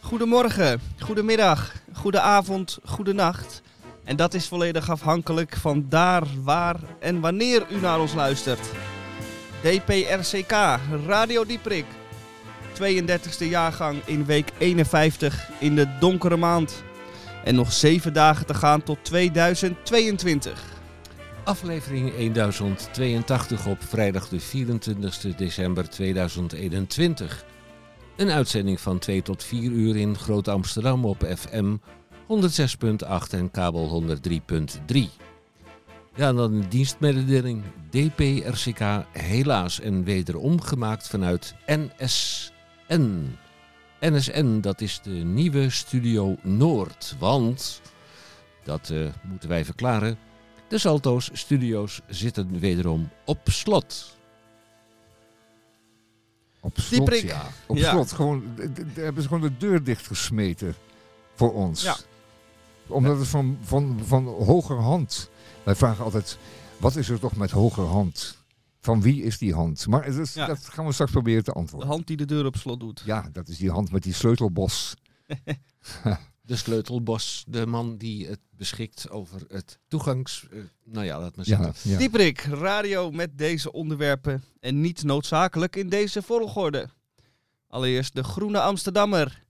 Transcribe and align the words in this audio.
Goedemorgen, 0.00 0.80
goedemiddag, 0.98 1.72
goedenavond, 1.92 2.78
goedenacht. 2.84 3.51
En 4.12 4.18
dat 4.18 4.34
is 4.34 4.48
volledig 4.48 4.90
afhankelijk 4.90 5.56
van 5.56 5.86
daar, 5.88 6.22
waar 6.44 6.76
en 6.98 7.20
wanneer 7.20 7.66
u 7.70 7.80
naar 7.80 8.00
ons 8.00 8.14
luistert. 8.14 8.70
DPRCK, 9.60 10.52
Radio 11.06 11.44
Dieprik. 11.44 11.84
32e 12.80 13.48
jaargang 13.48 14.02
in 14.04 14.24
week 14.24 14.50
51 14.58 15.50
in 15.60 15.74
de 15.74 15.98
donkere 16.00 16.36
maand. 16.36 16.82
En 17.44 17.54
nog 17.54 17.72
7 17.72 18.12
dagen 18.12 18.46
te 18.46 18.54
gaan 18.54 18.82
tot 18.82 18.98
2022. 19.02 20.64
Aflevering 21.44 22.32
1082 22.32 23.66
op 23.66 23.82
vrijdag 23.82 24.28
de 24.28 24.40
24 24.40 25.36
december 25.36 25.88
2021. 25.88 27.44
Een 28.16 28.30
uitzending 28.30 28.80
van 28.80 28.98
2 28.98 29.22
tot 29.22 29.44
4 29.44 29.70
uur 29.70 29.96
in 29.96 30.18
Groot 30.18 30.48
Amsterdam 30.48 31.04
op 31.04 31.26
FM 31.36 31.74
106.8 32.32 33.30
en 33.30 33.50
kabel 33.50 34.02
103.3. 34.02 34.98
Ja, 36.14 36.28
en 36.28 36.36
dan 36.36 36.52
een 36.52 36.68
dienstmededeling. 36.68 37.62
DPRCK 37.90 38.80
helaas 39.12 39.80
en 39.80 40.04
wederom 40.04 40.60
gemaakt 40.60 41.08
vanuit 41.08 41.54
NSN. 41.66 43.36
NSN, 44.00 44.60
dat 44.60 44.80
is 44.80 45.00
de 45.02 45.10
nieuwe 45.10 45.70
Studio 45.70 46.36
Noord. 46.42 47.16
Want, 47.18 47.80
dat 48.64 48.88
uh, 48.92 49.06
moeten 49.22 49.48
wij 49.48 49.64
verklaren, 49.64 50.18
de 50.68 50.78
Salto's 50.78 51.30
Studio's 51.32 52.00
zitten 52.08 52.58
wederom 52.58 53.08
op 53.24 53.38
slot. 53.44 54.16
Op 56.60 56.78
slot, 56.78 57.20
ja. 57.20 57.46
Op 57.66 57.76
Ja. 57.76 57.90
slot. 57.90 58.12
Gewoon, 58.12 58.42
hebben 58.94 59.22
ze 59.22 59.28
gewoon 59.28 59.42
de 59.42 59.56
deur 59.56 59.82
dichtgesmeten 59.84 60.74
voor 61.34 61.52
ons. 61.54 61.82
Ja. 61.82 61.96
Omdat 62.86 63.18
het 63.18 63.28
van, 63.28 63.58
van, 63.62 64.00
van 64.04 64.24
hogerhand. 64.26 65.30
Wij 65.62 65.74
vragen 65.74 66.04
altijd, 66.04 66.38
wat 66.76 66.96
is 66.96 67.08
er 67.08 67.18
toch 67.20 67.36
met 67.36 67.50
hogerhand? 67.50 68.40
Van 68.80 69.02
wie 69.02 69.22
is 69.22 69.38
die 69.38 69.54
hand? 69.54 69.86
Maar 69.86 70.04
het 70.04 70.16
is- 70.16 70.34
Ja. 70.34 70.46
dat 70.46 70.58
gaan 70.68 70.86
we 70.86 70.92
straks 70.92 71.10
proberen 71.10 71.44
te 71.44 71.50
De 71.52 71.56
antwoorden. 71.58 71.88
hand 71.88 72.06
die 72.06 72.16
de 72.16 72.24
deur 72.24 72.46
op 72.46 72.56
slot 72.56 72.80
doet. 72.80 73.02
Ja, 73.04 73.28
dat 73.32 73.48
is 73.48 73.56
die 73.58 73.70
hand 73.70 73.92
met 73.92 74.02
die 74.02 74.14
sleutelbos. 74.14 74.94
De 76.44 76.56
sleutelbos, 76.56 77.44
de 77.48 77.66
man 77.66 77.96
die 77.96 78.26
het 78.26 78.38
beschikt 78.50 79.10
over 79.10 79.40
het 79.48 79.78
toegangs... 79.88 80.46
eh, 80.50 80.58
nou 80.84 81.04
ja, 81.06 81.20
laat 81.20 81.36
maar 81.36 81.44
zeggen. 81.44 81.66
Ja, 81.82 81.90
ja. 81.90 81.98
Dieprik, 81.98 82.40
radio 82.40 83.10
met 83.10 83.38
deze 83.38 83.72
onderwerpen 83.72 84.42
en 84.60 84.80
niet 84.80 85.02
noodzakelijk 85.02 85.76
in 85.76 85.88
deze 85.88 86.22
volgorde. 86.22 86.88
Allereerst 87.68 88.14
de 88.14 88.22
Groene 88.24 88.60
Amsterdammer. 88.60 89.42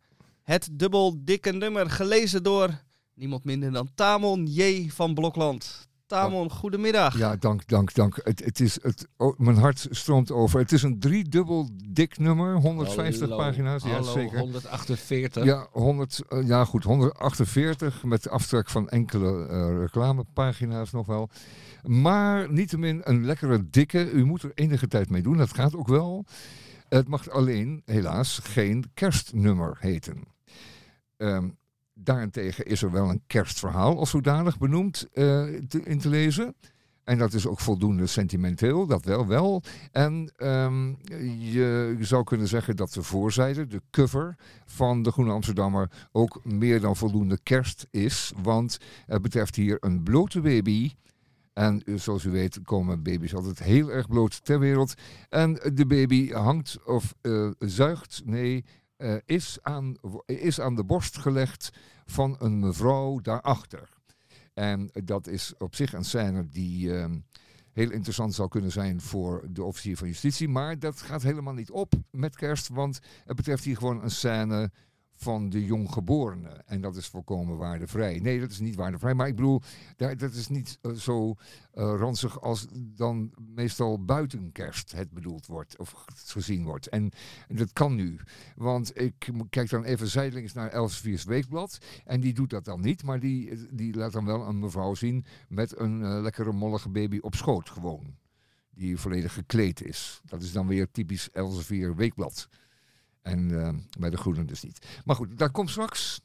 Het 0.43 0.69
dubbel 0.73 1.15
dikke 1.25 1.53
nummer 1.53 1.91
gelezen 1.91 2.43
door 2.43 2.83
niemand 3.15 3.45
minder 3.45 3.73
dan 3.73 3.89
Tamon 3.95 4.47
J. 4.47 4.91
van 4.91 5.15
Blokland. 5.15 5.91
Tamon, 6.13 6.51
goedemiddag. 6.51 7.19
Ja, 7.19 7.37
dank, 7.37 7.67
dank, 7.69 7.95
dank. 7.95 8.21
Het, 8.23 8.45
het 8.45 8.61
is, 8.61 8.79
het, 8.83 9.09
oh, 9.17 9.39
mijn 9.39 9.57
hart 9.57 9.87
stroomt 9.91 10.31
over. 10.31 10.61
Het 10.61 10.73
is 10.73 10.83
een 10.83 10.99
driedubbel 10.99 11.69
dik 11.89 12.19
nummer, 12.19 12.57
150 12.57 13.21
Hallo, 13.21 13.37
pagina's. 13.37 13.83
Ja, 13.83 13.91
hallo, 13.91 14.13
zeker. 14.13 14.39
148. 14.39 15.45
Ja, 15.45 15.67
100, 15.71 16.23
eh, 16.29 16.47
ja, 16.47 16.65
goed, 16.65 16.85
148 16.85 18.05
met 18.05 18.29
aftrek 18.29 18.71
van 18.71 18.89
enkele 18.89 19.47
eh, 19.47 19.79
reclamepagina's 19.79 20.91
nog 20.91 21.07
wel. 21.07 21.31
Maar 21.83 22.53
niettemin 22.53 23.01
een 23.05 23.25
lekkere 23.25 23.71
dikke. 23.71 24.11
U 24.11 24.25
moet 24.25 24.43
er 24.43 24.53
enige 24.55 24.89
tijd 24.89 25.11
mee 25.11 25.23
doen, 25.23 25.37
dat 25.37 25.55
gaat 25.55 25.77
ook 25.77 25.89
wel. 25.89 26.25
Het 26.89 27.09
mag 27.09 27.31
alleen, 27.31 27.83
helaas, 27.85 28.39
geen 28.43 28.85
kerstnummer 28.95 29.77
heten. 29.81 30.25
Ehm, 31.17 31.49
daarentegen 32.05 32.67
is 32.67 32.83
er 32.83 32.91
wel 32.91 33.09
een 33.09 33.23
kerstverhaal 33.27 33.99
als 33.99 34.11
zodanig 34.11 34.59
benoemd 34.59 35.09
eh, 35.13 35.55
in 35.85 35.99
te 35.99 36.09
lezen. 36.09 36.55
En 37.05 37.19
dat 37.19 37.33
is 37.33 37.47
ook 37.47 37.61
voldoende 37.61 38.07
sentimenteel, 38.07 38.87
dat 38.87 39.05
wel 39.05 39.27
wel. 39.27 39.63
En 39.93 40.33
ehm, 40.37 40.89
je, 41.39 41.95
je 41.99 42.05
zou 42.05 42.25
kunnen 42.25 42.49
zeggen 42.49 42.77
dat 42.77 42.93
de 42.93 43.03
voorzijde, 43.03 43.67
de 43.67 43.83
cover 43.91 44.37
van 44.65 45.03
de 45.03 45.11
Groene 45.11 45.33
Amsterdammer, 45.33 45.91
ook 46.13 46.45
meer 46.45 46.81
dan 46.81 46.97
voldoende 46.97 47.39
kerst 47.43 47.87
is. 47.91 48.33
Want 48.43 48.79
het 49.07 49.23
betreft 49.23 49.57
hier 49.57 49.77
een 49.81 50.03
blote 50.03 50.41
baby. 50.41 50.93
En 51.53 51.83
eh, 51.85 51.95
zoals 51.95 52.25
u 52.25 52.31
weet 52.31 52.61
komen 52.63 53.03
baby's 53.03 53.35
altijd 53.35 53.59
heel 53.59 53.91
erg 53.91 54.09
bloot 54.09 54.45
ter 54.45 54.59
wereld. 54.59 54.95
En 55.29 55.61
de 55.75 55.87
baby 55.87 56.31
hangt 56.31 56.79
of 56.85 57.15
eh, 57.21 57.51
zuigt, 57.59 58.23
nee, 58.25 58.65
eh, 59.03 59.15
is, 59.27 59.59
aan, 59.63 59.97
is 60.27 60.61
aan 60.61 60.75
de 60.75 60.85
borst 60.85 61.19
gelegd 61.19 61.73
van 62.05 62.37
een 62.39 62.59
mevrouw 62.59 63.21
daarachter. 63.21 63.89
En 64.55 64.91
dat 65.05 65.27
is 65.27 65.55
op 65.59 65.75
zich 65.75 65.93
een 65.93 66.05
scène 66.05 66.49
die 66.49 66.97
ehm, 66.97 67.19
heel 67.73 67.91
interessant 67.91 68.35
zou 68.35 68.49
kunnen 68.49 68.73
zijn 68.73 69.01
voor 69.01 69.47
de 69.51 69.63
officier 69.63 69.97
van 69.97 70.09
justitie. 70.09 70.49
Maar 70.49 70.79
dat 70.79 71.01
gaat 71.01 71.23
helemaal 71.23 71.55
niet 71.55 71.71
op 71.71 71.93
met 72.11 72.37
kerst, 72.37 72.69
want 72.69 73.01
het 73.25 73.37
betreft 73.37 73.65
hier 73.65 73.77
gewoon 73.77 74.03
een 74.03 74.11
scène 74.11 74.71
van 75.23 75.49
de 75.49 75.65
jonggeborene. 75.65 76.63
En 76.67 76.81
dat 76.81 76.97
is 76.97 77.07
volkomen 77.07 77.57
waardevrij. 77.57 78.19
Nee, 78.19 78.41
dat 78.41 78.51
is 78.51 78.61
niet 78.61 78.75
waardevrij, 78.75 79.15
maar 79.15 79.29
ik 79.29 79.37
bedoel, 79.37 79.61
dat 79.97 80.33
is 80.33 80.49
niet 80.49 80.79
eh, 80.83 80.93
zo 80.93 81.35
eh, 81.73 81.95
ranzig 81.97 82.41
als 82.41 82.67
dan 82.73 83.33
meestal 83.55 84.05
buiten 84.05 84.53
kerst 84.53 84.93
het 84.93 85.11
bedoeld 85.11 85.47
wordt 85.47 85.79
of 85.79 86.05
gezien 86.15 86.65
wordt. 86.65 86.89
En 86.89 87.11
dat 87.49 87.73
kan 87.73 87.95
nu, 87.95 88.21
want 88.57 89.01
ik 89.01 89.29
kijk 89.51 89.71
dan 89.71 89.85
even 89.85 90.09
zijdelings 90.09 90.53
naar 90.53 90.69
Elsevier's 90.69 91.25
Weekblad 91.25 91.79
en 92.05 92.21
die 92.21 92.35
doet 92.35 92.51
dat 92.51 92.65
dan 92.65 92.81
niet, 92.81 93.03
maar 93.03 93.21
die, 93.21 93.69
die 93.71 93.95
laat 93.95 94.13
dan 94.13 94.25
wel 94.25 94.47
een 94.47 94.59
mevrouw 94.59 94.95
zien 94.95 95.25
met 95.49 95.79
een 95.79 96.03
eh, 96.03 96.21
lekkere 96.23 96.53
mollige 96.53 96.89
baby 96.89 97.19
op 97.21 97.35
schoot 97.35 97.71
gewoon. 97.71 98.17
Die 98.75 98.99
volledig 98.99 99.35
gekleed 99.35 99.83
is. 99.83 100.21
Dat 100.25 100.43
is 100.43 100.53
dan 100.53 100.67
weer 100.67 100.91
typisch 100.91 101.31
Elsevier 101.31 101.97
Weekblad. 101.97 102.49
En 103.23 103.61
eh, 103.63 103.69
bij 103.99 104.11
de 104.11 104.17
Groenen 104.17 104.47
dus 104.47 104.63
niet. 104.63 104.87
Maar 105.05 105.17
goed, 105.17 105.39
daar 105.39 105.51
komt 105.51 105.71
straks. 105.71 106.21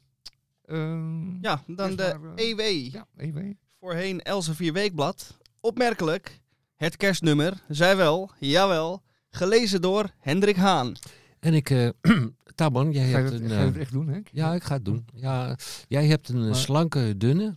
ehm, 0.64 1.40
Ja, 1.40 1.62
dan 1.66 1.96
de 1.96 2.16
maar, 2.20 2.34
eh, 2.34 2.48
EW. 2.50 2.92
ja, 2.92 3.06
even. 3.16 3.58
Voorheen 3.80 4.22
Elsevier 4.22 4.72
Weekblad. 4.72 5.36
Opmerkelijk, 5.60 6.40
het 6.76 6.96
kerstnummer, 6.96 7.62
zij 7.68 7.96
wel, 7.96 8.30
jawel, 8.38 9.02
gelezen 9.30 9.80
door 9.82 10.10
Hendrik 10.18 10.56
Haan. 10.56 10.92
En 11.40 11.54
ik... 11.54 11.70
eh 11.70 11.88
Tabon, 12.54 12.92
jij 12.92 13.10
Ga 13.10 13.18
je, 13.18 13.24
hebt 13.24 13.40
een... 13.40 13.48
ga 13.48 13.62
je 13.62 13.70
eh, 13.72 13.80
echt 13.80 13.92
doen, 13.92 14.08
Henk? 14.08 14.28
ja, 14.32 14.54
ik 14.54 14.62
ga 14.64 14.74
het 14.74 14.84
doen. 14.84 15.04
Ja, 15.14 15.56
jij 15.88 16.06
hebt 16.06 16.28
een 16.28 16.44
Maar- 16.46 16.54
slanke, 16.56 17.14
dunne. 17.16 17.56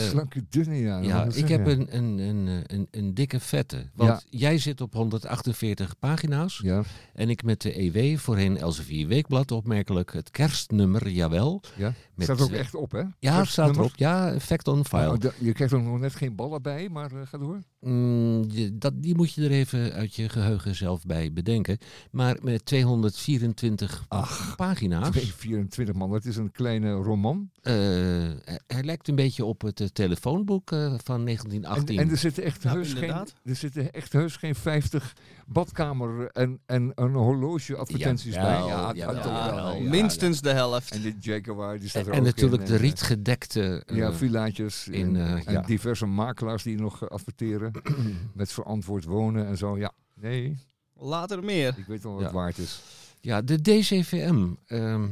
Slanke 0.00 0.44
dunne, 0.48 0.74
ja. 0.76 0.98
Ja, 0.98 1.24
ik 1.34 1.48
heb 1.48 1.66
een, 1.66 1.96
een, 1.96 2.18
een, 2.18 2.64
een, 2.66 2.88
een 2.90 3.14
dikke 3.14 3.40
vette. 3.40 3.90
Want 3.94 4.26
jij 4.30 4.58
zit 4.58 4.80
op 4.80 4.94
148 4.94 5.98
pagina's. 5.98 6.60
Ja, 6.62 6.82
En 7.14 7.30
ik 7.30 7.42
met 7.42 7.60
de 7.60 7.80
EW, 7.80 8.18
voorheen 8.18 8.56
Elsevier 8.58 9.06
Weekblad, 9.08 9.50
opmerkelijk 9.50 10.12
het 10.12 10.30
kerstnummer, 10.30 11.08
jawel. 11.08 11.62
ja. 11.76 11.92
Met, 12.14 12.24
staat 12.26 12.40
ook 12.40 12.50
eh, 12.50 12.58
echt 12.58 12.74
op, 12.74 12.92
hè? 12.92 13.02
Ja, 13.18 13.44
staat 13.44 13.76
erop. 13.76 13.90
Ja, 13.94 14.40
fact 14.40 14.68
on 14.68 14.84
file. 14.84 15.18
Da- 15.18 15.32
je 15.38 15.52
krijgt 15.52 15.72
er 15.74 15.82
nog 15.82 15.98
net 15.98 16.14
geen 16.14 16.34
ballen 16.34 16.62
bij, 16.62 16.88
maar 16.88 17.12
eh, 17.12 17.26
ga 17.26 17.38
door. 17.38 17.62
Mm, 17.84 18.44
je- 18.50 18.78
dat, 18.78 18.92
die 19.02 19.14
moet 19.14 19.32
je 19.32 19.44
er 19.44 19.50
even 19.50 19.92
uit 19.92 20.14
je 20.14 20.28
geheugen 20.28 20.74
zelf 20.74 21.06
bij 21.06 21.32
bedenken. 21.32 21.78
Maar 22.10 22.36
met 22.42 22.64
224 22.66 24.04
Ach, 24.08 24.56
pagina's. 24.56 25.08
224 25.10 25.94
man, 25.94 26.10
dat 26.10 26.24
is 26.24 26.36
een 26.36 26.50
kleine 26.52 26.92
roman. 26.92 27.50
eh, 27.62 27.74
hij- 27.74 28.60
hij 28.66 28.82
lijkt 28.82 29.08
een 29.08 29.14
beetje 29.14 29.44
op 29.44 29.60
het 29.62 29.80
eh, 29.80 29.86
telefoonboek 29.86 30.70
eh, 30.72 30.78
van 31.04 31.18
En, 31.18 31.24
1918. 31.24 31.98
en 31.98 32.10
er 32.10 32.16
zitten 32.16 32.42
echt 32.44 32.64
Nou, 32.64 32.76
heus 32.76 32.92
geen, 32.92 33.10
er 33.44 33.56
zitten 33.56 33.92
echt 33.92 34.12
heus 34.12 34.36
geen 34.36 34.54
50 34.54 35.16
badkamer 35.52 36.30
en, 36.30 36.60
en 36.66 36.92
een 36.94 37.14
horloge 37.14 37.76
advertenties 37.76 38.34
bij. 38.34 38.42
Ja, 38.64 38.94
wel. 38.94 39.80
minstens 39.80 40.40
de 40.40 40.50
helft. 40.52 40.90
En 40.90 41.00
de 41.02 41.14
Jaguar, 41.20 41.78
die 41.78 41.88
staat 41.88 42.02
en 42.02 42.08
er 42.08 42.14
en 42.14 42.20
ook 42.20 42.24
natuurlijk 42.26 42.62
in. 42.62 42.68
de 42.68 42.74
eh, 42.74 42.80
rietgedekte. 42.80 43.82
eh, 43.86 43.96
Ja, 43.96 44.12
villaatjes 44.12 44.88
in, 44.88 45.16
en, 45.16 45.26
eh, 45.36 45.46
en 45.46 45.52
ja. 45.52 45.60
diverse 45.60 46.06
makelaars 46.06 46.62
die 46.62 46.76
nog 46.80 47.10
adverteren 47.10 47.72
met 48.34 48.52
verantwoord 48.52 49.04
wonen 49.04 49.46
en 49.46 49.56
zo. 49.56 49.78
Ja, 49.78 49.92
nee, 50.14 50.58
Later 50.94 51.44
meer. 51.44 51.74
ik 51.78 51.86
weet 51.86 52.02
wel 52.02 52.12
wat 52.12 52.20
Ja. 52.20 52.26
het 52.26 52.36
waard 52.36 52.58
is. 52.58 52.80
Ja, 53.20 53.42
de 53.42 53.60
DCVM. 53.62 54.48
ehm, 54.66 55.06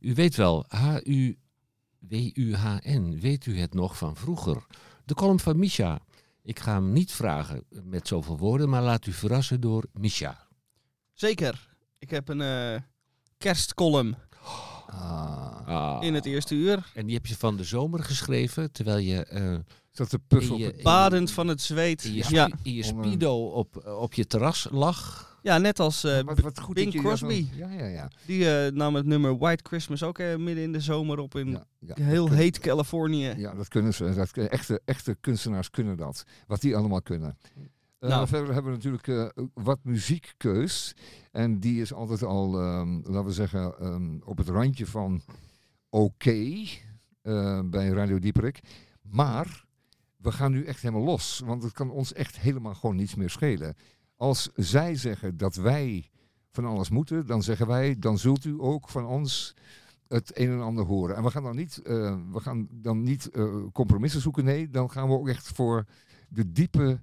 u 0.00 0.14
weet 0.14 0.34
wel, 0.36 0.64
H-U-W-U-H-N. 2.00 3.18
Weet 3.20 3.46
u 3.46 3.58
het 3.58 3.74
nog 3.74 3.96
van 3.96 4.16
vroeger? 4.16 4.66
De 5.04 5.14
column 5.14 5.40
van 5.40 5.58
Misha. 5.58 5.98
Ik 6.48 6.58
ga 6.58 6.72
hem 6.74 6.92
niet 6.92 7.12
vragen 7.12 7.64
met 7.82 8.08
zoveel 8.08 8.38
woorden, 8.38 8.68
maar 8.68 8.82
laat 8.82 9.06
u 9.06 9.12
verrassen 9.12 9.60
door 9.60 9.84
Micha. 9.92 10.46
Zeker. 11.12 11.68
Ik 11.98 12.10
heb 12.10 12.28
een 12.28 12.40
eh 12.40 12.80
kerstcolumn 13.38 14.16
Ah, 14.86 15.66
Ah. 15.66 16.02
in 16.04 16.14
het 16.14 16.24
eerste 16.26 16.54
uur. 16.54 16.90
En 16.94 17.06
die 17.06 17.14
heb 17.14 17.26
je 17.26 17.36
van 17.36 17.56
de 17.56 17.64
zomer 17.64 18.04
geschreven, 18.04 18.72
terwijl 18.72 18.98
je 18.98 19.24
eh, 19.24 19.56
dat 19.92 20.10
de 20.10 20.18
op 20.28 20.60
het- 20.60 20.82
Badend 20.82 21.30
van 21.30 21.48
het 21.48 21.60
zweet. 21.62 22.04
in 22.04 22.14
je, 22.14 22.24
Ja, 22.28 22.50
in 22.62 22.72
je 22.74 22.92
Om, 22.92 23.04
speedo 23.04 23.46
op, 23.46 23.86
op 23.86 24.14
je 24.14 24.26
terras 24.26 24.66
lag. 24.70 25.27
Ja 25.42 25.58
net 25.58 25.80
als 25.80 26.02
Wat- 26.02 26.40
wat 26.40 26.60
goed 26.60 26.74
Bing 26.74 26.92
dan- 26.92 27.02
Crosby. 27.02 27.46
Ja, 27.54 27.70
ja, 27.70 27.86
ja. 27.86 28.10
die 28.26 28.50
eh, 28.64 28.72
nam 28.72 28.94
het 28.94 29.06
nummer 29.06 29.38
White 29.38 29.64
Christmas 29.66 30.02
ook 30.02 30.18
eh, 30.18 30.36
midden 30.36 30.64
in 30.64 30.72
de 30.72 30.80
zomer 30.80 31.18
op 31.18 31.34
in 31.34 31.58
heel 31.86 32.30
heet 32.30 32.58
Californië. 32.58 33.34
Ja, 33.36 33.54
dat 33.54 33.68
kunnen 33.68 33.94
ze. 33.94 34.14
Dat, 34.14 34.32
echte, 34.32 34.80
echte 34.84 35.16
kunstenaars 35.20 35.70
kunnen 35.70 35.96
dat. 35.96 36.24
Wat 36.46 36.60
die 36.60 36.76
allemaal 36.76 37.02
kunnen. 37.02 37.38
Nou. 38.00 38.26
Verder 38.28 38.52
hebben 38.54 38.78
we 38.78 38.78
natuurlijk 38.90 39.32
wat 39.54 39.78
muziekkeus. 39.82 40.94
En 41.32 41.60
die 41.60 41.80
is 41.80 41.92
altijd 41.92 42.22
al, 42.22 42.60
ehm, 42.60 42.94
laten 42.94 43.24
we 43.24 43.32
zeggen, 43.32 43.78
ehm, 43.78 44.18
op 44.24 44.38
het 44.38 44.48
randje 44.48 44.86
van 44.86 45.22
oké 45.90 46.64
bij 47.64 47.88
Radio 47.88 48.18
Dieperik. 48.18 48.60
Maar 49.02 49.64
we 50.16 50.32
gaan 50.32 50.52
nu 50.52 50.64
echt 50.64 50.82
helemaal 50.82 51.04
los. 51.04 51.42
Want 51.44 51.62
het 51.62 51.72
kan 51.72 51.90
ons 51.90 52.12
echt 52.12 52.38
helemaal 52.38 52.74
gewoon 52.74 52.96
niets 52.96 53.14
meer 53.14 53.30
schelen. 53.30 53.74
Als 54.18 54.48
zij 54.54 54.94
zeggen 54.94 55.36
dat 55.36 55.54
wij 55.54 56.10
van 56.50 56.64
alles 56.64 56.90
moeten, 56.90 57.26
dan 57.26 57.42
zeggen 57.42 57.66
wij, 57.66 57.96
dan 57.98 58.18
zult 58.18 58.44
u 58.44 58.54
ook 58.58 58.88
van 58.88 59.06
ons 59.06 59.54
het 60.08 60.38
een 60.38 60.50
en 60.50 60.60
ander 60.60 60.84
horen. 60.84 61.16
En 61.16 61.22
we 61.22 61.30
gaan 61.30 61.42
dan 61.42 61.56
niet, 61.56 61.82
eh, 61.82 62.16
we 62.32 62.40
gaan 62.40 62.68
dan 62.70 63.02
niet 63.02 63.30
eh, 63.30 63.44
compromissen 63.72 64.20
zoeken. 64.20 64.44
Nee, 64.44 64.70
dan 64.70 64.90
gaan 64.90 65.08
we 65.08 65.14
ook 65.14 65.28
echt 65.28 65.46
voor 65.46 65.84
de 66.28 66.52
diepe 66.52 67.00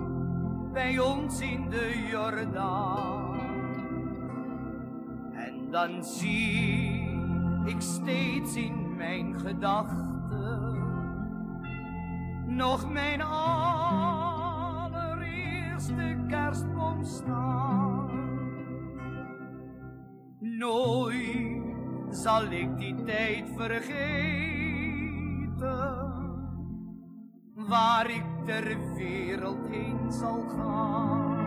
bij 0.73 0.99
ons 0.99 1.41
in 1.41 1.71
de 1.71 2.07
Jordaan. 2.11 3.41
En 5.33 5.71
dan 5.71 6.05
zie 6.05 7.09
ik 7.65 7.81
steeds 7.81 8.57
in 8.57 8.97
mijn 8.97 9.41
gedachten 9.41 10.79
nog 12.47 12.93
mijn 12.93 13.23
allereerste 13.23 14.97
kerstboom 16.29 17.05
staan. 17.05 18.11
Nooit 20.39 21.60
zal 22.23 22.51
ik 22.51 22.79
die 22.79 22.95
tijd 23.05 23.45
vergeten, 23.57 23.99
waar 27.55 28.11
ik 28.11 28.25
ter 28.47 28.95
wereld 28.95 29.69
heen 29.69 30.13
zal 30.13 30.45
gaan. 30.49 31.39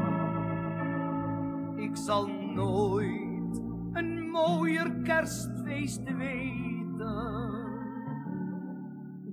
Ik 1.77 1.95
zal 1.95 2.27
nooit 2.27 3.61
een 3.91 4.29
mooier 4.29 4.91
kerstfeest 5.01 6.03
weten 6.03 7.71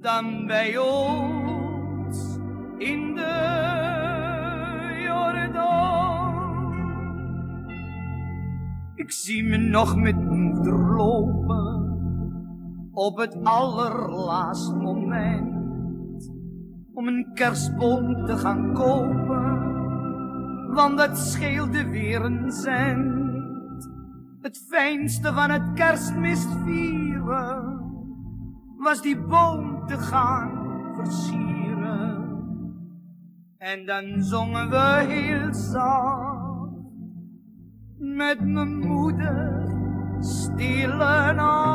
dan 0.01 0.47
bij 0.47 0.79
ons 0.79 2.39
in 2.79 3.15
de 3.15 3.70
Ik 9.01 9.11
zie 9.11 9.45
me 9.45 9.57
nog 9.57 9.97
met 9.97 10.17
moeder 10.17 10.95
lopen 10.97 11.99
op 12.93 13.19
het 13.19 13.45
allerlaatst 13.45 14.75
moment 14.75 16.33
om 16.95 17.09
een 17.09 17.31
kerstboom 17.35 18.25
te 18.25 18.37
gaan 18.37 18.73
kopen, 18.73 19.75
want 20.75 20.99
dat 20.99 21.19
scheelde 21.19 21.89
weer 21.89 22.25
een 22.25 22.53
cent. 22.53 23.91
Het 24.41 24.65
fijnste 24.69 25.33
van 25.33 25.51
het 25.51 25.73
kerstmis 25.75 26.47
vieren 26.65 27.81
was 28.79 29.03
die 29.03 29.21
boom 29.21 29.87
te 29.87 29.99
gaan 29.99 30.51
versieren. 30.95 32.29
En 33.59 33.87
dan 33.87 34.23
zongen 34.23 34.71
we 34.71 35.05
heel 35.07 35.55
zacht 35.55 36.20
met 38.01 38.41
mijn 38.41 38.79
moeder 38.79 39.63
stille 40.21 41.33
nacht. 41.33 41.70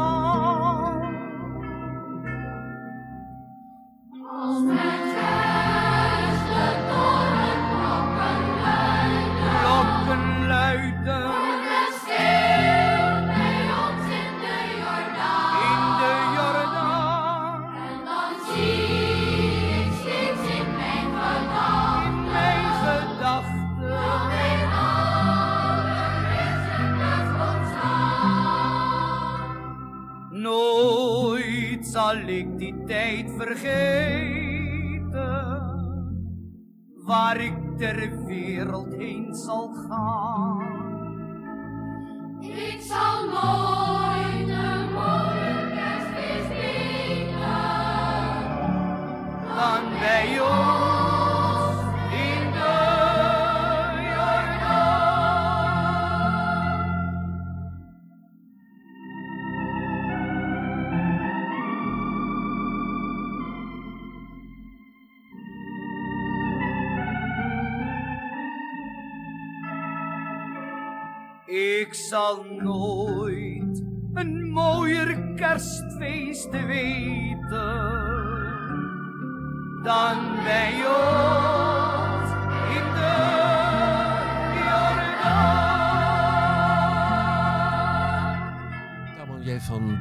Heen 39.75 40.14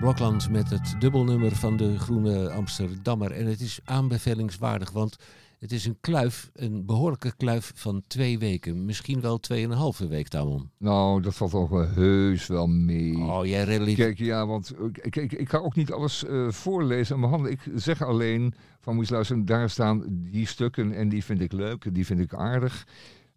Blokland 0.04 0.50
met 0.50 0.70
het 0.70 0.94
dubbelnummer 0.98 1.56
van 1.56 1.76
de 1.76 1.98
Groene 1.98 2.50
Amsterdammer. 2.50 3.30
En 3.30 3.46
het 3.46 3.60
is 3.60 3.80
aanbevelingswaardig, 3.84 4.90
want 4.90 5.16
het 5.58 5.72
is 5.72 5.86
een 5.86 5.96
kluif, 6.00 6.50
een 6.54 6.86
behoorlijke 6.86 7.36
kluif 7.36 7.72
van 7.74 8.02
twee 8.06 8.38
weken. 8.38 8.84
Misschien 8.84 9.20
wel 9.20 9.38
tweeënhalve 9.38 10.08
week, 10.08 10.28
Tamon. 10.28 10.70
Nou, 10.78 11.22
dat 11.22 11.34
valt 11.34 11.50
toch 11.50 11.68
wel 11.68 11.88
heus 11.88 12.46
wel 12.46 12.66
mee. 12.66 13.16
Oh, 13.16 13.46
jij 13.46 13.64
relatief... 13.64 13.96
Kijk, 13.96 14.18
ja, 14.18 14.46
want 14.46 14.70
eh, 14.70 15.10
kijk, 15.10 15.32
ik 15.32 15.48
ga 15.48 15.58
ook 15.58 15.74
niet 15.74 15.92
alles 15.92 16.24
eh, 16.24 16.48
voorlezen 16.48 17.14
aan 17.14 17.20
mijn 17.20 17.32
handen. 17.32 17.52
Ik 17.52 17.60
zeg 17.74 18.02
alleen 18.02 18.54
van 18.80 18.94
moet 18.94 19.08
je 19.08 19.14
luisteren, 19.14 19.44
daar 19.44 19.70
staan 19.70 20.04
die 20.08 20.46
stukken 20.46 20.92
en 20.92 21.08
die 21.08 21.24
vind 21.24 21.40
ik 21.40 21.52
leuk, 21.52 21.94
die 21.94 22.06
vind 22.06 22.20
ik 22.20 22.34
aardig. 22.34 22.86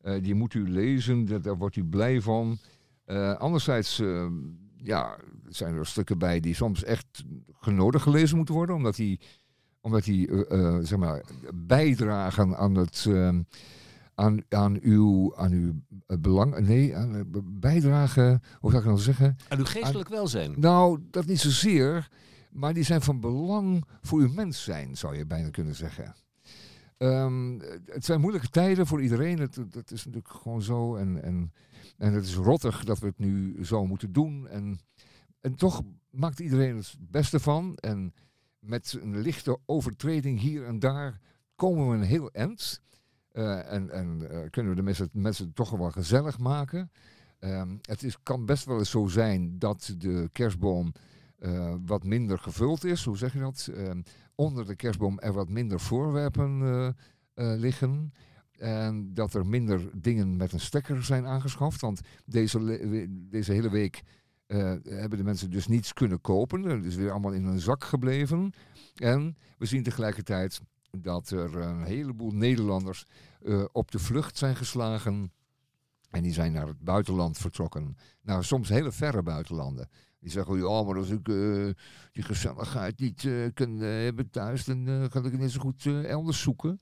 Eh, 0.02 0.14
die 0.22 0.36
moet 0.36 0.54
u 0.54 0.70
lezen, 0.70 1.26
daar, 1.26 1.42
daar 1.42 1.58
wordt 1.58 1.76
u 1.76 1.84
blij 1.84 2.22
van. 2.22 2.58
Eh, 3.06 3.34
anderzijds 3.34 4.02
ja, 4.84 5.18
zijn 5.48 5.76
er 5.76 5.86
stukken 5.86 6.18
bij 6.18 6.40
die 6.40 6.56
soms 6.56 6.84
echt 6.84 7.24
genodig 7.60 8.04
gelezen 8.04 8.38
moeten 8.38 8.56
worden, 8.56 8.76
omdat 8.76 8.96
die, 8.96 9.20
omdat 9.82 10.04
die 10.04 10.46
eh, 10.46 10.60
eh, 10.60 10.84
zeg 10.84 11.00
maar, 11.00 11.24
bijdragen 11.54 12.58
aan 12.58 12.76
het. 12.76 13.06
ehm, 13.08 13.42
aan, 14.18 14.40
aan 14.50 14.78
uw, 14.82 15.36
aan 15.36 15.52
uw 15.52 15.74
eh, 16.08 16.18
belang, 16.20 16.60
nee, 16.60 16.96
aan, 16.96 17.26
bijdragen, 17.46 18.42
hoe 18.60 18.72
zou 18.72 18.84
ik 18.84 18.90
het 18.90 18.98
nou 18.98 19.00
zeggen? 19.00 19.38
Aan 19.48 19.58
uw 19.58 19.66
geestelijk 19.66 20.10
welzijn. 20.10 20.54
Nou, 20.56 21.00
dat 21.12 21.26
niet 21.26 21.40
zozeer, 21.40 22.10
maar 22.52 22.74
die 22.74 22.84
zijn 22.84 23.02
van 23.02 23.20
belang 23.20 23.86
voor 24.02 24.20
uw 24.20 24.34
mens 24.34 24.64
zijn, 24.64 24.98
zou 24.98 25.18
je 25.18 25.26
bijna 25.26 25.50
kunnen 25.50 25.76
zeggen. 25.76 26.16
Ehm, 26.98 27.60
het 27.86 28.06
zijn 28.06 28.22
moeilijke 28.22 28.50
tijden 28.50 28.88
voor 28.88 29.02
iedereen, 29.02 29.38
dat, 29.38 29.56
dat 29.70 29.92
is 29.92 30.06
natuurlijk 30.06 30.34
gewoon 30.34 30.62
zo. 30.62 30.96
En, 30.96 31.24
en, 31.24 31.52
en 31.98 32.14
het 32.14 32.26
is 32.26 32.36
rottig 32.36 32.84
dat 32.84 33.00
we 33.00 33.06
het 33.06 33.20
nu 33.20 33.66
zo 33.66 33.86
moeten 33.86 34.14
doen. 34.14 34.48
En, 34.48 34.80
en 35.42 35.56
toch 35.56 35.82
maakt 36.10 36.40
iedereen 36.40 36.76
het 36.76 36.96
beste 37.00 37.40
van. 37.40 37.76
En 37.76 38.14
met 38.60 38.98
een 39.02 39.18
lichte 39.18 39.60
overtreding 39.66 40.40
hier 40.40 40.66
en 40.66 40.80
daar 40.80 41.20
komen 41.56 41.90
we 41.90 41.96
een 41.96 42.02
heel 42.02 42.32
eind. 42.32 42.82
Eh, 43.32 43.72
en 43.72 43.90
en 43.90 44.30
eh, 44.30 44.50
kunnen 44.50 44.72
we 44.72 44.78
de 44.78 44.84
mensen, 44.84 45.10
mensen 45.12 45.54
toch 45.54 45.70
wel 45.70 45.92
gezellig 45.92 46.40
maken. 46.40 46.92
Ehm, 47.40 47.78
het 47.82 48.04
is, 48.04 48.18
kan 48.24 48.46
best 48.46 48.66
wel 48.66 48.78
eens 48.78 48.90
zo 48.90 49.08
zijn 49.08 49.60
dat 49.60 49.94
de 49.98 50.30
kerstboom 50.32 50.94
eh, 51.40 51.76
wat 51.86 52.04
minder 52.04 52.40
gevuld 52.40 52.84
is. 52.84 53.06
Hoe 53.06 53.18
zeg 53.18 53.34
je 53.34 53.40
dat? 53.40 53.70
Ehm, 53.74 54.02
onder 54.36 54.66
de 54.66 54.76
kerstboom 54.76 55.20
er 55.20 55.34
wat 55.34 55.50
minder 55.50 55.80
voorwerpen 55.80 56.96
liggen. 57.34 58.14
En 58.58 59.14
dat 59.14 59.34
er 59.34 59.46
minder 59.46 59.90
dingen 59.94 60.38
met 60.38 60.54
een 60.54 60.60
stekker 60.60 61.04
zijn 61.04 61.26
aangeschaft. 61.26 61.82
Want 61.82 62.02
deze, 62.26 63.08
deze 63.30 63.52
hele 63.52 63.70
week 63.70 64.04
eh, 64.48 64.74
hebben 64.84 65.18
de 65.18 65.24
mensen 65.24 65.50
dus 65.50 65.68
niets 65.68 65.94
kunnen 65.94 66.22
kopen. 66.22 66.64
Het 66.64 66.86
is 66.86 66.96
weer 66.96 67.12
allemaal 67.12 67.32
in 67.32 67.46
een 67.46 67.60
zak 67.60 67.84
gebleven. 67.84 68.54
En 68.96 69.38
we 69.58 69.66
zien 69.66 69.84
tegelijkertijd 69.84 70.62
dat 70.92 71.30
er 71.30 71.56
een 71.56 71.84
heleboel 71.84 72.32
Nederlanders 72.32 73.06
eh, 73.42 73.64
op 73.72 73.92
de 73.92 74.00
vlucht 74.00 74.38
zijn 74.38 74.56
geslagen. 74.56 75.32
En 76.10 76.24
die 76.24 76.34
zijn 76.34 76.52
naar 76.52 76.68
het 76.68 76.80
buitenland 76.80 77.38
vertrokken. 77.38 77.98
Naar 78.22 78.44
soms 78.44 78.70
hele 78.70 78.92
verre 78.92 79.24
buitenlanden. 79.24 79.90
Die 80.20 80.32
zeggen, 80.32 80.58
ja, 80.58 80.84
maar 80.84 80.98
als 80.98 81.10
ik 81.10 81.28
eh, 81.28 81.70
die 82.12 82.24
gezelligheid 82.24 83.00
niet 83.00 83.30
kan 83.54 83.80
hebben 83.80 84.30
thuis, 84.30 84.66
dan 84.66 85.08
kan 85.10 85.26
ik 85.26 85.32
het 85.32 85.42
net 85.42 85.52
zo 85.52 85.60
goed 85.60 85.86
elders 85.86 86.42
zoeken. 86.42 86.80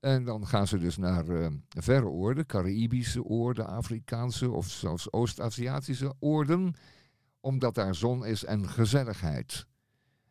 En 0.00 0.24
dan 0.24 0.46
gaan 0.46 0.66
ze 0.66 0.78
dus 0.78 0.96
naar 0.96 1.28
eh, 1.28 1.46
verre 1.68 2.06
oorden, 2.08 2.46
Caribische 2.46 3.24
oorden, 3.24 3.66
Afrikaanse 3.66 4.50
of 4.50 4.68
zelfs 4.68 5.12
Oost-Aziatische 5.12 6.14
oorden, 6.18 6.74
omdat 7.40 7.74
daar 7.74 7.94
zon 7.94 8.26
is 8.26 8.44
en 8.44 8.68
gezelligheid. 8.68 9.66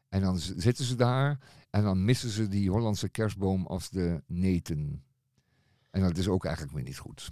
En 0.10 0.22
dan 0.22 0.40
zitten 0.40 0.86
ze 0.86 0.96
daar 0.96 1.40
en 1.70 1.84
dan 1.84 2.06
missen 2.06 2.30
ze 2.30 2.48
die 2.48 2.70
Hollandse 2.70 3.10
kerstboom 3.10 3.66
als 3.66 3.90
de 3.90 4.24
neten. 4.28 5.04
En 5.92 6.02
dat 6.02 6.18
is 6.18 6.28
ook 6.28 6.46
eigenlijk 6.46 6.76
weer 6.76 6.84
niet 6.84 6.98
goed. 6.98 7.30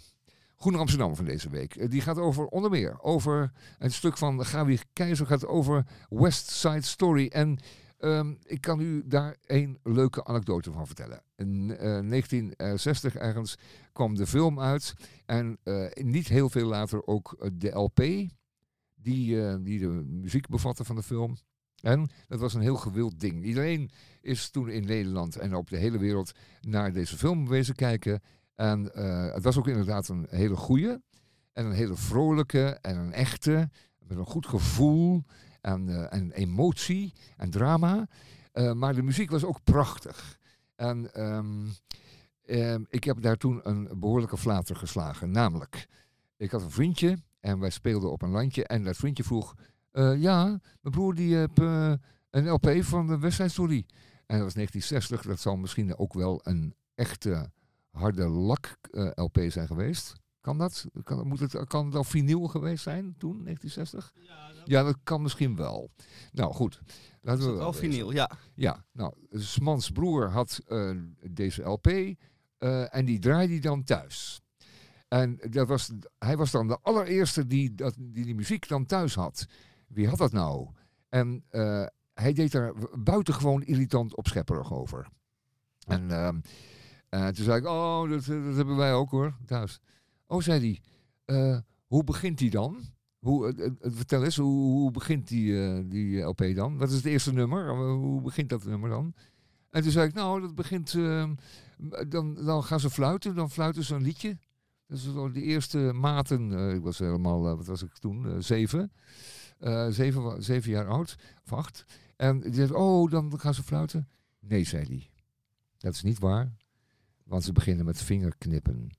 Groene 0.56 0.78
Amsterdam 0.78 1.16
van 1.16 1.26
deze 1.26 1.50
week. 1.50 1.76
eh, 1.76 1.90
Die 1.90 2.02
gaat 2.02 2.18
over 2.18 2.46
onder 2.46 2.72
meer 2.72 3.02
over 3.02 3.52
een 3.80 3.92
stuk 3.92 4.18
van 4.18 4.46
Gabi 4.46 4.80
Keizer 4.94 5.26
gaat 5.26 5.46
over 5.46 5.86
West 6.10 6.50
Side 6.50 6.82
Story. 6.82 7.28
En 7.28 7.60
ehm, 7.98 8.34
ik 8.44 8.62
kan 8.62 8.80
u 8.80 9.04
daar 9.08 9.36
één 9.46 9.80
leuke 9.84 10.26
anekdote 10.26 10.72
van 10.72 10.86
vertellen. 10.86 11.24
In 11.36 11.72
eh, 11.72 12.00
1960 12.10 13.16
ergens 13.16 13.56
kwam 13.92 14.16
de 14.16 14.28
film 14.28 14.60
uit. 14.60 14.94
En 15.26 15.58
eh, 15.64 15.86
niet 15.94 16.28
heel 16.28 16.50
veel 16.50 16.68
later 16.68 17.08
ook 17.08 17.36
eh, 17.40 17.50
de 17.54 17.70
LP. 17.70 18.04
Die, 18.96 19.48
eh, 19.48 19.56
die 19.62 19.80
de 19.80 19.88
muziek 20.08 20.48
bevatte 20.48 20.84
van 20.84 20.96
de 20.96 21.04
film. 21.04 21.38
En 21.82 22.10
dat 22.28 22.40
was 22.40 22.54
een 22.54 22.62
heel 22.62 22.76
gewild 22.76 23.20
ding. 23.20 23.44
Iedereen 23.44 23.90
is 24.22 24.50
toen 24.50 24.70
in 24.70 24.86
Nederland 24.86 25.36
en 25.36 25.56
op 25.56 25.70
de 25.70 25.78
hele 25.78 25.98
wereld 25.98 26.32
naar 26.62 26.94
deze 26.94 27.18
film 27.18 27.48
wezen 27.48 27.76
kijken. 27.76 28.22
En 28.56 28.94
eh, 28.94 29.34
het 29.34 29.44
was 29.44 29.58
ook 29.58 29.68
inderdaad 29.68 30.08
een 30.08 30.28
hele 30.30 30.56
goeie. 30.56 30.98
En 31.54 31.66
een 31.66 31.72
hele 31.72 31.96
vrolijke 31.96 32.78
en 32.82 32.98
een 32.98 33.14
echte. 33.14 33.70
Met 34.00 34.18
een 34.18 34.26
goed 34.26 34.48
gevoel 34.48 35.24
en, 35.62 35.90
eh, 35.90 36.18
en 36.20 36.32
emotie 36.32 37.14
en 37.38 37.50
drama. 37.50 38.08
Eh, 38.52 38.74
maar 38.74 38.96
de 38.96 39.04
muziek 39.04 39.30
was 39.30 39.44
ook 39.44 39.64
prachtig. 39.64 40.40
En 40.76 41.14
ehm, 41.14 41.68
ehm, 42.46 42.84
ik 42.90 43.04
heb 43.04 43.22
daar 43.22 43.38
toen 43.38 43.60
een 43.64 43.90
behoorlijke 44.00 44.38
flater 44.38 44.76
geslagen. 44.76 45.32
Namelijk, 45.32 45.88
ik 46.38 46.52
had 46.52 46.62
een 46.62 46.72
vriendje 46.72 47.18
en 47.40 47.60
wij 47.60 47.70
speelden 47.70 48.12
op 48.12 48.22
een 48.22 48.30
landje. 48.30 48.66
En 48.66 48.84
dat 48.84 48.98
vriendje 48.98 49.24
vroeg, 49.24 49.56
eh, 49.92 50.22
ja, 50.22 50.46
mijn 50.82 50.94
broer 50.96 51.16
die 51.16 51.36
heeft 51.36 51.60
eh, 51.60 51.94
een 52.30 52.50
LP 52.50 52.70
van 52.80 53.08
de 53.08 53.20
West 53.20 53.36
Side 53.36 53.50
Story. 53.50 53.86
En 54.26 54.36
dat 54.36 54.44
was 54.44 54.54
1960. 54.54 55.22
Dat 55.22 55.40
zal 55.40 55.56
misschien 55.58 55.98
ook 55.98 56.14
wel 56.14 56.40
een 56.44 56.76
echte 56.96 57.52
harde 57.92 58.28
lak 58.28 58.78
eh, 58.92 59.10
LP 59.14 59.40
zijn 59.48 59.68
geweest. 59.68 60.14
Kan 60.42 60.58
dat? 60.58 60.86
Kan, 61.04 61.28
moet 61.28 61.40
het, 61.40 61.68
kan 61.68 61.86
het 61.86 61.96
al 61.96 62.04
vinyl 62.04 62.48
geweest 62.48 62.84
zijn 62.84 63.16
toen, 63.18 63.44
1960? 63.44 64.14
Ja, 64.66 64.84
dat 64.84 64.98
kan 65.04 65.22
misschien 65.22 65.56
wel. 65.56 65.90
Nou 66.32 66.54
goed, 66.54 66.82
laten 67.26 67.44
we 67.44 67.52
Is 67.52 67.58
dat 67.58 67.58
wel 67.58 67.74
vinyl, 67.74 68.12
ja. 68.12 68.32
Ja, 68.54 68.86
nou, 68.92 69.14
Smans 69.32 69.90
broer 69.90 70.30
had 70.30 70.62
eh, 70.68 70.92
deze 71.30 71.62
LP 71.62 71.88
eh, 72.58 72.96
en 72.96 73.06
die 73.06 73.20
draaide 73.20 73.52
hij 73.54 73.62
dan 73.62 73.84
thuis. 73.84 74.42
En 75.08 75.40
dat 75.50 75.68
was, 75.68 75.92
hij 76.20 76.38
was 76.38 76.52
dan 76.52 76.68
de 76.68 76.80
allereerste 76.82 77.48
die, 77.48 77.76
dat, 77.76 77.96
die 78.00 78.26
die 78.26 78.36
muziek 78.36 78.68
dan 78.68 78.86
thuis 78.86 79.16
had. 79.16 79.46
Wie 79.88 80.08
had 80.08 80.18
dat 80.18 80.32
nou? 80.32 80.70
En 81.10 81.44
eh, 81.50 81.86
hij 82.14 82.34
deed 82.34 82.52
daar 82.52 82.74
buitengewoon 83.00 83.64
irritant 83.64 84.16
opschepperig 84.16 84.74
over. 84.74 85.08
En 85.88 86.12
ehm, 86.12 86.40
eh, 87.10 87.28
toen 87.28 87.46
zei 87.46 87.58
ik, 87.58 87.66
oh, 87.66 88.10
dat, 88.10 88.26
dat 88.26 88.56
hebben 88.56 88.76
wij 88.76 88.94
ook 88.94 89.10
hoor, 89.10 89.36
thuis. 89.46 89.80
Oh, 90.28 90.42
zei 90.42 90.80
hij, 91.26 91.64
hoe 91.88 92.04
begint 92.04 92.38
die 92.38 92.50
dan? 92.50 92.95
Hoe, 93.26 93.54
eh, 93.54 93.66
eh, 93.66 93.72
vertel 93.82 94.24
eens, 94.24 94.38
hoe, 94.38 94.72
hoe 94.72 94.92
begint 94.92 95.28
die, 95.28 95.64
eh, 95.64 95.84
die 95.86 96.20
LP 96.22 96.56
dan? 96.56 96.78
Wat 96.78 96.90
is 96.90 96.96
het 96.96 97.06
eerste 97.06 97.34
nummer? 97.34 97.68
Eh, 97.70 97.78
hoe 97.78 98.22
begint 98.22 98.50
dat 98.50 98.66
nummer 98.66 98.90
dan? 98.90 99.14
En 99.70 99.82
toen 99.82 99.92
zei 99.92 100.08
ik, 100.08 100.14
nou, 100.14 100.42
dat 100.42 100.56
begint, 100.56 100.94
ehm, 100.94 101.36
dan, 102.08 102.34
dan 102.34 102.64
gaan 102.64 102.80
ze 102.80 102.90
fluiten, 102.90 103.36
dan 103.36 103.52
fluiten 103.52 103.84
ze 103.84 103.96
een 103.96 104.02
liedje. 104.02 104.38
Zo 104.94 105.32
de 105.32 105.42
eerste 105.42 105.78
maten, 105.78 106.54
eh, 106.54 106.74
ik 106.74 106.82
was 106.82 107.00
helemaal, 107.00 107.48
eh, 107.48 107.56
wat 107.56 107.66
was 107.66 107.84
ik 107.84 107.94
toen, 107.98 108.26
Eh, 108.26 108.36
zeven. 108.40 108.92
Eh, 109.60 109.88
zeven, 109.90 110.44
zeven 110.44 110.72
jaar 110.72 110.88
oud, 110.88 111.16
of 111.44 111.54
acht. 111.54 111.86
En 112.16 112.40
die 112.40 112.54
zei, 112.54 112.72
oh, 112.72 113.12
dan 113.12 113.40
gaan 113.40 113.54
ze 113.54 113.64
fluiten. 113.64 114.08
Nee, 114.40 114.64
zei 114.64 114.86
hij. 114.86 115.10
Dat 115.78 115.94
is 115.94 116.04
niet 116.04 116.20
waar, 116.20 116.54
want 117.24 117.44
ze 117.44 117.52
beginnen 117.52 117.86
met 117.86 118.02
vingerknippen. 118.02 118.90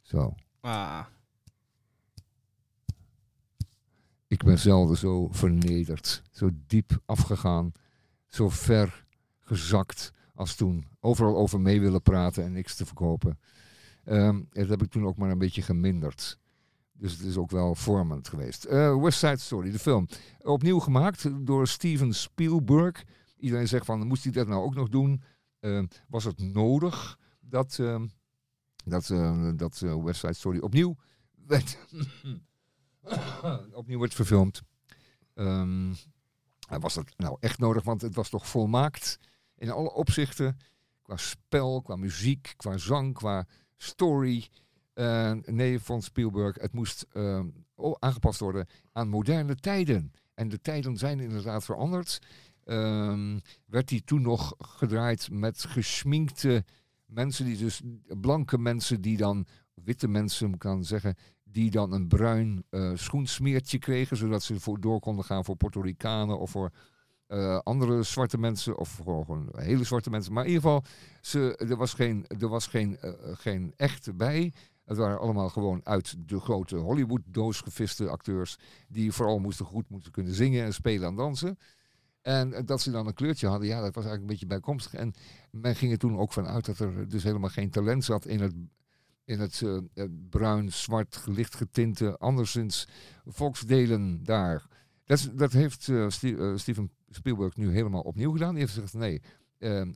Zo. 0.00 0.34
Ah, 0.60 1.04
Ik 4.28 4.44
ben 4.44 4.58
zelden 4.58 4.96
zo 4.96 5.28
vernederd, 5.30 6.22
zo 6.30 6.50
diep 6.66 7.00
afgegaan, 7.06 7.72
zo 8.26 8.48
ver 8.48 9.04
gezakt 9.40 10.12
als 10.34 10.54
toen. 10.54 10.86
Overal 11.00 11.36
over 11.36 11.60
mee 11.60 11.80
willen 11.80 12.02
praten 12.02 12.44
en 12.44 12.52
niks 12.52 12.76
te 12.76 12.86
verkopen. 12.86 13.38
Ehm, 14.04 14.42
dat 14.50 14.68
heb 14.68 14.82
ik 14.82 14.90
toen 14.90 15.06
ook 15.06 15.16
maar 15.16 15.30
een 15.30 15.38
beetje 15.38 15.62
geminderd. 15.62 16.38
Dus 16.92 17.12
het 17.12 17.20
is 17.20 17.36
ook 17.36 17.50
wel 17.50 17.74
vormend 17.74 18.28
geweest. 18.28 18.64
Eh, 18.64 19.02
West 19.02 19.18
Side 19.18 19.36
Story, 19.36 19.70
de 19.70 19.78
film. 19.78 20.08
Opnieuw 20.42 20.78
gemaakt 20.78 21.46
door 21.46 21.68
Steven 21.68 22.14
Spielberg. 22.14 23.04
Iedereen 23.38 23.68
zegt 23.68 23.84
van, 23.84 24.06
moest 24.06 24.24
hij 24.24 24.32
dat 24.32 24.48
nou 24.48 24.64
ook 24.64 24.74
nog 24.74 24.88
doen? 24.88 25.22
Ehm, 25.60 25.86
was 26.08 26.24
het 26.24 26.38
nodig 26.38 27.18
dat, 27.40 27.78
ehm, 27.80 28.06
dat, 28.84 29.06
dat 29.56 29.82
eh, 29.82 30.02
West 30.04 30.20
Side 30.20 30.32
Story 30.32 30.58
opnieuw 30.58 30.96
werd, 31.46 31.78
opnieuw 33.72 33.98
werd 33.98 34.14
verfilmd. 34.14 34.62
Ehm, 35.34 35.94
was 36.68 36.94
dat 36.94 37.12
nou 37.16 37.36
echt 37.40 37.58
nodig, 37.58 37.82
want 37.82 38.02
het 38.02 38.14
was 38.14 38.28
toch 38.28 38.48
volmaakt 38.48 39.18
in 39.56 39.70
alle 39.70 39.92
opzichten. 39.92 40.56
Qua 41.02 41.16
spel, 41.16 41.82
qua 41.82 41.96
muziek, 41.96 42.54
qua 42.56 42.76
zang, 42.76 43.14
qua 43.14 43.46
story. 43.76 44.48
Eh, 44.92 45.32
nee, 45.32 45.80
vond 45.80 46.04
Spielberg, 46.04 46.56
het 46.60 46.72
moest 46.72 47.06
ehm, 47.12 47.46
aangepast 47.98 48.40
worden 48.40 48.66
aan 48.92 49.08
moderne 49.08 49.54
tijden. 49.54 50.12
En 50.34 50.48
de 50.48 50.60
tijden 50.60 50.96
zijn 50.96 51.20
inderdaad 51.20 51.64
veranderd. 51.64 52.18
Ehm, 52.64 53.38
werd 53.64 53.88
die 53.88 54.04
toen 54.04 54.22
nog 54.22 54.54
gedraaid 54.58 55.30
met 55.30 55.64
geschminkte 55.64 56.64
mensen, 57.06 57.44
die 57.44 57.56
dus 57.56 57.80
blanke 58.20 58.58
mensen 58.58 59.00
die 59.00 59.16
dan, 59.16 59.46
witte 59.74 60.08
mensen 60.08 60.54
dan 60.58 60.84
zeggen, 60.84 61.14
die 61.52 61.70
dan 61.70 61.92
een 61.92 62.08
bruin 62.08 62.64
eh, 62.70 62.90
schoensmeertje 62.94 63.78
kregen, 63.78 64.16
zodat 64.16 64.42
ze 64.42 64.60
voor 64.60 64.80
door 64.80 65.00
konden 65.00 65.24
gaan 65.24 65.44
voor 65.44 65.56
Puerto 65.56 65.80
Ricanen 65.80 66.38
of 66.38 66.50
voor 66.50 66.70
eh, 67.26 67.58
andere 67.58 68.02
zwarte 68.02 68.38
mensen, 68.38 68.78
of 68.78 68.96
gewoon 68.96 69.48
hele 69.56 69.84
zwarte 69.84 70.10
mensen. 70.10 70.32
Maar 70.32 70.44
in 70.44 70.50
ieder 70.50 70.62
geval, 70.62 70.84
ze, 71.20 71.56
er 71.56 71.76
was 71.76 71.94
geen, 71.94 72.26
er 72.26 72.48
was 72.48 72.66
geen, 72.66 72.98
eh, 72.98 73.12
geen 73.32 73.72
echte 73.76 74.14
bij. 74.14 74.52
Het 74.84 74.96
waren 74.96 75.20
allemaal 75.20 75.48
gewoon 75.48 75.80
uit 75.84 76.14
de 76.28 76.40
grote 76.40 76.76
Hollywood-doos 76.76 77.60
geviste 77.60 78.08
acteurs, 78.08 78.58
die 78.88 79.12
vooral 79.12 79.38
moesten 79.38 79.66
goed 79.66 79.90
moeten 79.90 80.12
kunnen 80.12 80.34
zingen 80.34 80.64
en 80.64 80.74
spelen 80.74 81.08
en 81.08 81.14
dansen. 81.14 81.58
En 82.22 82.64
dat 82.64 82.80
ze 82.80 82.90
dan 82.90 83.06
een 83.06 83.14
kleurtje 83.14 83.46
hadden, 83.46 83.68
ja, 83.68 83.80
dat 83.80 83.94
was 83.94 84.04
eigenlijk 84.04 84.22
een 84.22 84.30
beetje 84.30 84.46
bijkomstig. 84.46 84.94
En 84.94 85.12
men 85.50 85.76
ging 85.76 85.92
er 85.92 85.98
toen 85.98 86.18
ook 86.18 86.32
van 86.32 86.46
uit 86.46 86.64
dat 86.64 86.78
er 86.78 87.08
dus 87.08 87.22
helemaal 87.22 87.50
geen 87.50 87.70
talent 87.70 88.04
zat 88.04 88.26
in 88.26 88.40
het, 88.40 88.54
in 89.28 89.40
het 89.40 89.62
eh, 89.62 89.76
eh, 89.76 90.10
bruin, 90.30 90.72
zwart, 90.72 91.22
licht 91.26 91.54
getinte, 91.54 92.18
anderszins 92.18 92.88
volksdelen 93.26 94.24
daar. 94.24 94.66
Dat, 95.04 95.30
dat 95.34 95.52
heeft 95.52 95.88
eh, 95.88 96.04
eh, 96.04 96.56
Steven 96.56 96.90
Spielberg 97.08 97.56
nu 97.56 97.70
helemaal 97.70 98.02
opnieuw 98.02 98.32
gedaan. 98.32 98.50
Die 98.50 98.60
heeft 98.60 98.72
gezegd, 98.72 98.94
nee, 98.94 99.22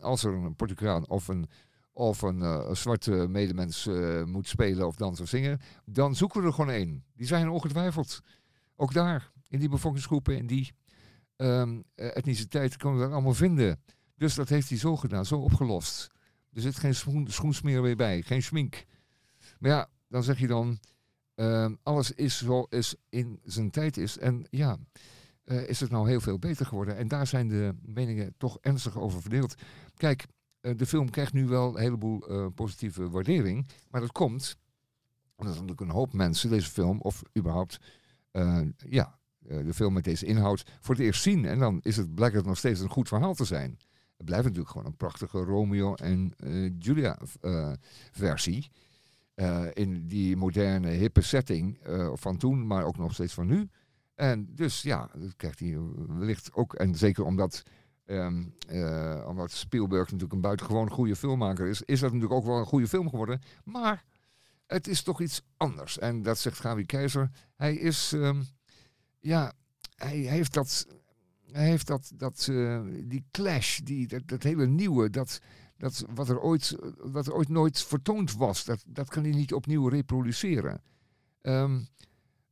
als 0.01 0.25
er 0.25 0.33
een 0.33 0.57
Portugaan 0.57 1.09
of 1.09 1.29
een, 1.29 1.49
of 1.93 2.23
een, 2.23 2.77
zwarte 2.77 3.27
medemens 3.29 3.89
moet 4.25 4.49
spelen 4.49 4.87
of 4.87 4.97
dansen 4.97 5.25
of 5.25 5.31
zingen, 5.31 5.61
dan 5.85 6.17
zoeken 6.17 6.41
we 6.41 6.47
er 6.47 6.53
gewoon 6.53 6.71
één. 6.71 7.05
Die 7.15 7.27
zijn 7.27 7.49
ongetwijfeld. 7.49 8.21
Ook 8.77 8.93
daar, 8.93 9.33
in 9.49 9.59
die 9.59 9.69
bevolkingsgroepen, 9.69 10.37
in 10.37 10.47
die 10.47 10.73
ehm 11.37 11.81
eh, 11.95 12.17
etniciteit, 12.17 12.77
kunnen 12.77 12.99
we 12.99 13.05
dat 13.05 13.13
allemaal 13.13 13.35
vinden. 13.35 13.81
Dus 14.17 14.35
dat 14.35 14.49
heeft 14.49 14.69
hij 14.69 14.79
zo 14.79 14.97
gedaan, 14.97 15.27
zo 15.27 15.39
opgelost. 15.39 16.11
Er 16.53 16.61
zit 16.61 16.77
geen 16.77 16.95
schoen, 16.95 17.27
schoensmeer 17.29 17.83
weer 17.83 17.97
bij, 17.97 18.23
geen 18.23 18.43
schmink. 18.43 18.85
Maar 19.63 19.71
ja, 19.71 19.89
dan 20.09 20.23
zeg 20.23 20.39
je 20.39 20.47
dan, 20.47 20.79
ehm, 21.35 21.75
alles 21.83 22.13
is 22.13 22.39
zoals 22.39 22.97
in 23.09 23.41
zijn 23.45 23.71
tijd 23.71 23.97
is. 23.97 24.19
En 24.19 24.47
ja, 24.51 24.79
eh, 25.45 25.69
is 25.69 25.81
het 25.81 25.91
nou 25.91 26.09
heel 26.09 26.21
veel 26.21 26.39
beter 26.39 26.67
geworden. 26.67 26.97
En 26.97 27.09
daar 27.09 27.27
zijn 27.27 27.49
de 27.49 27.75
meningen 27.83 28.35
toch 28.37 28.59
ernstig 28.61 28.99
over 28.99 29.21
verdeeld. 29.21 29.55
Kijk, 29.95 30.27
eh, 30.61 30.77
de 30.77 30.87
film 30.87 31.11
krijgt 31.11 31.33
nu 31.33 31.47
wel 31.47 31.69
een 31.69 31.83
heleboel 31.83 32.29
eh, 32.29 32.47
positieve 32.55 33.11
waardering. 33.11 33.67
Maar 33.91 34.01
dat 34.01 34.13
komt 34.13 34.57
omdat 35.37 35.55
natuurlijk 35.55 35.81
een 35.81 35.91
hoop 35.91 36.13
mensen 36.13 36.51
deze 36.51 36.71
film, 36.71 37.01
of 37.01 37.23
überhaupt, 37.39 37.81
ja, 38.77 39.19
de 39.39 39.75
film 39.75 39.93
met 39.93 40.05
deze 40.05 40.27
inhoud, 40.27 40.65
voor 40.81 40.95
het 40.95 41.05
eerst 41.05 41.23
zien. 41.23 41.45
En 41.45 41.59
dan 41.59 41.81
is 41.83 41.97
het, 41.97 42.15
blijkt 42.15 42.37
het 42.37 42.47
nog 42.47 42.59
steeds 42.59 42.81
een 42.81 42.89
goed 42.89 43.09
verhaal 43.09 43.35
te 43.35 43.45
zijn. 43.45 43.79
Het 44.17 44.27
blijft 44.27 44.45
natuurlijk 44.45 44.71
gewoon 44.71 44.87
een 44.87 44.97
prachtige 44.97 45.39
Romeo 45.39 45.95
en 45.95 46.35
Julia 46.79 47.19
versie. 48.13 48.71
Eh, 49.35 49.67
in 49.73 50.07
die 50.07 50.37
moderne, 50.37 50.89
hippe 50.89 51.21
setting 51.21 51.79
eh, 51.79 52.11
van 52.15 52.37
toen, 52.37 52.67
maar 52.67 52.85
ook 52.85 52.97
nog 52.97 53.13
steeds 53.13 53.35
van 53.35 53.47
nu. 53.47 53.69
En 54.15 54.55
dus 54.55 54.83
ja, 54.83 55.11
dat 55.15 55.37
krijgt 55.37 55.59
hij 55.59 55.79
wellicht 56.09 56.53
ook. 56.53 56.75
En 56.75 56.95
zeker 56.95 57.25
omdat, 57.25 57.63
ehm, 58.05 58.45
eh, 58.69 59.25
omdat 59.27 59.51
Spielberg 59.51 60.05
natuurlijk 60.05 60.33
een 60.33 60.41
buitengewoon 60.41 60.91
goede 60.91 61.17
filmmaker 61.17 61.67
is, 61.67 61.83
is 61.83 62.01
dat 62.01 62.13
natuurlijk 62.13 62.41
ook 62.41 62.47
wel 62.47 62.59
een 62.59 62.67
goede 62.67 62.89
film 62.89 63.09
geworden. 63.09 63.41
Maar 63.65 64.05
het 64.67 64.89
is 64.89 65.03
toch 65.03 65.21
iets 65.21 65.43
anders. 65.57 65.99
En 65.99 66.23
dat 66.23 66.39
zegt 66.39 66.61
Gabi 66.61 66.87
Keizer. 66.87 67.31
Hij 67.57 67.75
is, 67.75 68.13
ehm, 68.13 68.43
ja, 69.21 69.53
hij 69.97 70.17
heeft 70.17 70.55
dat, 70.55 70.87
hij 71.53 71.69
heeft 71.69 71.87
dat, 71.87 72.13
dat 72.15 72.45
die 73.05 73.25
clash, 73.31 73.79
die, 73.79 74.09
dat, 74.09 74.23
dat 74.27 74.43
hele 74.43 74.67
nieuwe, 74.67 75.11
dat, 75.11 75.41
dat 75.83 76.05
wat, 76.15 76.29
er 76.29 76.41
ooit, 76.41 76.77
wat 76.99 77.27
er 77.27 77.35
ooit 77.35 77.49
nooit 77.49 77.83
vertoond 77.83 78.35
was, 78.37 78.65
dat, 78.65 78.85
dat 78.87 79.09
kan 79.09 79.23
hij 79.23 79.33
niet 79.33 79.53
opnieuw 79.55 79.89
reproduceren. 79.89 80.83
Ehm, 81.41 81.81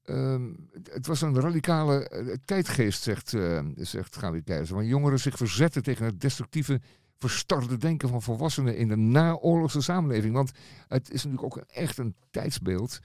ehm, 0.02 0.52
het- 0.90 1.06
was 1.06 1.20
een 1.22 1.40
radicale 1.40 2.08
eh, 2.08 2.34
tijdgeest, 2.44 3.02
zegt, 3.02 3.34
eh 3.34 3.60
zegt 3.74 4.16
Gabi 4.16 4.42
Keizer. 4.42 4.74
Waar 4.74 4.84
jongeren 4.84 5.18
zich 5.20 5.36
verzetten 5.36 5.82
tegen 5.82 6.04
het 6.06 6.20
destructieve, 6.20 6.80
verstarde 7.18 7.76
denken 7.76 8.08
van 8.08 8.22
volwassenen 8.22 8.76
in 8.76 8.88
de 8.88 8.96
naoorlogse 8.96 9.80
samenleving. 9.80 10.34
Want 10.34 10.50
het 10.88 11.10
is 11.10 11.24
natuurlijk 11.24 11.56
ook 11.56 11.64
echt 11.66 11.98
een 11.98 12.14
tijdsbeeld. 12.30 12.98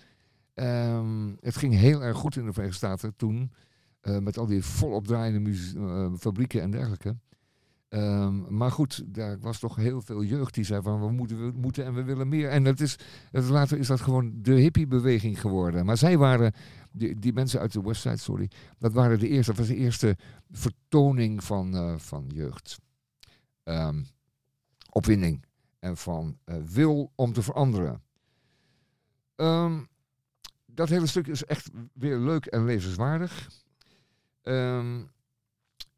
Ehm, 0.53 1.33
het 1.41 1.55
ging 1.57 1.73
heel 1.73 2.03
erg 2.03 2.17
goed 2.17 2.35
in 2.35 2.45
de 2.45 2.51
Verenigde 2.53 2.77
Staten 2.77 3.15
toen. 3.15 3.51
eh, 4.01 4.17
met 4.17 4.37
al 4.37 4.45
die 4.45 4.63
volop 4.63 5.07
draaiende 5.07 5.39
muzie- 5.39 5.77
eh, 5.79 6.11
fabrieken 6.19 6.61
en 6.61 6.71
dergelijke. 6.71 7.15
Ehm, 7.95 8.57
maar 8.57 8.71
goed, 8.71 9.03
daar 9.05 9.39
was 9.39 9.59
toch 9.59 9.75
heel 9.75 10.01
veel 10.01 10.23
jeugd 10.23 10.53
die 10.53 10.63
zei 10.63 10.81
van 10.81 10.99
we 10.99 11.11
moeten, 11.11 11.45
we 11.45 11.57
moeten 11.57 11.85
en 11.85 11.93
we 11.93 12.03
willen 12.03 12.27
meer. 12.27 12.49
En 12.49 12.63
dat 12.63 12.79
is, 12.79 12.95
later 13.31 13.77
is 13.77 13.87
dat 13.87 14.01
gewoon 14.01 14.31
de 14.41 14.53
hippiebeweging 14.53 15.41
geworden. 15.41 15.85
Maar 15.85 15.97
zij 15.97 16.17
waren, 16.17 16.53
die, 16.91 17.19
die 17.19 17.33
mensen 17.33 17.59
uit 17.59 17.73
de 17.73 17.81
Westside, 17.81 18.17
sorry, 18.17 18.49
dat 18.79 18.93
waren 18.93 19.19
de 19.19 19.27
eerste, 19.27 19.51
dat 19.51 19.59
was 19.59 19.67
de 19.67 19.75
eerste 19.75 20.17
vertoning 20.51 21.43
van, 21.43 21.75
eh, 21.75 21.97
van 21.97 22.25
jeugd. 22.33 22.77
Ehm, 23.63 24.03
opwinding 24.89 25.45
en 25.79 25.97
van 25.97 26.37
eh, 26.43 26.55
wil 26.65 27.11
om 27.15 27.33
te 27.33 27.41
veranderen. 27.41 28.01
Ehm, 29.35 29.79
dat 30.65 30.89
hele 30.89 31.07
stuk 31.07 31.27
is 31.27 31.45
echt 31.45 31.69
weer 31.93 32.17
leuk 32.17 32.45
en 32.45 32.65
lezenswaardig. 32.65 33.49
Ehm, 34.41 35.01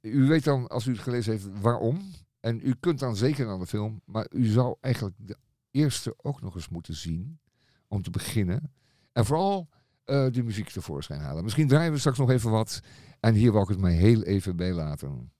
u 0.08 0.28
weet 0.28 0.44
dan, 0.44 0.68
als 0.68 0.86
u 0.86 0.92
het 0.92 1.02
gelezen 1.02 1.32
heeft, 1.32 1.60
waarom. 1.62 2.12
En 2.40 2.60
u 2.64 2.76
kunt 2.80 3.00
dan 3.00 3.16
zeker 3.16 3.46
naar 3.46 3.60
de 3.60 3.66
film, 3.66 4.02
maar 4.06 4.28
u 4.32 4.46
zou 4.46 4.76
eigenlijk 4.82 5.16
de 5.18 5.38
eerste 5.72 6.16
ook 6.18 6.42
nog 6.42 6.56
eens 6.56 6.70
moeten 6.70 6.96
zien. 6.96 7.40
Om 7.88 8.02
te 8.02 8.10
beginnen. 8.10 8.74
En 9.12 9.26
vooral 9.26 9.70
eh, 10.04 10.32
de 10.32 10.44
muziek 10.44 10.70
tevoorschijn 10.70 11.20
halen. 11.20 11.44
Misschien 11.44 11.68
draaien 11.68 11.92
we 11.92 11.98
straks 11.98 12.18
nog 12.18 12.30
even 12.30 12.52
wat. 12.52 12.80
En 13.20 13.34
hier 13.34 13.52
wou 13.52 13.64
ik 13.64 13.70
het 13.70 13.80
mij 13.80 13.94
heel 13.94 14.24
even 14.24 14.56
bij 14.56 14.74
laten. 14.74 15.32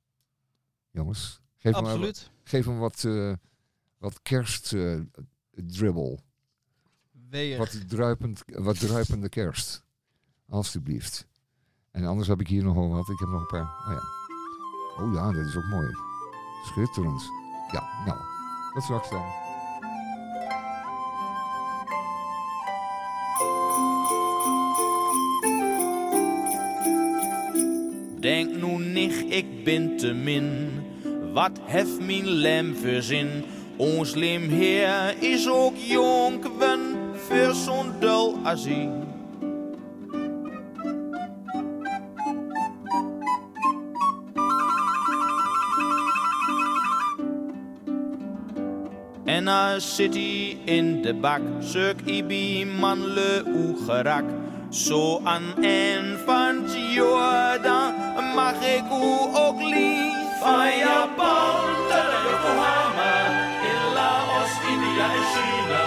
Jongens, 0.90 1.42
geef 1.58 1.72
me, 1.72 1.78
Absoluut. 1.78 2.32
geef 2.44 2.66
me 2.68 2.74
wat, 2.74 3.04
eh 3.04 3.34
wat 3.98 4.22
kerstdribbel. 4.22 6.20
Weeën. 7.30 7.58
Wat, 7.58 7.90
druipend, 7.90 8.44
wat 8.46 8.80
druipende 8.80 9.30
kerst. 9.30 9.84
Alsjeblieft. 10.50 11.28
En 11.92 12.06
anders 12.06 12.28
heb 12.28 12.40
ik 12.40 12.48
hier 12.48 12.64
nog 12.64 12.76
wel 12.76 12.90
wat. 12.90 13.10
Ik 13.10 13.20
heb 13.20 13.30
nog 13.30 13.42
een 13.42 13.48
paar. 13.48 13.62
Oh 13.62 13.94
ja. 13.94 14.17
Oh 15.00 15.14
ja, 15.14 15.32
dat 15.32 15.46
is 15.46 15.56
ook 15.58 15.66
mooi. 15.66 15.88
Schitterend. 16.64 17.32
Ja, 17.72 17.84
nou. 18.06 18.18
Tot 18.74 18.84
straks 18.84 19.10
dan. 19.10 19.26
Denk 28.20 28.56
nu 28.56 28.78
nicht, 28.78 29.34
ik 29.34 29.64
ben 29.64 29.98
te 29.98 30.14
min. 30.14 30.70
Wat 31.34 31.60
hef 31.62 32.00
mijn 32.00 32.28
lem 32.28 32.76
voor 32.76 33.02
zin? 33.02 33.46
Ons 33.76 34.16
lim 34.16 34.50
heer 34.50 35.16
is 35.20 35.50
ook 35.50 35.76
jong, 35.76 36.58
wen 36.58 36.98
voor 37.14 37.54
zo'n 37.54 37.92
dul 38.00 38.40
asie. 38.44 39.07
En 49.28 49.46
dan 49.46 49.82
zit 49.82 50.14
hij 50.14 50.58
in 50.64 51.02
de 51.02 51.14
bak, 51.14 51.42
suk 51.60 52.00
ibi 52.06 52.66
man 52.66 53.14
le 53.14 53.44
gerak. 53.86 54.24
Zo 54.70 55.22
aan 55.24 55.64
en 55.64 56.20
van 56.26 56.64
het 56.64 56.94
jaar, 56.94 57.62
dan 57.62 57.94
mag 58.36 58.54
ik 58.54 58.84
u 58.92 59.06
ook 59.34 59.62
lief. 59.62 60.40
Van 60.40 60.78
Japan 60.78 61.68
tot 61.90 62.10
Yokohama, 62.26 63.16
in 63.72 63.94
Laos, 63.94 64.54
India 64.72 65.08
en 65.20 65.26
China. 65.34 65.86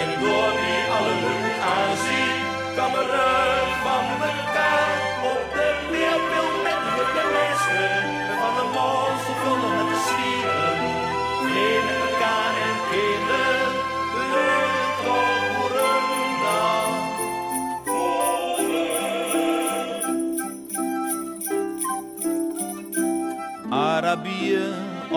En 0.00 0.10
door 0.20 0.52
die 0.62 0.82
alle 0.96 1.14
lucht 1.24 1.58
aanzien, 1.74 2.40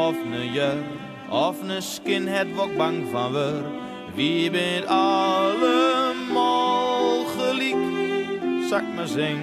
of 0.08 0.16
ne 0.32 0.44
jur 0.56 0.84
of 1.30 1.64
ne 1.64 1.82
skinhead 1.82 2.48
wat 2.56 2.78
bang 2.78 3.00
van 3.12 3.32
wur. 3.32 3.64
Wie 4.16 4.52
bent 4.52 4.86
allemaal 4.88 6.46
gelijk, 7.26 7.76
zak 8.70 8.84
maar 8.96 9.08
zing. 9.08 9.40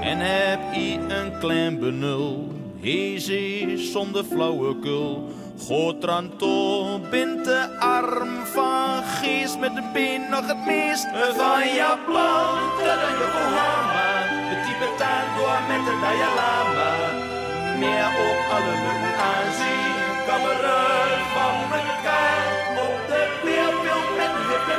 En 0.00 0.18
heb 0.18 0.74
ik 0.74 1.00
een 1.08 1.38
klein 1.38 1.78
benul, 1.78 2.52
heze 2.80 3.76
zonder 3.76 4.24
flauwekul. 4.24 5.30
Gotranto 5.58 6.98
bent 7.10 7.44
de 7.44 7.76
arm 7.78 8.44
van 8.44 9.02
geest 9.02 9.58
met 9.58 9.74
de 9.74 9.82
been 9.92 10.30
nog 10.30 10.46
het 10.46 10.66
meest. 10.66 11.06
Van 11.06 11.12
tot 11.12 11.40
aan 11.40 11.68
Yokohama, 13.20 13.92
de 13.96 14.01
Tibetaan 14.82 15.26
door 15.36 15.60
met 15.68 15.84
de 15.86 15.94
Dalai 16.02 16.34
Lama. 16.38 16.92
Meer 17.80 18.08
ook 18.24 18.40
alle 18.54 18.74
luchten 18.84 19.14
aanzien, 19.30 19.94
kamerun 20.26 21.20
van 21.34 21.56
elkaar. 21.80 22.46
Op 22.86 22.96
de 23.10 23.22
wereldbeeld 23.44 24.08
met 24.18 24.32
de 24.36 24.42
hippe 24.50 24.76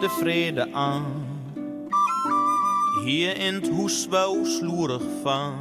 de 0.00 0.08
vrede 0.08 0.72
aan. 0.72 1.04
Hier 3.04 3.38
in 3.38 3.54
het 3.54 3.68
hoes 3.68 4.06
wou 4.06 4.46
sloerig 4.46 5.02
van. 5.22 5.54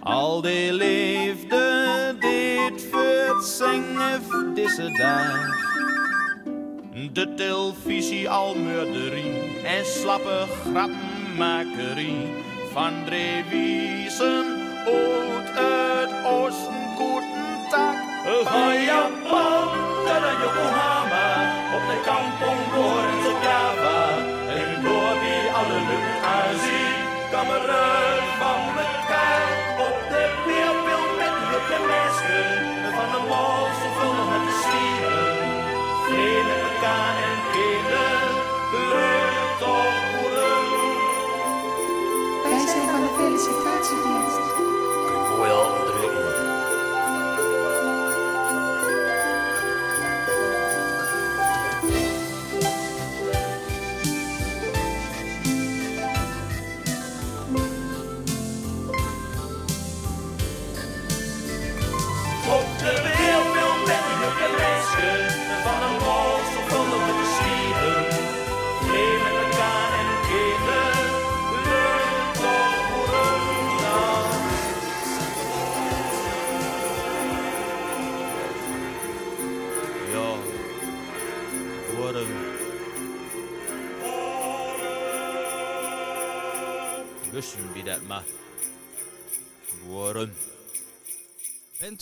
Al 0.00 0.40
die 0.40 0.72
leefde 0.72 2.14
dit 2.20 2.86
voor 2.90 3.42
zingen 3.42 4.22
deze 4.54 4.90
dag. 4.92 5.60
De 7.12 7.34
televisie 7.34 8.30
al 8.30 8.54
murderie 8.54 9.58
en 9.64 9.84
slappe 9.84 10.46
grappenmakerie 10.64 12.26
van 12.72 12.92
Drewiesen 13.04 14.44
uit 14.86 15.50
het 15.54 16.24
oosten 16.24 16.82
tak. 17.70 17.96
Van 18.44 18.82
Japan 18.82 19.92
aan 20.22 20.40
Yokohama, 20.42 21.01
op 21.82 21.88
de 21.88 22.00
kampong 22.10 22.60
Lorenz 22.74 23.26
op 23.32 23.38
Java. 23.48 24.00
En 24.58 24.68
door 24.84 25.14
die 25.24 25.42
alle 25.58 25.78
aanzien, 26.34 26.96
kameren 27.32 28.22
van 28.40 28.62
elkaar. 28.86 29.46
Op 29.86 29.96
de 30.10 30.22
wereldbeeld 30.46 31.12
met 31.20 31.34
hippe 31.50 31.78
meisje, 31.90 32.40
van 32.96 33.08
de 33.14 33.20
mol 33.30 33.64
zorgvuldig 33.80 34.26
met 34.32 34.42
de 34.48 34.54
stieren. 34.62 35.34
Vrede 36.04 36.54
elkaar 36.68 37.14
en 37.28 37.38
kinderen, 37.56 38.30
leuk 38.92 39.50
toch 39.62 39.98
hoeren. 40.14 40.64
Wij 42.42 42.66
zijn 42.72 42.88
van 42.92 43.00
de 43.04 43.10
felicitatiedienst. 43.18 44.51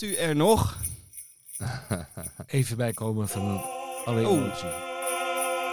Bent 0.01 0.13
u 0.13 0.15
er 0.15 0.35
nog? 0.35 0.77
Even 2.47 2.77
bijkomen 2.77 3.27
van 3.27 3.61
alle 4.05 4.27
Oh. 4.27 4.39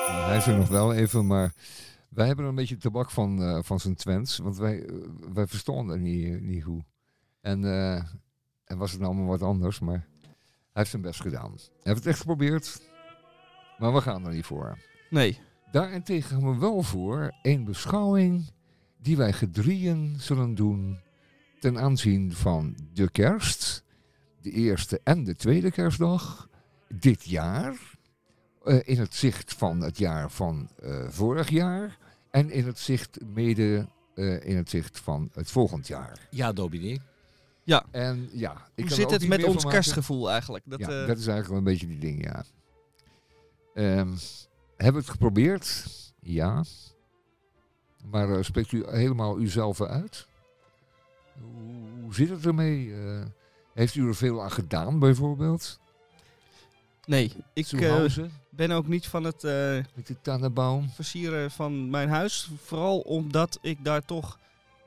Nou, 0.09 0.29
hij 0.29 0.37
is 0.37 0.47
er 0.47 0.57
nog 0.57 0.69
wel 0.69 0.95
even, 0.95 1.27
maar 1.27 1.55
wij 2.09 2.27
hebben 2.27 2.45
er 2.45 2.51
een 2.51 2.57
beetje 2.57 2.77
tabak 2.77 3.11
van, 3.11 3.43
eh, 3.43 3.59
van 3.63 3.81
zijn 3.81 3.95
Twents. 3.95 4.39
Want 4.39 4.57
wij, 4.57 4.85
eh, 4.85 4.95
wij 5.33 5.47
verstonden 5.47 6.03
niet, 6.03 6.41
niet 6.41 6.63
hoe. 6.63 6.85
En, 7.41 7.65
eh, 7.65 7.95
en 8.65 8.79
was 8.79 8.91
het 8.91 9.01
nou 9.01 9.13
allemaal 9.13 9.31
wat 9.31 9.43
anders, 9.43 9.81
maar 9.81 10.07
hij 10.23 10.33
heeft 10.73 10.91
zijn 10.91 11.03
best 11.03 11.21
gedaan. 11.21 11.51
Hij 11.51 11.71
heeft 11.83 11.99
het 11.99 12.07
echt 12.07 12.21
geprobeerd, 12.21 12.81
maar 13.79 13.93
we 13.93 14.01
gaan 14.01 14.27
er 14.27 14.33
niet 14.33 14.45
voor. 14.45 14.79
Nee. 15.11 15.41
Daarentegen 15.71 16.31
gaan 16.31 16.53
we 16.53 16.59
wel 16.59 16.83
voor 16.83 17.35
een 17.43 17.65
beschouwing 17.65 18.51
die 18.99 19.17
wij 19.17 19.33
gedrieën 19.33 20.17
zullen 20.19 20.55
doen 20.55 21.01
ten 21.61 21.79
aanzien 21.79 22.33
van 22.33 22.77
de 22.93 23.11
kerst, 23.11 23.87
de 24.51 24.57
eerste 24.57 25.01
en 25.05 25.25
de 25.25 25.35
tweede 25.35 25.71
kerstdag, 25.71 26.49
dit 26.89 27.25
jaar, 27.25 27.77
eh, 28.65 28.81
in 28.85 28.99
het 28.99 29.15
zicht 29.15 29.55
van 29.55 29.81
het 29.81 29.99
jaar 29.99 30.31
van 30.31 30.71
eh, 30.83 31.09
vorig 31.09 31.49
jaar 31.49 31.99
en 32.31 32.51
in 32.51 32.67
het 32.67 32.79
zicht 32.79 33.19
mede 33.35 33.89
eh, 34.15 34.45
in 34.45 34.57
het 34.57 34.71
zicht 34.71 34.99
van 34.99 35.31
het 35.33 35.51
volgend 35.51 35.87
jaar. 35.87 36.29
Ja, 36.31 36.53
dominee. 36.53 37.01
En 37.91 38.29
ja, 38.33 38.69
ik 38.75 38.85
Hoe 38.85 38.95
zit 38.95 39.11
het 39.11 39.29
met 39.29 39.45
ons 39.45 39.65
kerstgevoel 39.65 40.31
eigenlijk? 40.31 40.65
Dat, 40.67 40.79
ja, 40.79 40.87
eh, 40.87 41.07
dat 41.07 41.19
is 41.19 41.27
eigenlijk 41.27 41.49
wel 41.49 41.59
een 41.59 41.65
beetje 41.65 41.87
die 41.87 41.99
ding, 41.99 42.25
ja. 42.25 42.45
Ehm, 43.75 44.15
hebben 44.77 44.93
we 44.93 44.99
het 44.99 45.09
geprobeerd? 45.09 45.87
Ja. 46.21 46.65
Maar 48.05 48.45
spreekt 48.45 48.73
u 48.73 48.85
helemaal 48.87 49.41
uzelf 49.41 49.81
uit? 49.83 50.27
Hoe, 51.41 52.03
hoe 52.03 52.15
zit 52.15 52.29
het 52.29 52.47
ermee? 52.47 52.95
Heeft 53.79 53.95
u 53.95 54.09
er 54.09 54.15
veel 54.15 54.43
aan 54.43 54.51
gedaan, 54.51 54.99
bijvoorbeeld? 54.99 55.81
nee, 57.05 57.33
ik 57.53 57.73
eh, 57.73 58.05
ben 58.51 58.71
ook 58.71 58.89
niet 58.89 59.07
van 59.07 59.25
het 59.25 59.45
eh, 59.45 59.79
versieren 60.95 61.51
van 61.51 61.91
mijn 61.91 62.09
huis. 62.09 62.51
Vooral 62.65 62.99
omdat 62.99 63.59
ik 63.63 63.85
daar 63.85 64.05
toch 64.05 64.39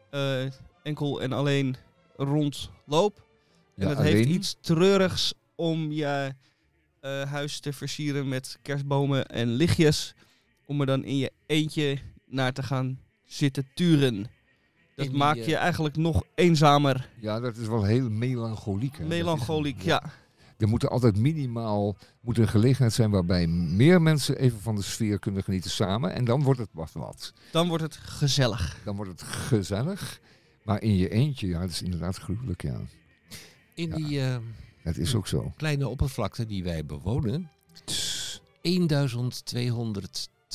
eh, 0.10 0.44
enkel 0.84 1.22
en 1.22 1.34
alleen 1.34 1.76
rondloop. 2.16 3.26
En 3.76 3.88
het 3.88 3.98
heeft 3.98 4.30
iets 4.30 4.56
treurigs 4.62 5.34
om 5.56 5.92
je 5.92 6.34
huis 7.28 7.60
te 7.60 7.74
versieren 7.74 8.28
met 8.28 8.60
kerstbomen 8.62 9.28
en 9.28 9.48
lichtjes. 9.48 10.14
Om 10.66 10.80
er 10.80 10.86
dan 10.86 11.04
in 11.04 11.18
je 11.18 11.32
eentje 11.46 11.98
naar 12.26 12.54
te 12.54 12.64
gaan 12.64 13.00
zitten 13.26 13.68
turen. 13.74 14.28
Dat 15.04 15.10
die, 15.10 15.18
maakt 15.18 15.40
eh, 15.40 15.46
je 15.48 15.56
eigenlijk 15.56 15.96
nog 15.98 16.24
eenzamer. 16.36 17.10
Ja, 17.20 17.40
dat 17.40 17.58
is 17.58 17.68
wel 17.68 17.84
heel 17.84 18.10
melancholiek. 18.10 18.98
hè. 18.98 19.06
Melancholiek, 19.06 19.82
ja. 19.82 20.04
Er 20.58 20.68
moet 20.68 20.84
er 20.84 20.90
altijd 20.90 21.18
minimaal 21.18 21.96
moet 22.22 22.38
een 22.38 22.48
gelegenheid 22.48 22.94
zijn 22.94 23.10
waarbij 23.12 23.48
meer 23.48 24.02
mensen 24.02 24.38
even 24.38 24.60
van 24.60 24.76
de 24.76 24.82
sfeer 24.82 25.20
kunnen 25.20 25.44
genieten 25.44 25.72
samen. 25.72 26.14
En 26.14 26.26
dan 26.26 26.44
wordt 26.44 26.60
het 26.60 26.70
wat 26.72 26.92
wat. 26.94 27.34
Dan 27.52 27.68
wordt 27.68 27.84
het 27.84 27.96
gezellig. 27.98 28.78
Dan 28.84 28.96
wordt 28.96 29.12
het 29.12 29.22
gezellig. 29.24 30.20
Maar 30.64 30.82
in 30.82 30.96
je 30.98 31.10
eentje, 31.10 31.48
ja, 31.48 31.60
dat 31.60 31.70
is 31.70 31.82
inderdaad 31.82 32.18
gruwelijk, 32.18 32.62
ja. 32.62 32.80
In 33.74 33.88
Ja. 33.90 33.96
die 33.96 34.22
eh, 34.22 34.36
Dat 34.84 34.98
is 34.98 35.16
ook 35.16 35.28
zo. 35.28 35.52
kleine 35.58 35.88
oppervlakte 35.88 36.46
die 36.46 36.64
wij 36.64 36.86
bewonen, 36.86 37.50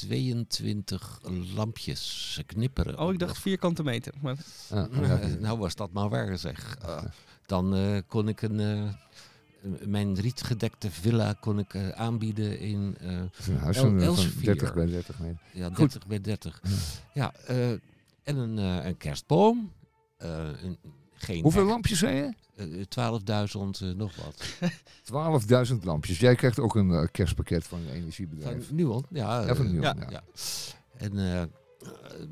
1222 0.00 1.20
lampjes. 1.54 2.32
Ze 2.34 2.42
knipperen. 2.44 2.98
Oh, 2.98 3.12
ik 3.12 3.18
dacht 3.18 3.38
vierkante 3.38 3.82
meter. 3.82 4.12
Maar 4.20 4.36
Ah, 4.70 4.90
nou 5.40 5.58
was 5.58 5.74
dat 5.74 5.92
maar 5.92 6.08
waar 6.08 6.38
zeg. 6.38 6.76
Eh, 6.82 7.02
dan 7.46 7.74
eh, 7.74 7.98
kon 8.06 8.28
ik 8.28 8.42
een, 8.42 8.60
eh, 8.60 8.82
mijn 9.86 10.14
rietgedekte 10.20 10.90
villa 10.90 11.32
kon 11.40 11.58
ik, 11.58 11.74
eh, 11.74 11.88
aanbieden 11.88 12.58
in 12.58 12.96
eh, 13.00 13.18
dat 13.18 13.30
is 13.38 13.46
een 13.46 13.58
huis 13.58 13.76
El- 13.76 13.82
van, 13.82 13.92
van 13.98 14.08
Elsevier. 14.08 14.44
30 14.44 14.74
bij 14.74 14.86
30 14.86 15.18
meter. 15.18 15.38
ja, 15.52 15.66
Goed. 15.66 15.76
30 15.76 16.06
bij 16.06 16.20
30. 16.20 16.62
Ja, 17.14 17.32
eh, 17.46 17.70
en 18.22 18.36
een, 18.36 18.58
eh, 18.58 18.84
een 18.86 18.96
kerstboom. 18.96 19.72
eh, 20.16 20.48
een 20.62 20.78
geen 21.14 21.42
Hoeveel 21.42 21.60
echt- 21.62 21.70
lampjes 21.70 21.98
zei 21.98 22.14
je? 22.16 22.32
Eh, 22.56 22.64
12.000 22.66 23.82
eh, 23.82 23.88
nog 23.96 24.12
wat. 24.16 24.44
12.000 25.72 25.74
lampjes. 25.82 26.18
Jij 26.18 26.34
krijgt 26.34 26.58
ook 26.60 26.74
een 26.74 26.90
eh, 26.90 27.06
kerstpakket 27.12 27.64
van 27.64 27.78
een 27.80 27.92
energiebedrijf. 27.94 28.66
Van 28.66 28.74
Nuon, 28.76 29.04
ja. 29.10 29.46
Ja, 29.46 29.54
van 29.54 29.66
eh, 29.66 29.70
Nuon, 29.72 29.82
ja. 29.82 29.94
ja. 30.00 30.06
ja. 30.10 30.22
En 30.96 31.34
eh, 31.34 31.42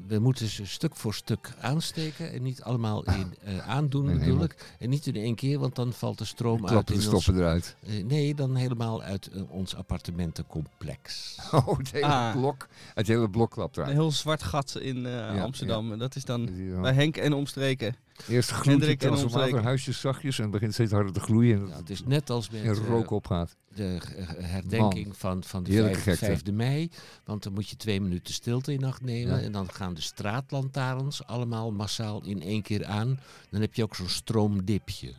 we 0.06 0.18
moeten 0.18 0.46
ze 0.48 0.66
stuk 0.66 0.96
voor 0.96 1.14
stuk 1.14 1.52
aansteken 1.60 2.32
en 2.32 2.42
niet 2.42 2.62
allemaal 2.62 3.04
in, 3.18 3.34
eh, 3.44 3.68
aandoen 3.68 4.04
natuurlijk. 4.18 4.74
En 4.78 4.88
niet 4.90 5.06
in 5.06 5.16
één 5.16 5.34
keer, 5.34 5.58
want 5.58 5.74
dan 5.76 5.92
valt 5.92 6.18
de 6.18 6.24
stroom 6.24 6.60
uit 6.60 6.70
Klappen 6.70 6.94
de 6.94 7.00
in 7.02 7.08
ons, 7.12 7.22
stoppen 7.22 7.42
eruit. 7.42 7.76
Nee, 8.04 8.34
dan 8.34 8.54
helemaal 8.54 9.02
uit 9.02 9.30
ons 9.48 9.74
appartementencomplex. 9.74 11.36
Oh, 11.52 11.78
het 11.78 11.90
hele 11.92 12.06
Ah. 12.06 12.32
blok. 12.36 12.66
Het 12.94 13.06
hele 13.06 13.30
blok 13.30 13.50
klapt 13.50 13.76
Een 13.76 13.82
eruit. 13.82 13.98
heel 13.98 14.10
zwart 14.10 14.42
gat 14.42 14.78
in 14.80 14.96
eh, 15.06 15.12
Ja, 15.12 15.42
Amsterdam. 15.42 15.92
En 15.92 15.98
Dat 15.98 16.16
is 16.16 16.24
dan 16.24 16.48
Ja. 16.56 16.80
bij 16.80 16.92
Henk 16.92 17.16
en 17.16 17.32
omstreken. 17.32 17.96
Eerst 18.28 18.50
gloeit 18.50 18.80
het 18.80 18.90
en 18.90 18.98
transformator 18.98 19.42
omstreken. 19.42 19.66
huisjes 19.66 20.00
zachtjes 20.00 20.36
en 20.36 20.42
het 20.42 20.52
begint 20.52 20.72
steeds 20.72 20.92
harder 20.92 21.12
te 21.12 21.20
gloeien 21.20 21.60
en 21.60 21.66
Ja, 21.68 21.76
het 21.76 21.90
is 21.90 22.04
net 22.04 22.30
als 22.30 22.50
met 22.50 22.62
eh, 22.62 22.86
rook 22.86 23.10
opgaat. 23.10 23.56
de 23.74 24.00
eh, 24.16 24.24
herdenking 24.28 25.16
van, 25.16 25.44
van 25.44 25.62
de 25.62 25.70
Heerlijke 25.70 26.00
5, 26.00 26.18
gekte. 26.18 26.50
5e 26.50 26.54
mei. 26.54 26.90
Want 27.24 27.42
dan 27.42 27.52
moet 27.52 27.68
je 27.68 27.76
twee 27.76 28.00
minuten 28.00 28.34
stilte 28.34 28.72
in 28.72 28.84
acht 28.84 29.02
nemen. 29.02 29.36
Ja. 29.36 29.42
En 29.42 29.52
dan 29.52 29.72
gaan 29.72 29.94
de 29.94 30.00
straatlantaarns 30.00 31.26
allemaal 31.26 31.72
massaal 31.72 32.22
in 32.24 32.42
één 32.42 32.62
keer 32.62 32.84
aan. 32.84 33.20
Dan 33.50 33.60
heb 33.60 33.74
je 33.74 33.82
ook 33.82 33.94
zo'n 33.94 34.08
stroomdipje. 34.08 35.12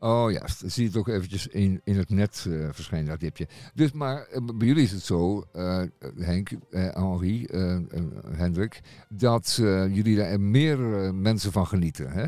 Oh 0.00 0.30
ja, 0.32 0.38
dan 0.60 0.70
zie 0.70 0.82
je 0.82 0.88
het 0.88 0.98
ook 0.98 1.08
eventjes 1.08 1.46
in, 1.46 1.80
in 1.84 1.96
het 1.96 2.10
net 2.10 2.46
eh, 2.48 2.68
verschijnen, 2.72 3.08
dat 3.08 3.20
dipje. 3.20 3.48
Dus, 3.74 3.92
maar 3.92 4.22
eh, 4.26 4.44
bij 4.54 4.66
jullie 4.66 4.82
is 4.82 4.90
het 4.92 5.02
zo, 5.02 5.44
eh, 5.52 5.82
Henk, 6.16 6.50
Henri, 6.70 7.46
Hendrik, 8.36 8.80
dat 9.08 9.54
jullie 9.92 10.16
daar 10.16 10.40
meer 10.40 10.78
mensen 11.14 11.52
van 11.52 11.66
genieten. 11.66 12.10
Hè? 12.10 12.26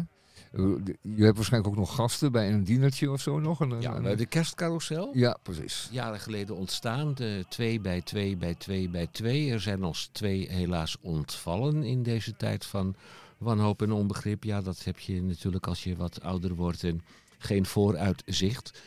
Je 1.01 1.25
hebt 1.25 1.37
waarschijnlijk 1.37 1.73
ook 1.73 1.79
nog 1.81 1.95
gasten 1.95 2.33
bij 2.33 2.53
een 2.53 2.65
dinertje 2.65 3.11
of 3.11 3.21
zo 3.21 3.39
nog. 3.41 3.61
Een, 3.61 3.81
Ja, 3.81 3.95
een- 3.97 4.03
bij 4.03 4.17
de 4.17 4.27
kerstcarousel. 4.27 5.11
ja 5.17 5.39
precies. 5.43 5.89
Jaren 5.93 6.21
geleden 6.21 6.57
ontstaan. 6.57 7.15
De 7.15 7.45
twee 7.49 7.81
bij 7.81 8.01
twee 8.03 8.37
bij 8.37 8.55
twee 8.55 8.89
bij 8.89 9.07
twee. 9.13 9.51
Er 9.53 9.61
zijn 9.61 9.85
ons 9.85 10.09
twee 10.13 10.49
helaas 10.51 10.97
ontvallen 11.01 11.83
in 11.85 12.03
deze 12.03 12.37
tijd 12.37 12.67
van 12.67 12.95
wanhoop 13.39 13.83
en 13.83 13.93
onbegrip. 13.93 14.45
Ja, 14.45 14.61
dat 14.61 14.85
heb 14.85 14.99
je 14.99 15.23
natuurlijk 15.23 15.67
als 15.67 15.85
je 15.85 15.97
wat 15.97 16.23
ouder 16.23 16.55
wordt 16.55 16.85
en 16.85 17.01
geen 17.43 17.67
vooruitzicht. 17.67 18.81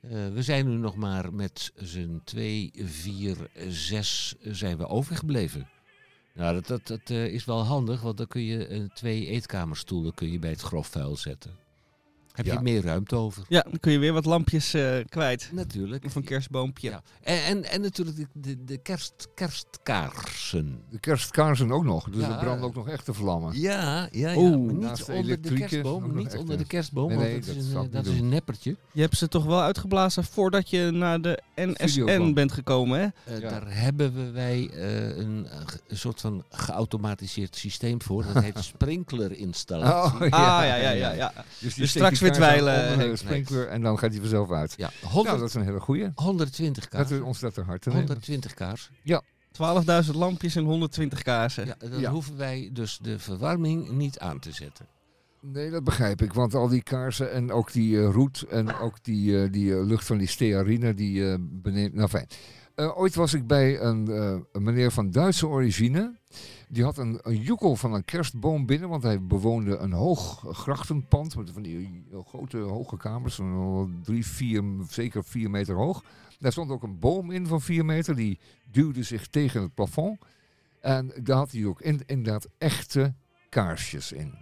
Eh, 0.00 0.10
we 0.32 0.42
zijn 0.42 0.68
nu 0.68 0.76
nog 0.76 0.96
maar 0.96 1.34
met 1.34 1.72
z'n 1.76 2.20
twee, 2.24 2.70
vier, 2.74 3.36
zes 3.68 4.34
zijn 4.42 4.76
we 4.76 4.86
overgebleven. 4.86 5.68
Nou, 6.34 6.54
dat, 6.54 6.66
dat, 6.66 6.86
dat 6.86 7.10
eh, 7.10 7.26
is 7.26 7.44
wel 7.44 7.62
handig, 7.62 8.00
want 8.00 8.16
dan 8.16 8.26
kun 8.26 8.42
je 8.42 8.66
eh, 8.66 8.82
twee 8.94 9.26
eetkamerstoelen 9.26 10.14
kun 10.14 10.32
je 10.32 10.38
bij 10.38 10.50
het 10.50 10.60
grof 10.60 10.86
vuil 10.86 11.16
zetten. 11.16 11.56
Heb 12.32 12.46
Ja. 12.46 12.52
je 12.52 12.60
meer 12.60 12.82
ruimte 12.82 13.16
over? 13.16 13.42
Ja, 13.48 13.62
dan 13.62 13.80
kun 13.80 13.92
je 13.92 13.98
weer 13.98 14.12
wat 14.12 14.24
lampjes 14.24 14.74
eh, 14.74 14.94
kwijt. 15.08 15.48
Natuurlijk. 15.52 16.04
Of 16.04 16.14
een 16.14 16.24
kerstboompje. 16.24 16.90
Ja. 16.90 17.02
En, 17.22 17.44
en, 17.44 17.64
en 17.64 17.80
natuurlijk 17.80 18.16
de, 18.16 18.26
de, 18.32 18.64
de 18.64 18.78
kerst, 18.78 19.28
kerstkaarsen. 19.34 20.82
De 20.90 20.98
kerstkaarsen 20.98 21.70
ook 21.72 21.84
nog, 21.84 22.10
dus 22.10 22.20
Ja. 22.22 22.32
er 22.32 22.38
branden 22.38 22.64
ook 22.66 22.74
nog 22.74 22.88
echte 22.88 23.14
vlammen. 23.14 23.60
Ja, 23.60 24.08
ja, 24.12 24.30
ja. 24.30 24.48
Niet 24.56 25.06
de 25.06 25.12
onder 25.12 25.40
de 25.40 25.54
kerstboom. 25.54 26.16
Niet 26.16 26.36
onder 26.36 26.58
de 26.58 26.64
kerstboom, 26.66 27.08
Nee, 27.08 27.16
want 27.16 27.28
nee, 27.28 27.40
dat, 27.40 27.46
dat 27.46 27.56
is, 27.56 27.72
een, 27.74 27.90
dat 27.90 28.06
is 28.06 28.20
neppertje. 28.20 28.76
Je 28.92 29.00
hebt 29.00 29.16
ze 29.16 29.28
toch 29.28 29.44
wel 29.44 29.60
uitgeblazen 29.60 30.24
voordat 30.24 30.70
je 30.70 30.90
naar 30.90 31.20
de 31.20 31.42
NSN 31.54 32.32
bent 32.32 32.52
gekomen, 32.52 33.00
hè? 33.00 33.06
Eh, 33.34 33.40
Ja. 33.40 33.48
Daar 33.50 33.64
hebben 33.76 34.14
we 34.14 34.30
wij 34.30 34.70
eh, 34.72 35.16
een, 35.16 35.46
soort 35.88 36.20
van 36.20 36.44
geautomatiseerd 36.50 37.56
systeem 37.56 38.02
voor. 38.02 38.24
Dat 38.32 38.42
heet 38.42 38.58
sprinklerinstallatie. 38.74 40.14
Oh, 40.14 40.20
Ah, 40.22 40.30
ja, 40.66 40.74
ja, 40.74 40.90
ja. 40.90 41.12
ja. 41.12 41.32
Dus, 41.58 41.74
die 41.74 41.82
Dus 41.82 41.90
straks 41.90 42.19
weer 42.20 42.30
kaars 42.30 42.96
de 42.96 43.02
Henk. 43.02 43.16
sprinkler 43.16 43.68
en 43.68 43.82
dan 43.82 43.98
gaat 43.98 44.10
hij 44.10 44.20
vanzelf 44.20 44.50
uit. 44.50 44.74
Ja, 44.76 44.90
Nou, 45.02 45.12
100, 45.12 45.38
dat 45.38 45.48
is 45.48 45.54
een 45.54 45.62
hele 45.64 45.80
goeie. 45.80 46.08
120 46.14 46.88
Dat 46.88 47.00
is 47.00 47.08
kaarsen. 47.08 47.26
ons 47.26 47.40
dat 47.40 47.54
te 47.54 47.60
hard 47.62 47.82
te 47.82 47.88
nemen. 47.88 48.04
120 48.06 48.54
kaarsen. 48.54 48.92
12.000 49.52 50.14
lampjes 50.14 50.56
en 50.56 50.64
120 50.64 51.22
kaarsen. 51.22 51.66
Ja, 51.66 51.74
dan 51.78 52.00
Ja. 52.00 52.10
hoeven 52.10 52.36
wij 52.36 52.70
dus 52.72 52.98
de 53.02 53.18
verwarming 53.18 53.90
niet 53.90 54.18
aan 54.18 54.38
te 54.38 54.52
zetten. 54.52 54.86
Nee, 55.42 55.70
dat 55.70 55.84
begrijp 55.84 56.22
ik. 56.22 56.32
Want 56.32 56.54
al 56.54 56.68
die 56.68 56.82
kaarsen 56.82 57.32
en 57.32 57.52
ook 57.52 57.72
die 57.72 57.98
eh, 57.98 58.10
roet 58.10 58.42
en 58.42 58.74
ook 58.78 59.04
die, 59.04 59.42
eh, 59.42 59.52
die 59.52 59.74
eh, 59.74 59.84
lucht 59.86 60.06
van 60.06 60.18
die 60.18 60.26
stearine, 60.28 60.94
die 60.94 61.30
eh 61.30 61.34
beneemt... 61.40 61.94
Nou 61.94 62.08
fijn. 62.08 62.26
Eh, 62.74 62.98
ooit 62.98 63.14
was 63.14 63.34
ik 63.34 63.46
bij 63.46 63.80
een, 63.80 64.08
eh, 64.08 64.38
een 64.52 64.62
meneer 64.62 64.90
van 64.90 65.10
Duitse 65.10 65.46
origine. 65.46 66.18
Die 66.68 66.84
had 66.84 66.98
een, 66.98 67.18
een 67.22 67.40
joekel 67.40 67.76
van 67.76 67.92
een 67.92 68.04
kerstboom 68.04 68.66
binnen, 68.66 68.88
want 68.88 69.02
hij 69.02 69.22
bewoonde 69.22 69.76
een 69.76 69.92
hoog 69.92 70.44
grachtenpand 70.56 71.36
met 71.36 71.50
van 71.50 71.62
die 71.62 72.04
eh, 72.12 72.18
grote 72.26 72.58
hoge 72.58 72.96
kamers, 72.96 73.40
drie, 74.02 74.26
vier, 74.26 74.64
zeker 74.88 75.24
vier 75.24 75.50
meter 75.50 75.74
hoog. 75.74 76.04
Daar 76.38 76.52
stond 76.52 76.70
ook 76.70 76.82
een 76.82 76.98
boom 76.98 77.30
in 77.30 77.46
van 77.46 77.60
vier 77.60 77.84
meter, 77.84 78.16
die 78.16 78.38
duwde 78.70 79.02
zich 79.02 79.26
tegen 79.26 79.62
het 79.62 79.74
plafond. 79.74 80.18
En 80.80 81.12
daar 81.22 81.36
had 81.36 81.50
hij 81.50 81.66
ook 81.66 81.80
in, 81.80 82.00
inderdaad 82.06 82.48
echte 82.58 83.14
kaarsjes 83.48 84.12
in. 84.12 84.34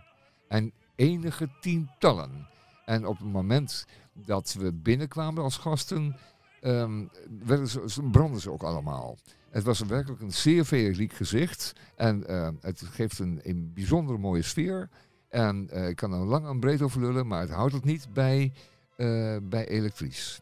En 0.49 0.73
enige 0.95 1.49
tientallen. 1.61 2.47
En 2.85 3.07
op 3.07 3.19
het 3.19 3.33
moment 3.33 3.87
dat 4.13 4.57
we 4.59 4.73
binnenkwamen 4.73 5.43
als 5.43 5.57
gasten, 5.57 6.17
ehm, 6.61 7.05
werden 7.45 7.69
ze, 7.69 8.03
brandden 8.11 8.41
ze 8.41 8.51
ook 8.51 8.63
allemaal. 8.63 9.17
Het 9.51 9.63
was 9.63 9.81
werkelijk 9.81 10.21
een 10.21 10.33
zeer 10.33 10.65
feeriek 10.65 11.13
gezicht. 11.13 11.73
En 11.97 12.27
eh, 12.27 12.49
het 12.61 12.83
geeft 12.85 13.19
een, 13.19 13.41
een 13.43 13.71
bijzonder 13.75 14.21
mooie 14.21 14.43
sfeer. 14.43 14.89
En 15.29 15.71
eh, 15.71 15.89
ik 15.89 15.97
kan 15.97 16.13
er 16.13 16.19
lang 16.19 16.47
en 16.47 16.61
breed 16.61 16.83
over 16.83 17.01
lullen, 17.01 17.27
maar 17.27 17.41
het 17.41 17.51
houdt 17.51 17.73
het 17.73 17.85
niet 17.85 18.07
bij, 18.13 18.53
eh, 18.97 19.37
bij 19.43 19.69
elektrisch. 19.69 20.41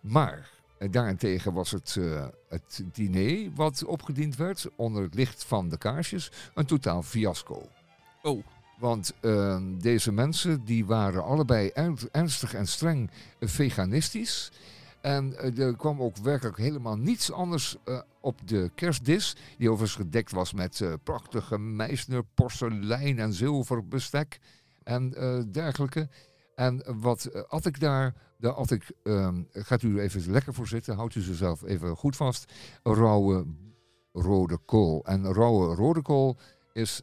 Maar 0.00 0.50
eh, 0.78 0.90
daarentegen 0.90 1.52
was 1.52 1.70
het, 1.70 1.98
het 2.48 2.82
diner 2.92 3.50
wat 3.54 3.84
opgediend 3.84 4.36
werd 4.36 4.68
onder 4.76 5.02
het 5.02 5.14
licht 5.14 5.44
van 5.44 5.68
de 5.68 5.78
kaarsjes 5.78 6.30
een 6.54 6.66
totaal 6.66 7.02
fiasco. 7.02 7.68
Oh. 8.22 8.44
Want 8.78 9.12
eh, 9.20 9.60
deze 9.80 10.12
mensen 10.12 10.64
die 10.64 10.86
waren 10.86 11.24
allebei 11.24 11.68
ern- 11.68 11.98
ernstig 12.12 12.54
en 12.54 12.66
streng 12.66 13.10
veganistisch. 13.40 14.52
En 15.04 15.36
eh, 15.38 15.58
er 15.58 15.76
kwam 15.76 16.00
ook 16.00 16.16
werkelijk 16.16 16.56
helemaal 16.56 16.96
niets 16.96 17.32
anders 17.32 17.76
eh, 17.84 18.00
op 18.20 18.48
de 18.48 18.70
kerstdis. 18.74 19.36
Die 19.58 19.70
overigens 19.70 20.00
gedekt 20.00 20.30
was 20.30 20.52
met 20.52 20.80
eh, 20.80 20.92
prachtige 21.02 21.58
Meisner 21.58 22.24
porselein 22.34 23.18
en 23.18 23.32
zilver 23.32 23.88
bestek 23.88 24.38
en 24.82 25.10
dergelijke. 25.52 26.08
En 26.54 26.82
wat 27.00 27.48
at 27.48 27.66
ik 27.66 27.80
daar? 27.80 28.14
Daar 28.38 28.52
at 28.52 28.70
ik, 28.70 28.90
ehm, 29.02 29.42
gaat 29.52 29.82
u 29.82 29.96
er 29.96 30.02
even 30.02 30.30
lekker 30.30 30.54
voor 30.54 30.68
zitten, 30.68 30.94
houdt 30.96 31.14
u 31.14 31.20
zichzelf 31.20 31.62
even 31.62 31.96
goed 31.96 32.16
vast. 32.16 32.52
Rauwe 32.82 33.44
rode 34.12 34.58
kool. 34.64 35.04
En 35.04 35.32
rauwe 35.32 35.74
rode 35.74 36.02
kool 36.02 36.36
is 36.72 37.00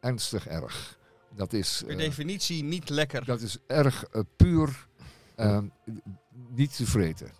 ernstig 0.00 0.46
erg. 0.46 0.98
Dat 1.34 1.52
is, 1.52 1.82
Per 1.86 1.96
definitie 1.96 2.62
niet 2.62 2.88
lekker. 2.88 3.24
dat 3.24 3.40
is 3.40 3.58
erg 3.66 4.04
puur 4.36 4.88
eh, 5.38 5.58
niet 6.48 6.76
te 6.76 6.86
vreten. 6.86 7.30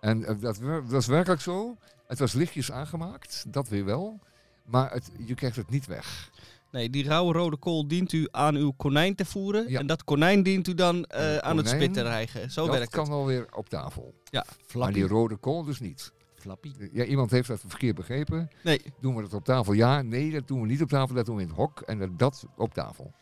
En 0.00 0.24
eh, 0.24 0.34
dat, 0.40 0.60
dat 0.88 1.00
is 1.00 1.06
werkelijk 1.06 1.40
zo. 1.40 1.76
Het 2.06 2.18
was 2.18 2.32
lichtjes 2.32 2.72
aangemaakt, 2.72 3.44
dat 3.48 3.68
weer 3.68 3.84
wel. 3.84 4.18
Maar 4.64 4.92
het, 4.92 5.10
je 5.26 5.34
krijgt 5.34 5.56
het 5.56 5.70
niet 5.70 5.86
weg. 5.86 6.30
Nee, 6.70 6.90
die 6.90 7.04
rauwe 7.04 7.32
rode 7.32 7.56
kool 7.56 7.88
dient 7.88 8.12
u 8.12 8.28
aan 8.30 8.54
uw 8.54 8.72
konijn 8.76 9.14
te 9.14 9.24
voeren. 9.24 9.68
Ja. 9.70 9.78
En 9.78 9.86
dat 9.86 10.04
konijn 10.04 10.42
dient 10.42 10.68
u 10.68 10.74
dan 10.74 11.04
eh, 11.04 11.36
aan 11.36 11.56
het 11.56 11.68
spit 11.68 11.94
te 11.94 12.02
rijgen. 12.02 12.50
Zo 12.50 12.66
dat 12.66 12.74
werkt 12.74 12.90
kan 12.92 13.04
het. 13.04 13.12
alweer 13.12 13.46
op 13.54 13.68
tafel. 13.68 14.14
Maar 14.32 14.46
Flappy. 14.66 14.92
die 14.92 15.06
rode 15.06 15.36
kool 15.36 15.64
dus 15.64 15.80
niet. 15.80 16.12
Flappy. 16.34 16.72
Ja, 16.92 17.04
iemand 17.04 17.30
heeft 17.30 17.48
dat 17.48 17.60
verkeerd 17.66 17.94
begrepen. 17.96 18.50
Nee, 18.62 18.80
Doen 19.00 19.14
we 19.16 19.22
dat 19.22 19.34
op 19.34 19.44
tafel? 19.44 19.72
Ja, 19.72 20.02
nee, 20.02 20.30
dat 20.30 20.48
doen 20.48 20.60
we 20.60 20.66
niet 20.66 20.82
op 20.82 20.88
tafel. 20.88 21.14
Dat 21.14 21.26
doen 21.26 21.36
we 21.36 21.42
in 21.42 21.48
het 21.48 21.56
hok 21.56 21.80
en 21.80 21.98
dat- 21.98 22.18
dat 22.18 22.46
op 22.56 22.74
tafel. 22.74 23.12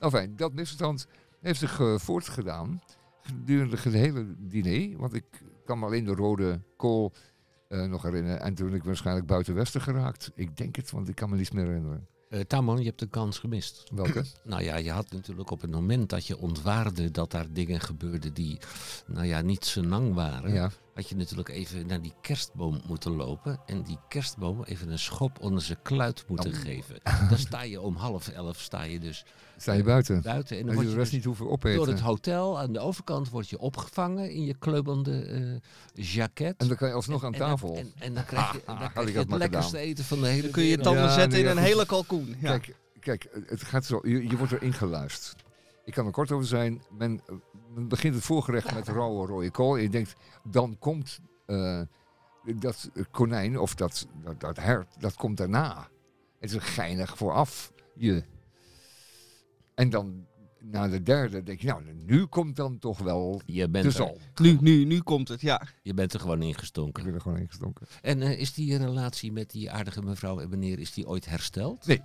Nou 0.00 0.12
fijn, 0.12 0.36
dat 0.36 0.52
misverstand 0.52 1.06
heeft 1.40 1.58
zich 1.58 1.80
eh, 1.80 1.98
voortgedaan 1.98 2.82
gedurende 3.26 3.76
het 3.76 3.92
hele 3.92 4.26
diner. 4.38 4.98
Want 4.98 5.14
ik 5.14 5.24
kan 5.64 5.78
me 5.78 5.86
alleen 5.86 6.04
de 6.04 6.14
rode 6.14 6.60
kool 6.76 7.12
eh, 7.68 7.84
nog 7.84 8.02
herinneren. 8.02 8.40
En 8.40 8.54
toen 8.54 8.66
ben 8.66 8.76
ik 8.76 8.84
waarschijnlijk 8.84 9.26
buiten 9.26 9.54
Westen 9.54 9.80
geraakt. 9.80 10.30
Ik 10.34 10.56
denk 10.56 10.76
het, 10.76 10.90
want 10.90 11.08
ik 11.08 11.14
kan 11.14 11.30
me 11.30 11.36
niets 11.36 11.50
meer 11.50 11.66
herinneren. 11.66 12.06
Eh 12.28 12.40
Tamon, 12.40 12.78
je 12.78 12.84
hebt 12.84 13.02
een 13.02 13.10
kans 13.10 13.38
gemist. 13.38 13.84
Welke? 13.94 14.24
Nou 14.44 14.62
ja, 14.62 14.76
je 14.76 14.90
had 14.90 15.10
natuurlijk 15.10 15.50
op 15.50 15.60
het 15.60 15.70
moment 15.70 16.08
dat 16.08 16.26
je 16.26 16.38
ontwaarde 16.38 17.10
dat 17.10 17.30
daar 17.30 17.46
dingen 17.52 17.80
gebeurden 17.80 18.34
die, 18.34 18.58
nou 19.06 19.26
ja, 19.26 19.40
niet 19.40 19.64
senang 19.64 20.14
waren. 20.14 20.52
ja. 20.52 20.70
Had 20.96 21.08
je 21.08 21.16
natuurlijk 21.16 21.48
even 21.48 21.86
naar 21.86 22.02
die 22.02 22.12
kerstboom 22.20 22.80
moeten 22.86 23.12
lopen. 23.16 23.60
En 23.66 23.82
die 23.82 23.98
kerstboom 24.08 24.62
even 24.64 24.90
een 24.90 24.98
schop 24.98 25.40
onder 25.40 25.62
zijn 25.62 25.78
kluit 25.82 26.24
moeten 26.28 26.50
Oh. 26.52 26.58
geven. 26.58 26.96
Dan 27.28 27.38
sta 27.38 27.62
je 27.62 27.80
om 27.80 27.96
half 27.96 28.28
elf, 28.28 28.58
sta 28.60 28.82
je 28.82 28.98
dus 29.00 29.24
Sta 29.56 29.72
je 29.72 29.82
buiten? 29.82 30.22
buiten. 30.22 30.58
En 30.58 30.66
dan 30.66 30.74
word 30.74 30.86
je 30.86 30.92
de 30.92 30.98
rest 30.98 31.10
dus 31.10 31.16
niet 31.18 31.24
hoeven 31.26 31.44
door 31.44 31.52
opeten. 31.54 31.88
het 31.88 32.00
hotel 32.00 32.58
aan 32.58 32.72
de 32.72 32.78
overkant 32.80 33.28
word 33.28 33.48
je 33.48 33.58
opgevangen 33.58 34.30
in 34.30 34.44
je 34.44 34.54
kleubende 34.58 35.22
eh 35.94 36.04
jacket. 36.04 36.54
En 36.56 36.68
dan 36.68 36.76
kan 36.76 36.88
je 36.88 36.94
alsnog 36.94 37.24
aan 37.24 37.32
En 37.32 37.38
tafel. 37.38 37.76
En, 37.76 37.92
en 37.98 38.14
dan 38.14 38.24
krijg 38.24 38.52
je, 38.52 38.62
dan 38.66 38.90
krijg 38.92 39.12
je 39.12 39.18
het 39.18 39.30
lekkerste 39.30 39.78
eten 39.78 40.04
van 40.04 40.20
de 40.20 40.26
hele 40.26 40.42
dan 40.42 40.50
kun 40.50 40.62
je 40.62 40.68
je 40.68 40.78
tanden 40.78 41.02
Ja, 41.02 41.12
zetten 41.12 41.32
nee, 41.42 41.50
in 41.50 41.56
een 41.56 41.62
hele 41.62 41.86
kalkoen. 41.86 42.36
Ja. 42.40 42.58
Kijk, 42.58 42.76
kijk, 43.00 43.28
het 43.46 43.62
gaat 43.62 43.84
zo. 43.84 44.00
Je, 44.02 44.28
je 44.28 44.36
wordt 44.36 44.52
erin 44.52 44.72
geluisterd. 44.72 45.44
Ik 45.84 45.92
kan 45.92 46.06
er 46.06 46.12
kort 46.12 46.32
over 46.32 46.46
zijn. 46.46 46.82
Men, 46.90 47.20
eh, 47.76 47.80
men 47.80 47.88
begint 47.88 48.14
het 48.14 48.24
voorgerecht 48.24 48.74
met 48.74 48.88
rauwe 48.88 49.26
rode 49.26 49.50
kool. 49.50 49.76
En 49.76 49.82
je 49.82 49.88
denkt, 49.88 50.14
dan 50.44 50.76
komt 50.78 51.20
eh, 51.46 51.80
dat 52.56 52.90
konijn 53.10 53.58
of 53.58 53.74
dat, 53.74 54.06
dat, 54.22 54.40
dat 54.40 54.56
hert, 54.56 55.00
dat 55.00 55.14
komt 55.14 55.36
daarna. 55.36 55.88
Het 56.38 56.50
is 56.50 56.56
een 56.56 56.60
geinig 56.62 57.16
vooraf. 57.16 57.72
Je. 57.94 58.22
En 59.74 59.90
dan 59.90 60.26
na 60.60 60.88
de 60.88 61.02
derde 61.02 61.42
denk 61.42 61.60
je, 61.60 61.66
nou, 61.66 61.82
nu 62.06 62.26
komt 62.26 62.56
dan 62.56 62.78
toch 62.78 62.98
wel 62.98 63.40
Je 63.46 63.68
bent, 63.68 63.92
de 63.96 64.04
er. 64.04 64.16
Nu, 64.42 64.56
nu, 64.60 64.84
nu 64.84 65.00
komt 65.00 65.28
het, 65.28 65.40
ja. 65.40 65.62
je 65.82 65.94
bent 65.94 66.12
er 66.12 66.20
gewoon 66.20 66.42
Ik 66.42 66.46
ingestonken. 66.46 67.04
ben 67.04 67.14
er 67.14 67.20
gewoon 67.20 67.38
ingestonken. 67.38 67.86
En 68.02 68.22
eh, 68.22 68.40
is 68.40 68.54
die 68.54 68.76
relatie 68.76 69.32
met 69.32 69.50
die 69.50 69.70
aardige 69.70 70.02
mevrouw 70.02 70.40
en 70.40 70.48
meneer, 70.48 70.78
is 70.78 70.92
die 70.92 71.06
ooit 71.06 71.26
hersteld? 71.26 71.86
Nee. 71.86 72.02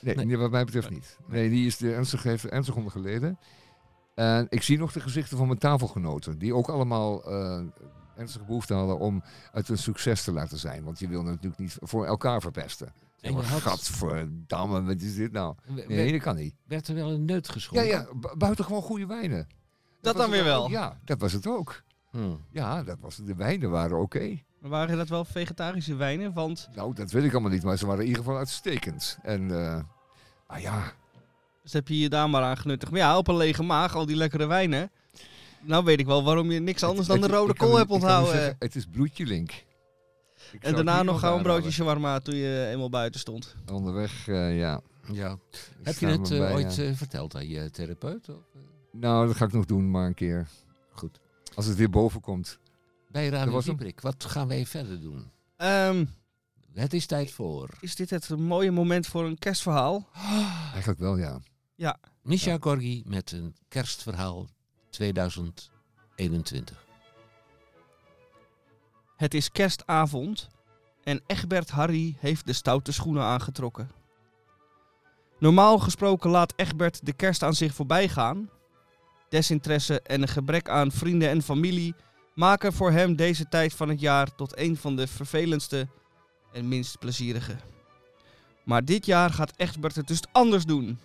Nee, 0.00 0.14
Nee. 0.14 0.26
nee, 0.26 0.36
wat 0.36 0.50
mij 0.50 0.64
betreft 0.64 0.90
niet. 0.90 1.18
Nee, 1.28 1.50
die 1.50 1.66
is 1.66 1.76
de 1.76 1.94
ernstig, 1.94 2.22
heeft 2.22 2.46
ernstig 2.46 2.76
onder 2.76 2.90
geleden. 2.90 3.38
En 4.14 4.46
ik 4.48 4.62
zie 4.62 4.78
nog 4.78 4.92
de 4.92 5.00
gezichten 5.00 5.36
van 5.36 5.46
mijn 5.46 5.58
tafelgenoten. 5.58 6.38
Die 6.38 6.54
ook 6.54 6.68
allemaal 6.68 7.24
eh, 7.30 7.60
ernstige 8.16 8.44
behoefte 8.44 8.74
hadden 8.74 8.98
om 8.98 9.22
het 9.52 9.68
een 9.68 9.78
succes 9.78 10.22
te 10.24 10.32
laten 10.32 10.58
zijn. 10.58 10.84
Want 10.84 10.98
je 10.98 11.08
wil 11.08 11.22
natuurlijk 11.22 11.58
niet 11.58 11.76
voor 11.80 12.06
elkaar 12.06 12.40
verpesten. 12.40 12.92
En 13.20 13.32
je 13.32 13.42
had- 13.42 13.60
Gadverdamme, 13.60 14.82
wat 14.82 15.00
is 15.00 15.14
dit 15.14 15.32
nou? 15.32 15.54
Nee, 15.66 15.86
werd, 15.86 16.10
dat 16.10 16.20
kan 16.20 16.36
niet. 16.36 16.54
werd 16.66 16.88
er 16.88 16.94
wel 16.94 17.10
een 17.10 17.24
neut 17.24 17.46
Ja, 17.46 17.52
geschonken? 17.52 17.86
ja, 17.86 18.06
bu- 18.14 18.36
buitengewoon 18.36 18.82
goede 18.82 19.06
wijnen. 19.06 19.46
Dat 20.00 20.16
dan 20.16 20.30
weer 20.30 20.44
wel. 20.44 20.70
Ja, 20.70 21.00
dat 21.04 21.20
was 21.20 21.32
het 21.32 21.46
ook. 21.46 21.82
Hm. 22.10 22.34
Ja, 22.50 22.82
dat 22.82 22.96
was, 23.00 23.16
de 23.16 23.34
wijnen 23.34 23.70
waren 23.70 23.98
oké. 24.00 24.38
Maar 24.60 24.70
waren 24.70 24.96
dat 24.96 25.08
wel 25.08 25.24
vegetarische 25.24 25.94
wijnen? 25.94 26.32
Want 26.32 26.68
Nou, 26.74 26.94
dat 26.94 27.10
weet 27.10 27.24
ik 27.24 27.32
allemaal 27.32 27.50
niet, 27.50 27.62
maar 27.62 27.76
ze 27.76 27.86
waren 27.86 28.00
in 28.02 28.08
ieder 28.08 28.22
geval 28.22 28.38
uitstekend. 28.38 29.18
En, 29.22 29.50
eh 29.64 29.82
maar 30.48 30.60
ja, 30.60 30.92
dus 31.64 31.72
heb 31.72 31.88
je 31.88 31.98
je 31.98 32.08
daar 32.08 32.30
maar 32.30 32.42
aan 32.42 32.56
genuttigd. 32.56 32.92
Maar 32.92 33.00
ja, 33.00 33.18
op 33.18 33.28
een 33.28 33.36
lege 33.36 33.62
maag, 33.62 33.94
al 33.94 34.06
die 34.06 34.16
lekkere 34.16 34.46
wijnen. 34.46 34.90
Nou 35.60 35.84
weet 35.84 36.00
ik 36.00 36.06
wel 36.06 36.24
waarom 36.24 36.50
je 36.50 36.60
niks 36.60 36.82
anders 36.82 37.06
dan 37.06 37.20
de 37.20 37.26
rode 37.26 37.54
kan 37.54 37.68
kool 37.68 37.76
hebt 37.76 37.90
onthouden. 37.90 38.32
zeggen, 38.32 38.56
het 38.58 38.74
is 38.74 38.86
bloedje 38.86 39.26
link. 39.26 39.64
Ik 40.52 40.62
en 40.62 40.74
daarna 40.74 41.02
nog 41.02 41.20
gauw 41.20 41.36
een 41.36 41.42
broodje 41.42 41.70
shawarma 41.70 42.18
toen 42.18 42.34
je 42.34 42.68
eenmaal 42.72 42.90
buiten 42.90 43.20
stond. 43.20 43.54
Onderweg, 43.72 44.28
eh, 44.28 44.58
ja. 44.58 44.80
Ja. 45.12 45.38
Heb 45.82 45.98
je 45.98 46.06
het 46.06 46.30
eh, 46.30 46.52
ooit 46.52 46.78
eh, 46.78 46.90
verteld 46.94 47.36
aan 47.36 47.48
je 47.48 47.70
therapeut? 47.70 48.28
Of? 48.28 48.36
Nou, 48.92 49.26
dat 49.26 49.36
ga 49.36 49.44
ik 49.44 49.52
nog 49.52 49.64
doen, 49.64 49.90
maar 49.90 50.06
een 50.06 50.14
keer. 50.14 50.48
Goed. 50.90 51.20
Als 51.54 51.66
het 51.66 51.76
weer 51.76 51.90
boven 51.90 52.20
komt. 52.20 52.58
Bij 53.08 53.28
Radio. 53.28 53.60
Dieprik, 53.60 54.00
wat 54.00 54.24
gaan 54.24 54.48
wij 54.48 54.66
verder 54.66 55.00
doen? 55.00 55.30
Ehm, 55.56 56.04
Het 56.74 56.92
is 56.94 57.06
tijd 57.06 57.30
voor 57.32 57.68
is 57.80 57.96
dit 57.96 58.10
het 58.10 58.28
mooie 58.28 58.70
moment 58.70 59.06
voor 59.06 59.24
een 59.24 59.38
kerstverhaal? 59.38 60.08
Eigenlijk 60.72 61.00
wel, 61.00 61.18
ja. 61.18 61.40
Misha 62.22 62.56
Gorgi 62.60 63.02
met 63.06 63.32
een 63.32 63.56
kerstverhaal 63.68 64.48
2021. 64.90 66.86
Het 69.16 69.34
is 69.34 69.52
kerstavond 69.52 70.48
en 71.02 71.22
Egbert 71.26 71.70
Harry 71.70 72.16
heeft 72.18 72.46
de 72.46 72.52
stoute 72.52 72.92
schoenen 72.92 73.22
aangetrokken. 73.22 73.90
Normaal 75.38 75.78
gesproken 75.78 76.30
laat 76.30 76.52
Egbert 76.56 77.06
de 77.06 77.12
kerst 77.12 77.42
aan 77.42 77.54
zich 77.54 77.74
voorbij 77.74 78.08
gaan. 78.08 78.50
Desinteresse 79.28 80.00
en 80.00 80.22
een 80.22 80.28
gebrek 80.28 80.68
aan 80.68 80.92
vrienden 80.92 81.28
en 81.28 81.42
familie 81.42 81.94
maken 82.34 82.72
voor 82.72 82.90
hem 82.90 83.16
deze 83.16 83.48
tijd 83.48 83.74
van 83.74 83.88
het 83.88 84.00
jaar 84.00 84.34
tot 84.34 84.58
een 84.58 84.76
van 84.76 84.96
de 84.96 85.06
vervelendste 85.06 85.88
en 86.52 86.68
minst 86.68 86.98
plezierige. 86.98 87.56
Maar 88.64 88.84
dit 88.84 89.06
jaar 89.06 89.30
gaat 89.30 89.52
Egbert 89.56 89.96
het 89.96 90.06
dus 90.06 90.22
anders 90.32 90.64
doen. 90.64 90.98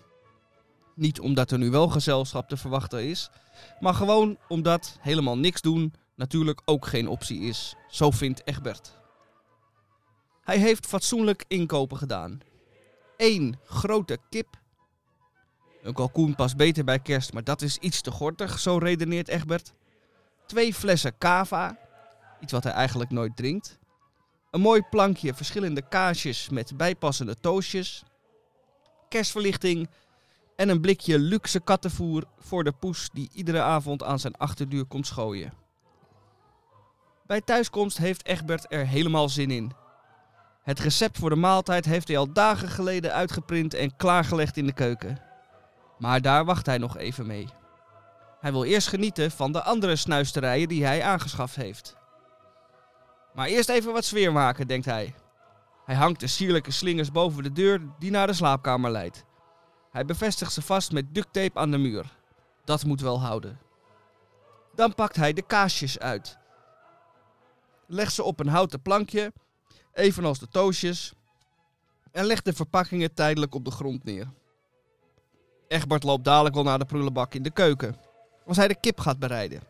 Niet 1.00 1.20
omdat 1.20 1.50
er 1.50 1.58
nu 1.58 1.70
wel 1.70 1.88
gezelschap 1.88 2.48
te 2.48 2.56
verwachten 2.56 3.04
is, 3.04 3.30
maar 3.78 3.94
gewoon 3.94 4.38
omdat 4.48 4.98
helemaal 5.00 5.38
niks 5.38 5.60
doen 5.60 5.94
natuurlijk 6.14 6.62
ook 6.64 6.86
geen 6.86 7.08
optie 7.08 7.40
is. 7.40 7.74
Zo 7.88 8.10
vindt 8.10 8.46
Egbert. 8.46 8.98
Hij 10.42 10.58
heeft 10.58 10.86
fatsoenlijk 10.86 11.44
inkopen 11.48 11.96
gedaan. 11.96 12.40
Eén 13.16 13.58
grote 13.64 14.18
kip. 14.28 14.60
Een 15.82 15.94
kalkoen 15.94 16.34
past 16.34 16.56
beter 16.56 16.84
bij 16.84 16.98
kerst, 16.98 17.32
maar 17.32 17.44
dat 17.44 17.62
is 17.62 17.78
iets 17.78 18.00
te 18.00 18.10
gortig, 18.10 18.58
zo 18.58 18.78
redeneert 18.78 19.28
Egbert. 19.28 19.72
Twee 20.46 20.74
flessen 20.74 21.18
cava, 21.18 21.78
iets 22.40 22.52
wat 22.52 22.64
hij 22.64 22.72
eigenlijk 22.72 23.10
nooit 23.10 23.36
drinkt. 23.36 23.78
Een 24.50 24.60
mooi 24.60 24.82
plankje 24.90 25.34
verschillende 25.34 25.88
kaasjes 25.88 26.48
met 26.48 26.76
bijpassende 26.76 27.36
toastjes. 27.40 28.02
Kerstverlichting 29.08 29.88
en 30.60 30.68
een 30.68 30.80
blikje 30.80 31.18
luxe 31.18 31.60
kattenvoer 31.60 32.24
voor 32.38 32.64
de 32.64 32.72
poes 32.72 33.10
die 33.12 33.30
iedere 33.32 33.60
avond 33.60 34.02
aan 34.02 34.18
zijn 34.18 34.36
achterdeur 34.36 34.84
komt 34.84 35.06
schooien. 35.06 35.52
Bij 37.26 37.40
thuiskomst 37.40 37.98
heeft 37.98 38.26
Egbert 38.26 38.66
er 38.68 38.86
helemaal 38.86 39.28
zin 39.28 39.50
in. 39.50 39.72
Het 40.62 40.78
recept 40.78 41.18
voor 41.18 41.30
de 41.30 41.36
maaltijd 41.36 41.84
heeft 41.84 42.08
hij 42.08 42.18
al 42.18 42.32
dagen 42.32 42.68
geleden 42.68 43.12
uitgeprint 43.12 43.74
en 43.74 43.96
klaargelegd 43.96 44.56
in 44.56 44.66
de 44.66 44.72
keuken. 44.72 45.20
Maar 45.98 46.22
daar 46.22 46.44
wacht 46.44 46.66
hij 46.66 46.78
nog 46.78 46.96
even 46.96 47.26
mee. 47.26 47.48
Hij 48.40 48.52
wil 48.52 48.64
eerst 48.64 48.88
genieten 48.88 49.30
van 49.30 49.52
de 49.52 49.62
andere 49.62 49.96
snuisterijen 49.96 50.68
die 50.68 50.84
hij 50.84 51.02
aangeschaft 51.02 51.56
heeft. 51.56 51.96
Maar 53.34 53.46
eerst 53.46 53.68
even 53.68 53.92
wat 53.92 54.04
sfeer 54.04 54.32
maken, 54.32 54.66
denkt 54.66 54.86
hij. 54.86 55.14
Hij 55.84 55.94
hangt 55.94 56.20
de 56.20 56.26
sierlijke 56.26 56.70
slingers 56.70 57.12
boven 57.12 57.42
de 57.42 57.52
deur 57.52 57.80
die 57.98 58.10
naar 58.10 58.26
de 58.26 58.32
slaapkamer 58.32 58.90
leidt. 58.90 59.28
Hij 59.90 60.04
bevestigt 60.04 60.52
ze 60.52 60.62
vast 60.62 60.92
met 60.92 61.14
ducttape 61.14 61.58
aan 61.58 61.70
de 61.70 61.78
muur. 61.78 62.16
Dat 62.64 62.84
moet 62.84 63.00
wel 63.00 63.20
houden. 63.20 63.58
Dan 64.74 64.94
pakt 64.94 65.16
hij 65.16 65.32
de 65.32 65.42
kaasjes 65.42 65.98
uit. 65.98 66.38
Legt 67.86 68.12
ze 68.14 68.22
op 68.22 68.40
een 68.40 68.48
houten 68.48 68.82
plankje, 68.82 69.32
evenals 69.92 70.38
de 70.38 70.48
toastjes, 70.48 71.12
en 72.12 72.24
legt 72.24 72.44
de 72.44 72.52
verpakkingen 72.52 73.14
tijdelijk 73.14 73.54
op 73.54 73.64
de 73.64 73.70
grond 73.70 74.04
neer. 74.04 74.32
Egbert 75.68 76.02
loopt 76.02 76.24
dadelijk 76.24 76.54
wel 76.54 76.64
naar 76.64 76.78
de 76.78 76.84
prullenbak 76.84 77.34
in 77.34 77.42
de 77.42 77.50
keuken, 77.50 77.96
als 78.46 78.56
hij 78.56 78.68
de 78.68 78.80
kip 78.80 79.00
gaat 79.00 79.18
bereiden. 79.18 79.62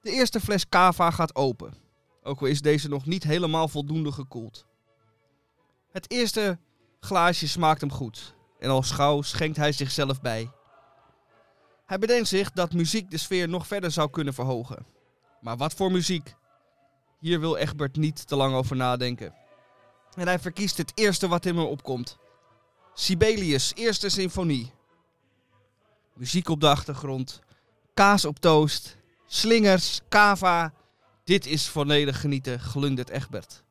De 0.00 0.10
eerste 0.10 0.40
fles 0.40 0.68
cava 0.68 1.10
gaat 1.10 1.34
open, 1.34 1.74
ook 2.22 2.40
al 2.40 2.46
is 2.46 2.60
deze 2.60 2.88
nog 2.88 3.06
niet 3.06 3.22
helemaal 3.22 3.68
voldoende 3.68 4.12
gekoeld. 4.12 4.66
Het 5.90 6.10
eerste 6.10 6.58
glaasje 7.00 7.48
smaakt 7.48 7.80
hem 7.80 7.92
goed, 7.92 8.34
en 8.58 8.70
al 8.70 8.82
schouw 8.82 9.22
schenkt 9.22 9.56
hij 9.56 9.72
zichzelf 9.72 10.20
bij. 10.20 10.50
Hij 11.86 11.98
bedenkt 11.98 12.28
zich 12.28 12.52
dat 12.52 12.72
muziek 12.72 13.10
de 13.10 13.18
sfeer 13.18 13.48
nog 13.48 13.66
verder 13.66 13.90
zou 13.90 14.10
kunnen 14.10 14.34
verhogen. 14.34 14.86
Maar 15.40 15.56
wat 15.56 15.74
voor 15.74 15.92
muziek? 15.92 16.34
Hier 17.18 17.40
wil 17.40 17.56
Egbert 17.56 17.96
niet 17.96 18.26
te 18.26 18.36
lang 18.36 18.54
over 18.54 18.76
nadenken. 18.76 19.34
En 20.14 20.26
hij 20.26 20.38
verkiest 20.38 20.76
het 20.76 20.92
eerste 20.94 21.28
wat 21.28 21.46
in 21.46 21.56
hem 21.56 21.66
opkomt. 21.66 22.18
Sibelius' 22.94 23.72
eerste 23.74 24.08
symfonie. 24.08 24.72
Muziek 26.14 26.48
op 26.48 26.60
de 26.60 26.68
achtergrond. 26.68 27.40
Kaas 27.94 28.24
op 28.24 28.38
toast. 28.38 28.96
Slingers, 29.26 30.00
kava. 30.08 30.72
Dit 31.24 31.46
is 31.46 31.68
volledig 31.68 32.20
genieten, 32.20 32.60
glundert 32.60 33.08
Egbert. 33.08 33.62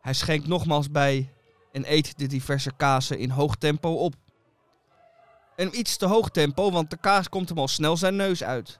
Hij 0.00 0.12
schenkt 0.12 0.46
nogmaals 0.46 0.90
bij 0.90 1.32
en 1.72 1.92
eet 1.92 2.18
de 2.18 2.26
diverse 2.26 2.72
kazen 2.76 3.18
in 3.18 3.30
hoog 3.30 3.56
tempo 3.56 3.94
op. 3.94 4.14
Een 5.56 5.78
iets 5.78 5.96
te 5.96 6.06
hoog 6.06 6.30
tempo, 6.30 6.70
want 6.70 6.90
de 6.90 6.96
kaas 6.96 7.28
komt 7.28 7.48
hem 7.48 7.58
al 7.58 7.68
snel 7.68 7.96
zijn 7.96 8.16
neus 8.16 8.44
uit. 8.44 8.78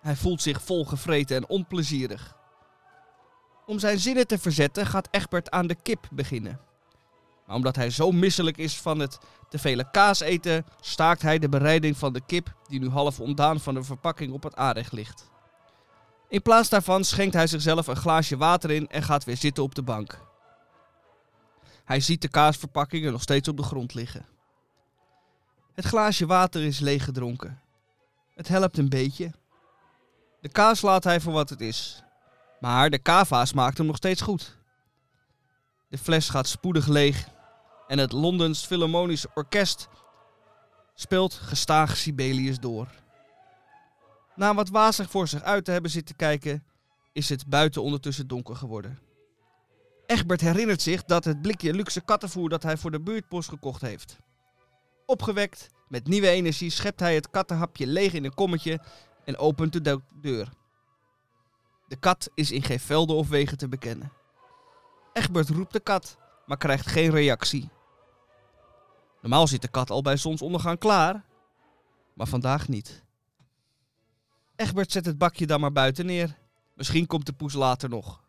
Hij 0.00 0.16
voelt 0.16 0.42
zich 0.42 0.62
volgevreten 0.62 1.36
en 1.36 1.48
onplezierig. 1.48 2.36
Om 3.66 3.78
zijn 3.78 3.98
zinnen 3.98 4.26
te 4.26 4.38
verzetten 4.38 4.86
gaat 4.86 5.08
Egbert 5.10 5.50
aan 5.50 5.66
de 5.66 5.74
kip 5.74 6.08
beginnen. 6.10 6.60
Maar 7.46 7.56
omdat 7.56 7.76
hij 7.76 7.90
zo 7.90 8.10
misselijk 8.10 8.56
is 8.56 8.80
van 8.80 8.98
het 8.98 9.18
te 9.48 9.58
vele 9.58 9.90
kaas 9.90 10.20
eten, 10.20 10.66
staakt 10.80 11.22
hij 11.22 11.38
de 11.38 11.48
bereiding 11.48 11.96
van 11.96 12.12
de 12.12 12.20
kip 12.26 12.54
die 12.68 12.80
nu 12.80 12.88
half 12.88 13.20
ontdaan 13.20 13.60
van 13.60 13.74
de 13.74 13.82
verpakking 13.82 14.32
op 14.32 14.42
het 14.42 14.56
aanrecht 14.56 14.92
ligt. 14.92 15.30
In 16.28 16.42
plaats 16.42 16.68
daarvan 16.68 17.04
schenkt 17.04 17.34
hij 17.34 17.46
zichzelf 17.46 17.86
een 17.86 17.96
glaasje 17.96 18.36
water 18.36 18.70
in 18.70 18.88
en 18.88 19.02
gaat 19.02 19.24
weer 19.24 19.36
zitten 19.36 19.62
op 19.62 19.74
de 19.74 19.82
bank. 19.82 20.31
Hij 21.84 22.00
ziet 22.00 22.22
de 22.22 22.28
kaasverpakkingen 22.28 23.12
nog 23.12 23.22
steeds 23.22 23.48
op 23.48 23.56
de 23.56 23.62
grond 23.62 23.94
liggen. 23.94 24.26
Het 25.72 25.84
glaasje 25.84 26.26
water 26.26 26.62
is 26.62 26.78
leeggedronken. 26.78 27.60
Het 28.34 28.48
helpt 28.48 28.78
een 28.78 28.88
beetje. 28.88 29.32
De 30.40 30.48
kaas 30.48 30.80
laat 30.80 31.04
hij 31.04 31.20
voor 31.20 31.32
wat 31.32 31.50
het 31.50 31.60
is. 31.60 32.02
Maar 32.60 32.90
de 32.90 32.98
kava 32.98 33.44
smaakt 33.44 33.78
hem 33.78 33.86
nog 33.86 33.96
steeds 33.96 34.20
goed. 34.20 34.58
De 35.88 35.98
fles 35.98 36.28
gaat 36.28 36.46
spoedig 36.46 36.86
leeg 36.86 37.28
en 37.86 37.98
het 37.98 38.12
Londens 38.12 38.66
Philharmonisch 38.66 39.26
Orkest 39.34 39.88
speelt 40.94 41.34
gestaag 41.34 41.96
Sibelius 41.96 42.58
door. 42.58 42.88
Na 44.34 44.54
wat 44.54 44.68
wazig 44.68 45.10
voor 45.10 45.28
zich 45.28 45.42
uit 45.42 45.64
te 45.64 45.70
hebben 45.70 45.90
zitten 45.90 46.16
kijken, 46.16 46.64
is 47.12 47.28
het 47.28 47.46
buiten 47.46 47.82
ondertussen 47.82 48.26
donker 48.26 48.56
geworden. 48.56 48.98
Egbert 50.12 50.40
herinnert 50.40 50.82
zich 50.82 51.04
dat 51.04 51.24
het 51.24 51.42
blikje 51.42 51.74
luxe 51.74 52.00
kattenvoer 52.00 52.48
dat 52.48 52.62
hij 52.62 52.76
voor 52.76 52.90
de 52.90 53.00
buurtpost 53.00 53.48
gekocht 53.48 53.80
heeft. 53.80 54.18
Opgewekt, 55.06 55.68
met 55.88 56.06
nieuwe 56.06 56.28
energie, 56.28 56.70
schept 56.70 57.00
hij 57.00 57.14
het 57.14 57.30
kattenhapje 57.30 57.86
leeg 57.86 58.12
in 58.12 58.24
een 58.24 58.34
kommetje 58.34 58.80
en 59.24 59.38
opent 59.38 59.84
de 59.84 60.00
deur. 60.20 60.48
De 61.88 61.96
kat 61.96 62.30
is 62.34 62.50
in 62.50 62.62
geen 62.62 62.80
velden 62.80 63.16
of 63.16 63.28
wegen 63.28 63.58
te 63.58 63.68
bekennen. 63.68 64.12
Egbert 65.12 65.48
roept 65.48 65.72
de 65.72 65.80
kat, 65.80 66.18
maar 66.46 66.56
krijgt 66.56 66.86
geen 66.86 67.10
reactie. 67.10 67.68
Normaal 69.20 69.46
zit 69.46 69.62
de 69.62 69.68
kat 69.68 69.90
al 69.90 70.02
bij 70.02 70.16
zonsondergang 70.16 70.78
klaar, 70.78 71.24
maar 72.14 72.26
vandaag 72.26 72.68
niet. 72.68 73.02
Egbert 74.56 74.92
zet 74.92 75.06
het 75.06 75.18
bakje 75.18 75.46
dan 75.46 75.60
maar 75.60 75.72
buiten 75.72 76.06
neer. 76.06 76.38
Misschien 76.74 77.06
komt 77.06 77.26
de 77.26 77.32
poes 77.32 77.52
later 77.52 77.88
nog. 77.88 78.22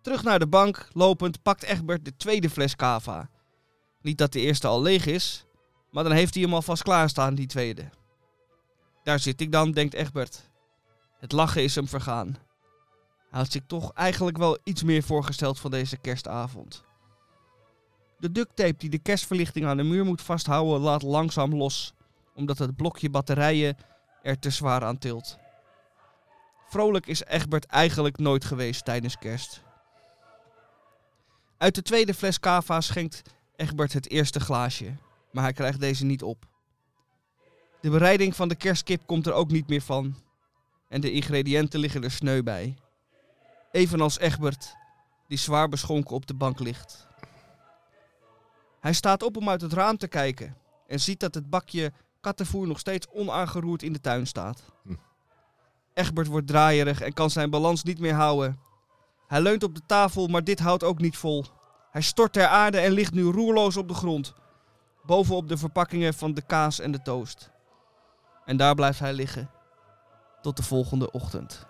Terug 0.00 0.22
naar 0.22 0.38
de 0.38 0.46
bank, 0.46 0.88
lopend, 0.92 1.42
pakt 1.42 1.62
Egbert 1.62 2.04
de 2.04 2.16
tweede 2.16 2.50
fles 2.50 2.76
cava. 2.76 3.30
Niet 4.02 4.18
dat 4.18 4.32
de 4.32 4.40
eerste 4.40 4.66
al 4.66 4.82
leeg 4.82 5.06
is, 5.06 5.44
maar 5.90 6.04
dan 6.04 6.12
heeft 6.12 6.34
hij 6.34 6.42
hem 6.42 6.54
alvast 6.54 6.82
klaarstaan, 6.82 7.34
die 7.34 7.46
tweede. 7.46 7.90
Daar 9.02 9.18
zit 9.18 9.40
ik 9.40 9.52
dan, 9.52 9.72
denkt 9.72 9.94
Egbert. 9.94 10.50
Het 11.18 11.32
lachen 11.32 11.62
is 11.62 11.74
hem 11.74 11.88
vergaan. 11.88 12.26
Hij 13.30 13.40
had 13.40 13.52
zich 13.52 13.62
toch 13.66 13.92
eigenlijk 13.92 14.36
wel 14.36 14.58
iets 14.64 14.82
meer 14.82 15.02
voorgesteld 15.02 15.58
van 15.58 15.70
deze 15.70 15.96
kerstavond. 15.96 16.84
De 18.18 18.32
ducttape 18.32 18.76
die 18.76 18.90
de 18.90 18.98
kerstverlichting 18.98 19.66
aan 19.66 19.76
de 19.76 19.82
muur 19.82 20.04
moet 20.04 20.22
vasthouden 20.22 20.80
laat 20.80 21.02
langzaam 21.02 21.54
los, 21.54 21.94
omdat 22.34 22.58
het 22.58 22.76
blokje 22.76 23.10
batterijen 23.10 23.76
er 24.22 24.38
te 24.38 24.50
zwaar 24.50 24.84
aan 24.84 24.98
tilt. 24.98 25.38
Vrolijk 26.68 27.06
is 27.06 27.24
Egbert 27.24 27.66
eigenlijk 27.66 28.18
nooit 28.18 28.44
geweest 28.44 28.84
tijdens 28.84 29.18
kerst. 29.18 29.62
Uit 31.60 31.74
de 31.74 31.82
tweede 31.82 32.14
fles 32.14 32.40
cava 32.40 32.80
schenkt 32.80 33.22
Egbert 33.56 33.92
het 33.92 34.10
eerste 34.10 34.40
glaasje, 34.40 34.96
maar 35.32 35.42
hij 35.42 35.52
krijgt 35.52 35.80
deze 35.80 36.04
niet 36.04 36.22
op. 36.22 36.46
De 37.80 37.90
bereiding 37.90 38.36
van 38.36 38.48
de 38.48 38.54
kerstkip 38.54 39.06
komt 39.06 39.26
er 39.26 39.32
ook 39.32 39.50
niet 39.50 39.68
meer 39.68 39.80
van. 39.80 40.14
En 40.88 41.00
de 41.00 41.12
ingrediënten 41.12 41.80
liggen 41.80 42.04
er 42.04 42.10
sneu 42.10 42.42
bij. 42.42 42.76
Evenals 43.72 44.18
Egbert, 44.18 44.74
die 45.28 45.38
zwaar 45.38 45.68
beschonken 45.68 46.14
op 46.14 46.26
de 46.26 46.34
bank 46.34 46.58
ligt. 46.60 47.06
Hij 48.80 48.92
staat 48.92 49.22
op 49.22 49.36
om 49.36 49.48
uit 49.48 49.60
het 49.60 49.72
raam 49.72 49.96
te 49.96 50.08
kijken 50.08 50.56
en 50.86 51.00
ziet 51.00 51.20
dat 51.20 51.34
het 51.34 51.50
bakje 51.50 51.92
kattenvoer 52.20 52.66
nog 52.66 52.78
steeds 52.78 53.06
onaangeroerd 53.08 53.82
in 53.82 53.92
de 53.92 54.00
tuin 54.00 54.26
staat. 54.26 54.62
Hm. 54.82 54.94
Egbert 55.94 56.26
wordt 56.26 56.46
draaierig 56.46 57.00
en 57.00 57.12
kan 57.12 57.30
zijn 57.30 57.50
balans 57.50 57.82
niet 57.82 57.98
meer 57.98 58.14
houden. 58.14 58.68
Hij 59.30 59.40
leunt 59.40 59.62
op 59.62 59.74
de 59.74 59.82
tafel, 59.86 60.26
maar 60.26 60.44
dit 60.44 60.60
houdt 60.60 60.84
ook 60.84 60.98
niet 60.98 61.16
vol. 61.16 61.44
Hij 61.90 62.00
stort 62.00 62.32
ter 62.32 62.46
aarde 62.46 62.78
en 62.78 62.92
ligt 62.92 63.12
nu 63.12 63.22
roerloos 63.22 63.76
op 63.76 63.88
de 63.88 63.94
grond. 63.94 64.34
Bovenop 65.02 65.48
de 65.48 65.56
verpakkingen 65.56 66.14
van 66.14 66.34
de 66.34 66.42
kaas 66.42 66.80
en 66.80 66.92
de 66.92 67.02
toast. 67.02 67.50
En 68.44 68.56
daar 68.56 68.74
blijft 68.74 68.98
hij 68.98 69.12
liggen. 69.12 69.50
Tot 70.42 70.56
de 70.56 70.62
volgende 70.62 71.10
ochtend. 71.10 71.66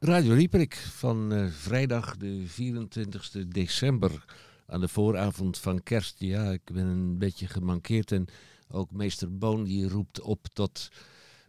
Radio 0.00 0.34
Rieperik 0.34 0.74
van 0.74 1.32
eh, 1.32 1.46
vrijdag 1.46 2.16
de 2.16 2.46
24 2.46 3.30
december 3.48 4.24
aan 4.66 4.80
de 4.80 4.88
vooravond 4.88 5.58
van 5.58 5.82
kerst. 5.82 6.14
Ja, 6.18 6.50
ik 6.50 6.64
ben 6.72 6.86
een 6.86 7.18
beetje 7.18 7.46
gemankeerd 7.46 8.12
en 8.12 8.26
ook 8.68 8.92
meester 8.92 9.38
Boon 9.38 9.64
die 9.64 9.88
roept 9.88 10.20
op 10.20 10.46
tot 10.52 10.88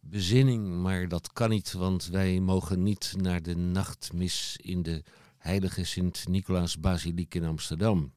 bezinning. 0.02 0.82
Maar 0.82 1.08
dat 1.08 1.34
kan 1.34 1.50
niet, 1.50 1.72
want 1.72 2.06
wij 2.06 2.40
mogen 2.40 2.84
niet 2.84 3.14
naar 3.18 3.42
de 3.42 3.56
nachtmis 3.56 4.58
in 4.62 4.84
de 4.84 5.04
heilige 5.38 5.84
Sint-Nicolaas 5.84 6.80
Basiliek 6.80 7.36
in 7.36 7.46
Amsterdam. 7.46 8.14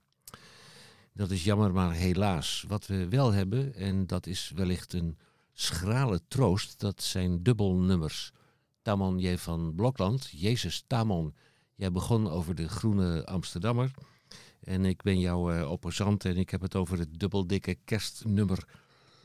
Dat 1.12 1.30
is 1.30 1.44
jammer, 1.44 1.72
maar 1.72 1.92
helaas. 1.92 2.64
Wat 2.68 2.86
we 2.86 3.08
wel 3.08 3.32
hebben, 3.32 3.74
en 3.74 4.06
dat 4.06 4.26
is 4.26 4.52
wellicht 4.54 4.92
een 4.92 5.18
schrale 5.52 6.20
troost, 6.28 6.80
dat 6.80 7.02
zijn 7.02 7.42
dubbelnummers. 7.42 8.32
Tamon 8.84 9.18
J. 9.18 9.36
van 9.36 9.72
Blokland, 9.74 10.28
Jezus 10.30 10.84
Tamon, 10.86 11.34
jij 11.74 11.92
begon 11.92 12.30
over 12.30 12.54
de 12.54 12.68
groene 12.68 13.26
Amsterdammer. 13.26 13.90
En 14.60 14.84
ik 14.84 15.02
ben 15.02 15.20
jouw 15.20 15.50
eh, 15.52 15.70
opposant 15.70 16.24
en 16.24 16.36
ik 16.36 16.50
heb 16.50 16.60
het 16.60 16.74
over 16.76 16.98
het 16.98 17.18
dubbeldikke 17.20 17.76
kerstnummer 17.84 18.64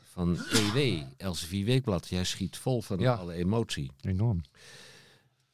van 0.03 0.37
EW, 0.75 1.03
Elsevier 1.17 1.65
Weekblad. 1.65 2.07
Jij 2.07 2.23
schiet 2.23 2.57
vol 2.57 2.81
van 2.81 2.99
Ja. 2.99 3.13
alle 3.13 3.33
emotie. 3.33 3.91
Enorm. 4.01 4.41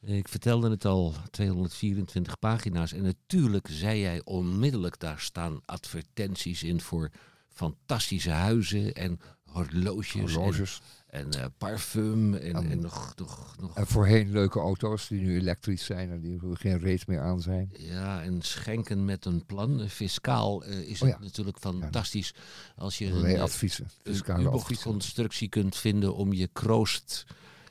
Ik 0.00 0.28
vertelde 0.28 0.70
het 0.70 0.84
al, 0.84 1.14
224 1.30 2.38
pagina's. 2.38 2.92
En 2.92 3.02
natuurlijk 3.02 3.66
zei 3.70 4.00
jij 4.00 4.20
onmiddellijk, 4.24 4.98
daar 4.98 5.20
staan 5.20 5.60
advertenties 5.64 6.62
in 6.62 6.80
voor 6.80 7.10
fantastische 7.48 8.30
huizen 8.30 8.94
en 8.94 9.20
horloges, 9.44 10.14
en, 10.14 10.20
Horloges. 10.20 10.80
En 11.16 11.32
eh, 11.32 11.44
parfum 11.58 12.34
en, 12.34 12.54
En- 12.54 12.70
en 12.70 12.80
nog, 12.80 13.12
nog, 13.16 13.56
nog 13.60 13.76
En 13.76 13.86
voorheen 13.86 14.30
leuke 14.30 14.58
auto's 14.58 15.08
die 15.08 15.20
nu 15.20 15.36
elektrisch 15.38 15.84
zijn 15.84 16.10
en 16.10 16.20
die 16.20 16.38
geen 16.52 16.78
reet 16.78 17.06
meer 17.06 17.20
aan 17.20 17.40
zijn. 17.40 17.70
Ja, 17.78 18.22
en 18.22 18.42
schenken 18.42 19.04
met 19.04 19.24
een 19.24 19.46
plan. 19.46 19.88
Fiscaal 19.88 20.64
eh, 20.64 20.78
is 20.88 21.02
Oh 21.02 21.08
het 21.08 21.20
natuurlijk 21.20 21.58
fantastisch 21.58 22.34
als 22.76 22.98
je 22.98 23.06
een, 23.06 23.24
eh, 23.24 23.40
adviezen. 23.42 23.84
een 23.84 24.12
Fiscale 24.12 24.38
adviezen. 24.38 24.52
U-bochtconstructie 24.52 25.48
kunt 25.48 25.76
vinden 25.76 26.14
om 26.14 26.32
je 26.32 26.48
kroost 26.52 27.24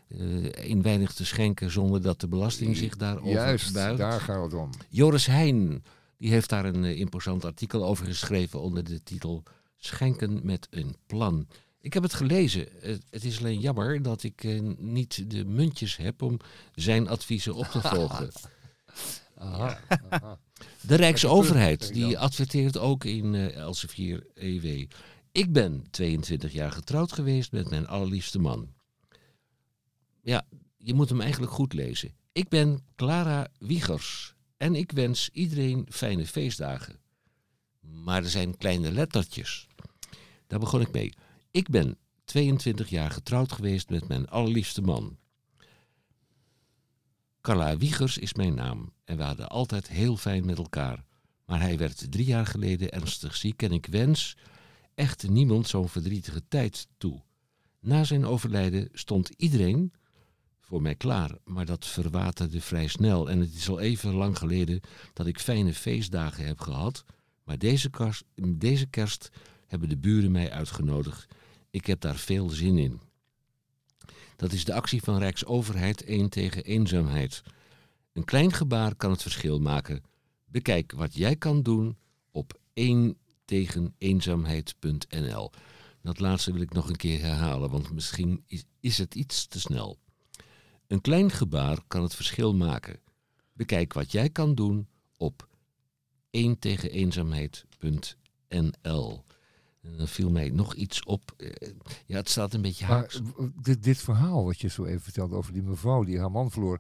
eh 0.08 0.52
eenweinig 0.52 1.14
te 1.14 1.26
schenken 1.26 1.72
zonder 1.72 2.02
dat 2.02 2.20
de 2.20 2.28
belasting 2.28 2.78
zich 2.78 2.96
daarover 2.98 3.32
Juist, 3.32 3.74
buigt. 3.74 3.98
daar 3.98 4.22
gaat 4.22 4.44
het 4.44 4.54
om. 4.54 4.70
Joris 4.90 5.26
Heijn 5.26 5.84
die 6.18 6.30
heeft 6.30 6.50
daar 6.50 6.66
een 6.66 6.84
imposant 6.98 7.46
artikel 7.46 7.86
over 7.86 8.06
geschreven 8.06 8.62
onder 8.62 8.84
de 8.84 9.04
titel 9.04 9.44
Schenken 9.78 10.40
met 10.44 10.68
een 10.70 10.96
plan. 11.08 11.48
Ik 11.86 11.94
heb 11.94 12.04
het 12.04 12.14
gelezen. 12.14 12.68
Het, 13.10 13.24
is 13.24 13.40
alleen 13.40 13.60
jammer 13.60 14.02
dat 14.02 14.24
ik 14.24 14.44
eh, 14.44 14.60
niet 14.78 15.30
de 15.32 15.46
muntjes 15.46 15.98
heb 15.98 16.22
om 16.22 16.40
zijn 16.76 17.08
adviezen 17.08 17.54
op 17.54 17.66
te 17.66 17.82
volgen. 17.82 18.32
Aha. 19.38 19.80
aha. 20.10 20.40
De 20.82 20.96
Rijksoverheid 20.96 21.80
Kijk 21.80 21.94
die 21.94 22.20
adverteert 22.20 22.78
ook 22.78 23.04
in 23.04 23.36
eh 23.36 23.56
Elsevier 23.56 24.28
EW. 24.34 24.86
Ik 25.32 25.54
ben 25.54 25.84
22 25.92 26.54
jaar 26.54 26.72
getrouwd 26.72 27.12
geweest 27.12 27.52
met 27.52 27.70
mijn 27.70 27.88
allerliefste 27.88 28.40
man. 28.40 28.74
je 30.78 30.94
moet 30.94 31.10
hem 31.10 31.22
eigenlijk 31.22 31.52
goed 31.52 31.74
lezen. 31.74 32.14
Ik 32.32 32.50
ben 32.50 32.86
Clara 32.96 33.48
Wiegers 33.60 34.36
en 34.58 34.76
ik 34.76 34.92
wens 34.92 35.30
iedereen 35.34 35.88
fijne 35.90 36.26
feestdagen. 36.26 37.00
Maar 37.80 38.24
er 38.24 38.30
zijn 38.30 38.58
kleine 38.58 38.92
lettertjes. 38.92 39.68
Daar 40.48 40.60
begon 40.60 40.82
ik 40.82 40.92
mee. 40.92 41.14
Ik 41.56 41.70
ben 41.70 41.98
22 42.26 42.90
jaar 42.90 43.12
getrouwd 43.12 43.52
geweest 43.52 43.90
met 43.90 44.08
mijn 44.08 44.28
allerliefste 44.28 44.82
man. 44.82 45.18
Carla 47.42 47.78
Wiegers 47.78 48.18
is 48.18 48.34
mijn 48.34 48.54
naam 48.54 48.94
en 49.04 49.18
we 49.18 49.24
hadden 49.24 49.50
altijd 49.50 49.88
heel 49.88 50.18
fijn 50.18 50.46
met 50.46 50.58
elkaar. 50.58 51.06
Maar 51.46 51.60
hij 51.60 51.78
werd 51.78 52.12
drie 52.12 52.26
jaar 52.26 52.46
geleden 52.46 52.92
ernstig 52.92 53.36
ziek 53.36 53.62
en 53.62 53.72
ik 53.72 53.86
wens 53.86 54.38
echt 54.96 55.30
niemand 55.30 55.68
zo'n 55.68 55.90
verdrietige 55.90 56.48
tijd 56.48 56.88
toe. 56.98 57.24
Na 57.80 58.04
zijn 58.04 58.26
overlijden 58.26 58.90
stond 58.94 59.30
iedereen 59.38 59.94
voor 60.60 60.82
mij 60.82 60.96
klaar, 60.96 61.32
maar 61.44 61.66
dat 61.66 61.86
verwaterde 61.86 62.62
vrij 62.62 62.88
snel. 62.88 63.30
En 63.30 63.40
het 63.40 63.54
is 63.54 63.70
al 63.70 63.80
even 63.80 64.14
lang 64.14 64.38
geleden 64.38 64.82
dat 65.14 65.28
ik 65.28 65.40
fijne 65.40 65.74
feestdagen 65.74 66.46
heb 66.46 66.60
gehad. 66.60 67.04
Maar 67.44 67.58
deze, 67.58 67.90
kast, 67.90 68.24
deze 68.48 68.86
kerst 68.86 69.30
hebben 69.68 69.90
de 69.90 69.98
buren 69.98 70.32
mij 70.32 70.52
uitgenodigd. 70.52 71.28
Ik 71.76 71.86
heb 71.86 72.02
daar 72.02 72.16
veel 72.16 72.50
zin 72.50 72.78
in. 72.78 73.00
Dat 74.36 74.52
is 74.52 74.66
de 74.66 74.74
actie 74.74 75.04
van 75.04 75.18
Rijksoverheid 75.18 76.04
1 76.04 76.30
tegen 76.30 76.64
eenzaamheid. 76.64 77.44
Een 78.14 78.24
klein 78.24 78.54
gebaar 78.54 78.96
kan 78.96 79.12
het 79.12 79.22
verschil 79.22 79.60
maken. 79.60 80.04
Bekijk 80.46 80.92
wat 80.92 81.16
jij 81.16 81.36
kan 81.36 81.62
doen 81.62 81.98
op 82.32 82.60
1 82.74 83.18
tegen 83.46 83.96
eenzaamheid.nl. 83.98 85.52
Dat 86.02 86.20
laatste 86.20 86.52
wil 86.52 86.62
ik 86.62 86.74
nog 86.74 86.90
een 86.90 86.96
keer 86.96 87.20
herhalen, 87.20 87.70
want 87.70 87.92
misschien 87.92 88.44
is, 88.48 88.64
is 88.80 88.98
het 88.98 89.16
iets 89.16 89.48
te 89.48 89.60
snel. 89.60 90.00
Een 90.88 91.02
klein 91.02 91.32
gebaar 91.32 91.84
kan 91.88 92.04
het 92.04 92.16
verschil 92.16 92.54
maken. 92.54 93.00
Bekijk 93.54 93.94
wat 93.94 94.12
jij 94.12 94.30
kan 94.30 94.56
doen 94.56 94.88
op 95.18 95.48
1 96.30 96.60
tegen 96.60 96.92
eenzaamheid.nl. 96.92 99.25
En 99.86 99.98
dan 99.98 100.08
viel 100.08 100.30
mij 100.30 100.50
nog 100.50 100.74
iets 100.76 101.04
op. 101.04 101.34
Eh, 101.38 101.70
Ja, 102.06 102.16
het 102.18 102.30
staat 102.30 102.54
een 102.54 102.62
beetje 102.62 102.86
Maar 102.88 102.98
haaks. 102.98 103.20
w- 103.36 103.42
dit, 103.62 103.84
dit 103.84 103.98
verhaal 103.98 104.46
wat 104.46 104.62
je 104.62 104.68
zo 104.68 104.86
even 104.86 105.02
vertelde 105.02 105.36
over 105.36 105.54
die 105.54 105.64
mevrouw 105.64 106.04
die 106.04 106.20
haar 106.20 106.32
man 106.32 106.52
verloor, 106.52 106.80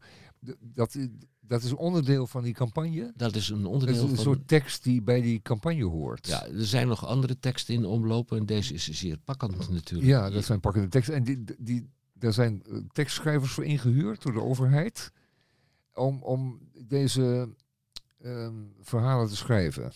dat, 0.59 0.93
i- 0.95 1.17
dat 1.39 1.63
is 1.63 1.73
onderdeel 1.73 2.27
van 2.27 2.43
die 2.43 2.53
campagne? 2.53 3.13
Dat 3.15 3.35
is 3.35 3.49
een 3.49 3.55
Dat 3.61 3.65
is 3.65 3.71
onderdeel 3.73 4.01
een 4.03 4.15
van... 4.15 4.23
soort 4.23 4.47
tekst 4.47 4.83
die 4.83 5.01
bij 5.01 5.21
die 5.21 5.41
campagne 5.41 5.83
hoort. 5.83 6.27
Ja, 6.27 6.45
er 6.47 6.65
zijn 6.65 6.87
nog 6.87 7.05
andere 7.05 7.39
teksten 7.39 7.73
in 7.73 7.85
omlopen 7.85 8.37
en 8.37 8.45
deze 8.45 8.73
is 8.73 8.89
zeer 8.91 9.17
pakkend 9.17 9.69
natuurlijk. 9.69 10.09
Ja, 10.09 10.29
dat 10.29 10.45
zijn 10.45 10.59
pakkende 10.59 10.87
teksten. 10.87 11.15
En 11.15 11.23
die, 11.23 11.43
die, 11.57 11.89
daar 12.13 12.33
zijn 12.33 12.63
eh, 12.63 12.77
tekstschrijvers 12.91 13.51
voor 13.51 13.63
ingehuurd 13.65 14.21
door 14.21 14.33
de 14.33 14.41
overheid 14.41 15.11
om, 15.93 16.21
om 16.23 16.59
deze 16.87 17.49
ehm, 18.21 18.53
verhalen 18.81 19.27
te 19.27 19.35
schrijven. 19.35 19.91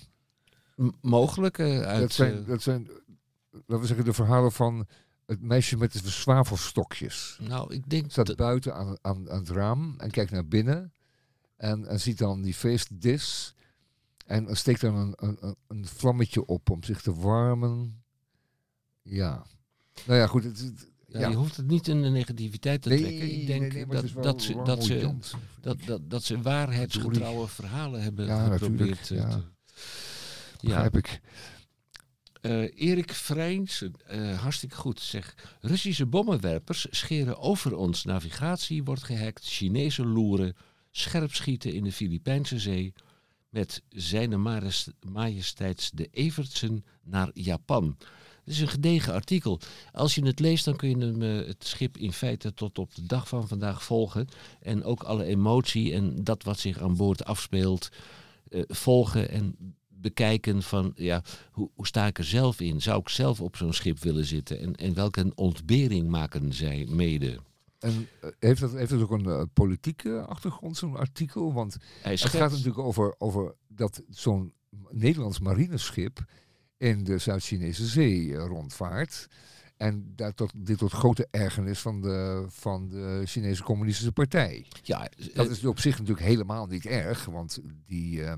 M- 0.80 0.90
mogelijk 1.02 1.58
eh, 1.58 1.82
uit... 1.82 2.02
dat, 2.02 2.12
zijn, 2.12 2.38
eh, 2.38 2.48
dat 2.48 2.62
zijn, 2.62 2.88
laten 3.52 3.80
we 3.80 3.86
zeggen, 3.86 4.06
de 4.06 4.14
verhalen 4.14 4.52
van 4.52 4.88
het 5.26 5.42
meisje 5.42 5.78
met 5.78 6.04
de 6.04 6.10
zwavelstokjes. 6.10 7.38
nou, 7.42 7.74
ik 7.74 7.90
denk 7.90 8.12
staat 8.12 8.26
dat... 8.28 8.36
buiten 8.36 8.76
aan, 8.76 8.98
aan, 9.02 9.30
aan 9.30 9.40
het 9.40 9.50
raam 9.50 9.94
en 9.98 10.12
kijkt 10.12 10.32
naar 10.32 10.48
binnen. 10.48 10.94
En, 11.58 11.88
en 11.88 12.00
ziet 12.00 12.18
dan 12.18 12.42
die 12.42 12.54
feestdis. 12.54 13.54
En 14.26 14.56
steekt 14.58 14.82
dan 14.82 14.96
een, 14.96 15.14
een, 15.16 15.56
een- 15.68 15.86
vlammetje 15.88 16.46
op 16.46 16.70
om 16.70 16.84
zich 16.84 17.02
te 17.02 17.14
warmen. 17.14 18.04
Ja. 19.02 19.46
Nou 20.06 20.20
ja, 20.20 20.28
goed. 20.28 20.44
Het, 20.44 20.60
het- 20.60 20.88
Ja, 21.08 21.20
ja. 21.20 21.30
Je 21.30 21.36
hoeft 21.36 21.58
het 21.58 21.68
niet 21.68 21.88
in 21.88 22.02
de 22.02 22.10
negativiteit 22.10 22.82
te 22.82 22.90
trekken. 22.90 23.32
Ik 23.42 23.48
denk 23.48 23.62
nee, 23.62 23.72
nee, 23.72 23.86
dat, 23.86 24.24
dat, 24.24 24.42
ze, 24.42 24.62
dat, 24.64 24.84
ze, 24.84 25.16
dat, 25.62 25.78
dat, 25.86 26.10
dat 26.10 26.24
ze 26.24 26.42
waarheidsgetrouwe 26.42 27.48
verhalen 27.48 28.02
hebben 28.02 28.26
Ja, 28.26 28.48
geprobeerd. 28.58 29.12
eh, 29.12 29.30
te- 29.30 29.44
Begrijp 30.62 30.98
ik. 30.98 31.22
Eh, 32.42 32.62
Erik 32.76 33.14
Vrijns, 33.14 33.84
eh, 34.06 34.40
hartstikke 34.42 34.76
goed. 34.76 35.00
Zeg, 35.00 35.36
Russische 35.62 36.06
bommenwerpers 36.06 36.88
scheren 36.90 37.38
over 37.38 37.76
ons. 37.76 38.04
Navigatie 38.04 38.84
wordt 38.84 39.04
gehackt. 39.04 39.46
Chinese 39.46 40.06
loeren 40.06 40.56
scherp 40.92 41.34
schieten 41.34 41.74
in 41.74 41.84
de 41.84 41.92
Filipijnse 41.92 42.60
zee. 42.60 42.94
Met 43.50 43.84
zijn 43.90 44.42
majes- 44.42 44.90
majesteits 45.10 45.92
de 45.92 46.08
Evertsen 46.12 46.86
naar 47.04 47.30
Japan. 47.34 47.98
Het 48.46 48.54
is 48.54 48.60
een 48.60 48.68
gedegen 48.68 49.14
artikel. 49.14 49.60
Als 49.92 50.16
je 50.16 50.26
het 50.26 50.40
leest, 50.40 50.66
dan 50.66 50.76
kun 50.76 50.90
je 50.90 51.06
hem, 51.06 51.22
eh, 51.22 51.48
het 51.48 51.66
schip 51.66 51.98
in 51.98 52.14
feite 52.14 52.54
tot 52.54 52.80
op 52.80 52.96
de 52.96 53.06
dag 53.06 53.28
van 53.28 53.48
vandaag 53.48 53.84
volgen. 53.84 54.28
En 54.60 54.84
ook 54.84 55.04
alle 55.04 55.26
emotie 55.26 55.94
en 55.94 56.24
dat 56.24 56.44
wat 56.44 56.60
zich 56.60 56.82
aan 56.82 56.96
boord 56.96 57.26
afspeelt 57.26 57.90
volgen 58.68 59.30
en 59.30 59.76
bekijken 60.02 60.64
van 60.64 60.92
ja, 60.96 61.24
hoe, 61.52 61.70
hoe 61.74 61.88
sta 61.88 62.06
ik 62.06 62.18
er 62.18 62.24
zelf 62.24 62.60
in? 62.60 62.82
Zou 62.82 63.00
ik 63.00 63.10
zelf 63.10 63.42
op 63.42 63.56
zo'n 63.56 63.74
schip 63.74 64.00
willen 64.00 64.26
zitten? 64.26 64.60
En, 64.60 64.76
en 64.76 64.94
welke 64.94 65.32
ontbering 65.36 66.10
maken 66.10 66.54
zij 66.54 66.88
mede? 66.90 67.40
En 67.80 68.08
eh, 68.22 68.30
heeft 68.40 68.62
dat, 68.62 68.72
heeft 68.72 68.90
dat 68.90 69.02
ook 69.02 69.12
een 69.12 69.26
eh, 69.26 69.42
politieke 69.54 70.22
achtergrond, 70.22 70.78
zo'n 70.78 70.96
artikel? 70.96 71.54
Want 71.54 71.78
het 72.02 72.22
gaat 72.22 72.52
natuurlijk 72.52 72.78
over, 72.78 73.16
over 73.18 73.56
dat 73.68 74.04
zo'n 74.10 74.54
Nederlands 74.90 75.40
marineschip 75.40 76.26
in 76.78 77.04
de 77.04 77.18
Zuid-Chinese 77.18 77.86
zee 77.86 78.38
eh, 78.38 78.46
rondvaart. 78.46 79.28
En 79.80 80.14
dat 80.16 80.36
tot, 80.36 80.52
dit 80.56 80.78
tot 80.78 80.92
grote 80.92 81.28
ergernis 81.32 81.80
van 81.80 82.02
de, 82.02 82.46
van 82.48 82.90
de 82.90 83.22
Chinese 83.26 83.64
Communistische 83.64 84.12
Partij. 84.12 84.66
ja, 84.84 85.10
Dat 85.34 85.46
eh, 85.46 85.52
is 85.52 85.66
op 85.66 85.80
zich 85.80 86.00
natuurlijk 86.00 86.28
helemaal 86.28 86.66
niet 86.66 86.86
erg, 86.86 87.26
want 87.26 87.60
die 87.86 88.24
eh, 88.24 88.34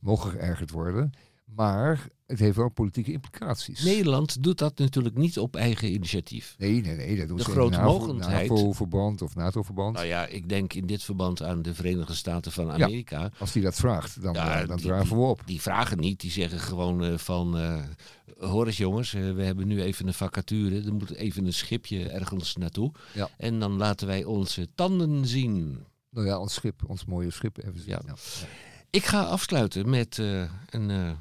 mogen 0.00 0.30
geërgerd 0.30 0.70
worden. 0.70 1.12
Maar 1.54 2.08
het 2.26 2.38
heeft 2.38 2.56
wel 2.56 2.68
politieke 2.68 3.12
implicaties. 3.12 3.84
Nederland 3.84 4.42
doet 4.42 4.58
dat 4.58 4.78
natuurlijk 4.78 5.16
niet 5.16 5.38
op 5.38 5.56
eigen 5.56 5.92
initiatief. 5.92 6.54
nee, 6.58 6.80
nee, 6.80 6.96
nee 6.96 7.16
dat 7.16 7.28
doen 7.28 7.36
De 7.36 7.42
ze 7.42 7.50
grote 7.50 7.76
NAVO 7.76 7.98
mogendheid- 7.98 8.48
NAVO-verband 8.50 9.22
of 9.22 9.34
NATO-verband. 9.34 9.94
Nou 9.94 10.06
ja, 10.06 10.26
ik 10.26 10.48
denk 10.48 10.72
in 10.72 10.86
dit 10.86 11.02
verband 11.02 11.42
aan 11.42 11.62
de 11.62 11.74
Verenigde 11.74 12.14
Staten 12.14 12.52
van 12.52 12.66
Ja. 12.66 12.72
Amerika. 12.72 13.30
Als 13.38 13.52
die 13.52 13.62
dat 13.62 13.74
vraagt, 13.74 14.22
dan, 14.22 14.34
Ja, 14.34 14.60
eh, 14.60 14.68
dan 14.68 14.76
die- 14.76 14.86
draven 14.86 15.16
we 15.16 15.22
op. 15.22 15.42
Die 15.46 15.60
vragen 15.60 15.98
niet, 15.98 16.20
die 16.20 16.30
zeggen 16.30 16.58
gewoon 16.60 17.04
eh, 17.04 17.18
van... 17.18 17.58
eh 17.58 17.82
hoor 18.38 18.66
eens 18.66 18.76
jongens, 18.76 19.12
we 19.12 19.42
hebben 19.42 19.66
nu 19.66 19.82
even 19.82 20.06
een 20.06 20.14
vacature. 20.14 20.82
Er 20.82 20.94
moet 20.94 21.14
even 21.14 21.46
een 21.46 21.52
schipje 21.52 22.08
ergens 22.08 22.56
naartoe. 22.56 22.92
Ja. 23.14 23.28
En 23.38 23.58
dan 23.60 23.76
laten 23.76 24.06
wij 24.06 24.24
onze 24.24 24.68
tanden 24.74 25.26
zien. 25.26 25.84
Nou 26.10 26.26
ja, 26.26 26.38
ons 26.38 26.54
schip, 26.54 26.82
ons 26.86 27.04
mooie 27.04 27.30
schip 27.30 27.58
even 27.64 27.80
zien. 27.80 27.88
Ja. 27.88 28.00
Ja. 28.06 28.14
Ik 28.90 29.04
ga 29.04 29.22
afsluiten 29.22 29.90
met 29.90 30.18
een 30.70 31.16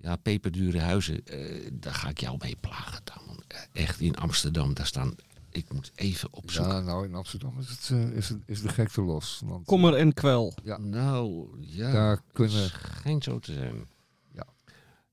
ja, 0.00 0.16
peperdure 0.16 0.80
huizen. 0.80 1.26
Eh, 1.26 1.68
daar 1.72 1.94
ga 1.94 2.08
ik 2.08 2.20
jou 2.20 2.36
mee 2.42 2.56
plagen. 2.60 3.00
Dan. 3.04 3.42
Eh, 3.48 3.58
Echt 3.72 4.00
in 4.00 4.16
Amsterdam, 4.16 4.74
daar 4.74 4.86
staan... 4.86 5.14
Ik 5.52 5.72
moet 5.72 5.92
even 5.94 6.32
opzoeken. 6.32 6.74
Ja, 6.74 6.80
nou 6.80 7.06
in 7.06 7.14
Amsterdam 7.14 7.58
is, 7.58 7.68
het, 7.68 7.90
eh, 7.92 8.16
is, 8.16 8.28
het, 8.28 8.38
is 8.46 8.62
de 8.62 8.68
gekte 8.68 9.02
los. 9.02 9.42
Want 9.44 9.66
Kommer 9.66 9.94
en 9.94 10.12
kwel. 10.12 10.54
Ja. 10.64 10.78
Nou, 10.78 11.48
ja. 11.60 11.92
daar 11.92 12.22
kunnen, 12.32 12.68
schijnt 12.68 13.24
zo 13.24 13.38
te 13.38 13.52
zijn. 13.52 13.86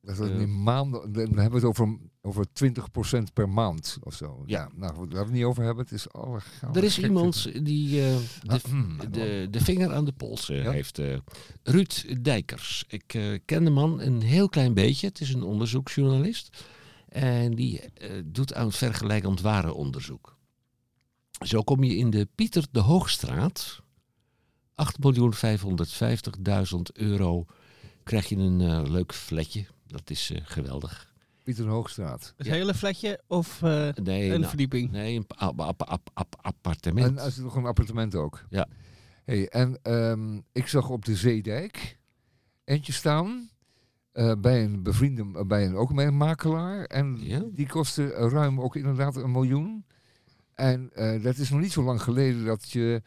Dat 0.08 0.20
is 0.20 0.32
dan 1.12 1.38
hebben 1.38 1.50
we 1.50 1.56
het 1.56 1.64
over, 1.64 1.98
over 2.22 2.46
20% 3.20 3.24
per 3.34 3.50
maand 3.50 3.98
of 4.04 4.14
zo. 4.14 4.44
Ja. 4.46 4.60
Ja. 4.60 4.70
nou, 4.76 4.94
goed, 4.96 5.14
waar 5.14 5.22
we 5.22 5.28
het 5.28 5.34
niet 5.38 5.44
over 5.44 5.64
hebben, 5.64 5.84
het 5.84 5.94
is 5.94 6.12
alle 6.12 6.40
Er 6.74 6.84
is 6.84 7.00
iemand 7.00 7.66
die 7.66 8.02
eh, 8.06 8.16
de, 8.42 8.54
Ah, 8.54 8.60
hmm. 8.70 8.98
de, 9.12 9.48
de 9.52 9.60
vinger 9.60 9.94
aan 9.94 10.06
de 10.06 10.12
pols 10.12 10.50
eh, 10.50 10.64
Ja? 10.64 10.72
heeft. 10.72 11.00
eh, 11.00 11.18
Ruud 11.64 12.24
Dijkers. 12.24 12.86
Ik 12.88 13.40
ken 13.46 13.64
de 13.64 13.70
man 13.70 14.02
een 14.02 14.22
heel 14.22 14.50
klein 14.50 14.74
beetje. 14.74 15.08
Het 15.08 15.22
is 15.22 15.34
een 15.34 15.44
onderzoeksjournalist. 15.44 16.64
En 17.10 17.56
die 17.56 17.82
doet 18.26 18.54
aan 18.54 18.72
vergelijkend 18.72 19.42
warenonderzoek. 19.42 20.36
Zo 21.46 21.62
kom 21.64 21.84
je 21.84 21.96
in 21.98 22.10
de 22.10 22.28
Pieter 22.36 22.66
de 22.72 22.80
Hoogstraat. 22.80 23.82
8.550.000 24.76 24.82
euro 26.94 27.46
krijg 28.04 28.30
je 28.30 28.36
een 28.36 28.92
leuk 28.92 29.14
flatje. 29.14 29.66
Dat 29.88 30.10
is 30.10 30.32
eh, 30.32 30.42
geweldig. 30.44 31.14
Pieter 31.44 31.68
Hoogstraat. 31.68 32.34
Het 32.38 32.48
Ja. 32.48 32.54
hele 32.54 32.74
flatje 32.74 33.22
of 33.28 33.62
eh, 33.62 33.90
Nee, 33.94 34.24
een 34.26 34.36
nou, 34.40 34.46
verdieping? 34.48 34.92
nee 34.92 35.16
een 35.16 35.26
ap- 35.28 35.62
ap- 35.62 35.82
ap- 35.84 36.10
ap- 36.14 36.36
appartement. 36.42 37.08
En 37.08 37.18
er 37.18 37.28
is 37.28 37.38
nog 37.38 37.56
een 37.56 37.66
appartement 37.66 38.16
ook. 38.16 38.46
Ja. 38.50 38.68
Hey, 39.26 39.50
en 39.50 39.80
ehm, 39.82 40.40
ik 40.52 40.68
zag 40.68 40.90
op 40.90 41.06
de 41.06 41.16
Zeedijk 41.16 41.98
eentje 42.64 42.94
staan. 42.94 43.50
eh, 44.12 44.32
bij 44.40 44.64
een 44.64 44.84
bevriende, 44.84 45.46
bij 45.46 45.66
een, 45.66 45.76
ook 45.76 45.96
bij 45.96 46.08
een 46.08 46.18
makelaar. 46.18 46.84
En 46.86 47.18
Ja? 47.20 47.44
die 47.52 47.68
kostte 47.68 48.08
ruim 48.08 48.62
ook 48.62 48.76
inderdaad 48.76 49.16
een 49.16 49.32
miljoen. 49.32 49.86
En 50.54 50.90
eh, 50.94 51.24
dat 51.24 51.38
is 51.38 51.50
nog 51.50 51.60
niet 51.60 51.72
zo 51.72 51.84
lang 51.84 52.02
geleden 52.02 52.46
dat, 52.46 52.70
je, 52.72 53.02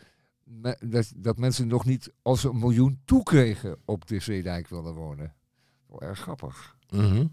me- 0.45 0.79
dat, 0.87 1.13
dat 1.17 1.39
mensen 1.39 1.67
nog 1.67 1.85
niet 1.85 2.13
als 2.23 2.41
ze 2.41 2.49
een 2.49 2.59
miljoen 2.59 3.01
toekregen 3.05 3.77
op 3.85 4.07
de 4.07 4.21
Zeedijk 4.21 4.69
wilden 4.69 4.95
wonen. 4.95 5.35
Wel 5.91 6.03
erg 6.03 6.19
grappig. 6.21 6.77
Mhm. 6.91 7.15
Dus 7.15 7.27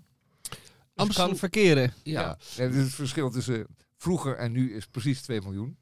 Amstel- 0.96 1.28
kan 1.28 1.36
verkeren. 1.38 1.94
Ja, 2.04 2.38
En 2.58 2.72
het 2.74 2.90
verschil 2.94 3.30
tussen 3.30 3.68
vroeger 3.98 4.36
en 4.36 4.52
nu 4.52 4.74
is 4.76 4.86
precies 4.86 5.22
2 5.22 5.42
miljoen. 5.42 5.78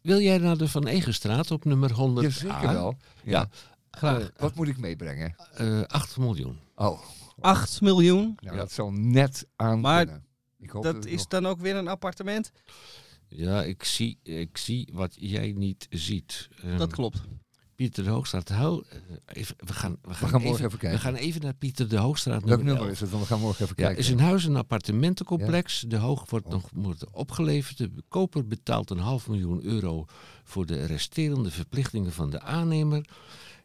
Wil 0.00 0.20
jij 0.20 0.38
naar 0.38 0.56
de 0.56 0.68
Van 0.68 0.86
Egenstraat 0.86 1.50
op 1.50 1.64
nummer 1.64 1.92
100? 1.92 2.26
Jazeker 2.26 2.72
wel. 2.72 2.96
Ja, 3.24 3.48
graag. 3.90 4.20
Eh, 4.20 4.26
wat 4.36 4.54
moet 4.54 4.68
ik 4.68 4.78
meebrengen? 4.78 5.34
Eh 5.54 5.82
8 5.82 6.16
miljoen. 6.16 6.58
Oh, 6.74 7.00
8 7.40 7.80
miljoen. 7.80 8.36
nou, 8.40 8.56
dat 8.56 8.72
zal 8.72 8.90
net 8.92 9.46
aan 9.56 9.80
Maar 9.80 10.04
kunnen. 10.04 10.24
Ik 10.58 10.70
hoop 10.70 10.82
Dat 10.82 10.94
het 10.94 11.06
is 11.06 11.16
nog- 11.16 11.26
dan 11.26 11.46
ook 11.46 11.60
weer 11.60 11.76
een 11.76 11.88
appartement? 11.88 12.52
Ja, 13.28 13.62
ik 13.62 13.84
zie, 13.84 14.18
ik 14.22 14.56
zie 14.58 14.88
wat 14.92 15.14
jij 15.18 15.52
niet 15.52 15.86
ziet. 15.90 16.48
Ehm, 16.62 16.76
Dat 16.78 16.92
klopt. 16.92 17.20
Pieter 17.80 18.04
de 18.04 18.10
Hoogstraat. 18.10 18.48
Hou, 18.48 18.84
eh, 18.88 18.96
even, 19.26 19.54
we 19.58 19.72
gaan, 19.72 19.96
we 20.02 20.14
gaan, 20.14 20.28
gaan 20.28 20.42
morgen 20.42 20.48
even, 20.50 20.64
even 20.66 20.78
kijken. 20.78 20.98
We 20.98 21.04
gaan 21.04 21.14
even 21.14 21.40
naar 21.40 21.54
Pieter 21.54 21.88
de 21.88 21.96
Hoogstraat. 21.96 22.42
Welk 22.42 22.46
nummer 22.46 22.64
nummer 22.66 22.82
11. 22.82 22.92
is 22.94 23.00
het? 23.00 23.10
Want 23.10 23.22
we 23.22 23.28
gaan 23.28 23.40
morgen 23.40 23.64
even 23.64 23.74
Ja, 23.78 23.84
kijken. 23.84 24.02
is 24.04 24.08
een 24.10 24.20
huis, 24.20 24.44
een 24.44 24.56
appartementencomplex. 24.56 25.84
De 25.88 25.96
Hoog 25.96 26.30
wordt 26.30 26.46
Oh. 26.46 26.52
nog 26.52 26.68
wordt 26.72 27.10
opgeleverd. 27.10 27.78
De 27.78 27.90
koper 28.08 28.46
betaalt 28.46 28.90
een 28.90 28.98
half 28.98 29.28
miljoen 29.28 29.64
euro 29.64 30.04
voor 30.44 30.66
de 30.66 30.84
resterende 30.84 31.50
verplichtingen 31.50 32.12
van 32.12 32.30
de 32.30 32.40
aannemer. 32.40 33.04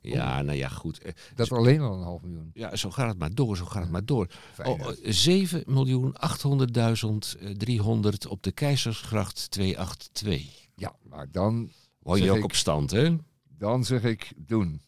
Ja, 0.02 0.42
nou 0.42 0.58
ja, 0.58 0.68
goed. 0.68 1.00
Eh, 1.02 1.12
Dat 1.36 1.52
alleen 1.52 1.82
al 1.82 1.98
een 1.98 2.04
half 2.04 2.22
miljoen. 2.22 2.50
Ja, 2.54 2.76
zo 2.76 2.92
gaat 2.92 3.08
het 3.10 3.18
maar 3.18 3.34
door, 3.34 3.58
zo 3.58 3.66
gaat 3.66 3.82
het 3.84 3.92
maar 3.92 4.06
door. 4.06 4.28
Oh, 4.64 4.88
hè? 4.88 5.12
7 5.12 5.64
miljoen 5.66 6.16
800.300 6.20 8.28
op 8.28 8.44
de 8.44 8.52
Keizersgracht 8.52 9.52
282. 9.52 10.68
Ja, 10.76 10.96
maar 11.10 11.28
dan, 11.32 11.72
Hou 12.04 12.22
je 12.22 12.32
ook 12.32 12.38
ik- 12.38 12.44
op 12.44 12.56
stand, 12.56 12.92
hè? 12.92 13.16
Dan 13.58 13.86
zeg 13.86 14.04
ik 14.04 14.32
doen. 14.38 14.82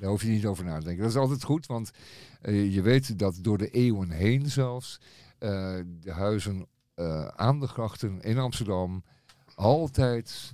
Daar 0.00 0.10
hoef 0.10 0.22
je 0.22 0.28
niet 0.28 0.46
over 0.46 0.64
na 0.64 0.78
te 0.78 0.84
denken. 0.84 1.02
Dat 1.02 1.12
is 1.12 1.18
altijd 1.18 1.42
goed, 1.42 1.66
want 1.66 1.90
eh, 2.40 2.74
je 2.74 2.82
weet 2.82 3.18
dat 3.18 3.38
door 3.40 3.58
de 3.58 3.70
eeuwen 3.70 4.10
heen 4.10 4.50
zelfs 4.50 5.00
eh, 5.38 5.76
de 6.00 6.10
huizen 6.12 6.66
eh, 6.94 7.26
aan 7.26 7.60
de 7.60 7.66
grachten 7.66 8.20
in 8.22 8.38
Amsterdam 8.38 9.04
altijd 9.54 10.52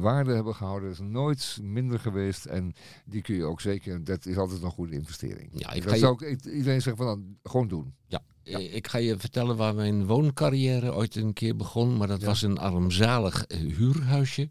waarde 0.00 0.32
hebben 0.34 0.54
gehouden. 0.54 0.88
Dat 0.88 0.98
is 0.98 1.06
nooit 1.06 1.58
minder 1.62 1.98
geweest 2.00 2.44
en 2.44 2.74
die 3.04 3.22
kun 3.22 3.34
je 3.34 3.44
ook 3.44 3.60
zeker, 3.60 4.04
dat 4.04 4.26
is 4.26 4.36
altijd 4.36 4.62
een 4.62 4.70
goede 4.70 4.94
investering. 4.94 5.50
Ja, 5.52 5.72
ik 5.72 5.82
dat 5.82 5.92
je- 5.92 5.98
zou 5.98 6.26
iedereen 6.26 6.82
zeggen 6.82 6.96
van 6.96 7.06
dan, 7.06 7.36
gewoon 7.42 7.68
doen. 7.68 7.94
Ja. 8.06 8.22
Ik 8.58 8.88
ga 8.88 8.98
je 8.98 9.18
vertellen 9.18 9.56
waar 9.56 9.74
mijn 9.74 10.06
wooncarrière 10.06 10.94
ooit 10.94 11.14
een 11.16 11.32
keer 11.32 11.56
begon. 11.56 11.96
Maar 11.96 12.08
dat 12.08 12.20
Ja. 12.20 12.26
was 12.26 12.42
een 12.42 12.58
armzalig 12.58 13.44
huurhuisje 13.48 14.48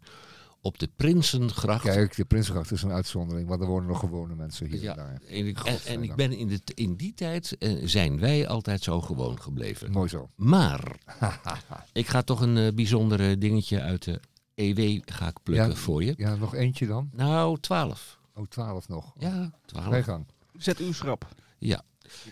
op 0.64 0.78
de 0.78 0.88
Prinsengracht. 0.96 1.82
Kijk, 1.84 2.16
de 2.16 2.24
Prinsengracht 2.24 2.70
is 2.70 2.82
een 2.82 2.92
uitzondering, 2.92 3.48
want 3.48 3.60
er 3.60 3.66
wonen 3.66 3.88
nog 3.88 3.98
gewone 3.98 4.34
mensen 4.34 4.66
hier 4.66 4.82
Ja, 4.82 4.90
en 4.90 4.96
daar. 4.96 5.20
En 5.28 5.46
ik, 5.46 5.58
en, 5.58 5.78
en 5.86 6.02
ik 6.02 6.14
ben 6.14 6.32
in, 6.32 6.48
de, 6.48 6.60
in 6.74 6.96
die 6.96 7.14
tijd 7.14 7.56
eh, 7.58 7.72
zijn 7.84 8.18
wij 8.18 8.48
altijd 8.48 8.82
zo 8.82 9.00
gewoon 9.00 9.40
gebleven. 9.40 9.90
Mooi 9.90 10.08
zo. 10.08 10.30
Maar 10.34 10.96
ik 11.92 12.06
ga 12.08 12.22
toch 12.22 12.40
een 12.40 12.56
eh, 12.56 12.72
bijzonder 12.74 13.30
eh, 13.30 13.36
dingetje 13.38 13.80
uit 13.80 14.02
de 14.04 14.20
EW 14.54 15.00
ga 15.04 15.26
ik 15.28 15.36
plukken 15.42 15.68
Ja. 15.68 15.74
voor 15.74 16.04
je. 16.04 16.14
Ja, 16.16 16.34
nog 16.34 16.54
eentje 16.54 16.86
dan? 16.86 17.10
Nou, 17.12 17.58
12. 17.60 18.18
Oh, 18.34 18.46
12 18.48 18.88
nog. 18.88 19.12
Ja, 19.18 19.50
12. 19.66 20.04
gang. 20.04 20.26
Zet 20.56 20.78
uw 20.78 20.92
schrap. 20.92 21.28
Ja. 21.58 21.82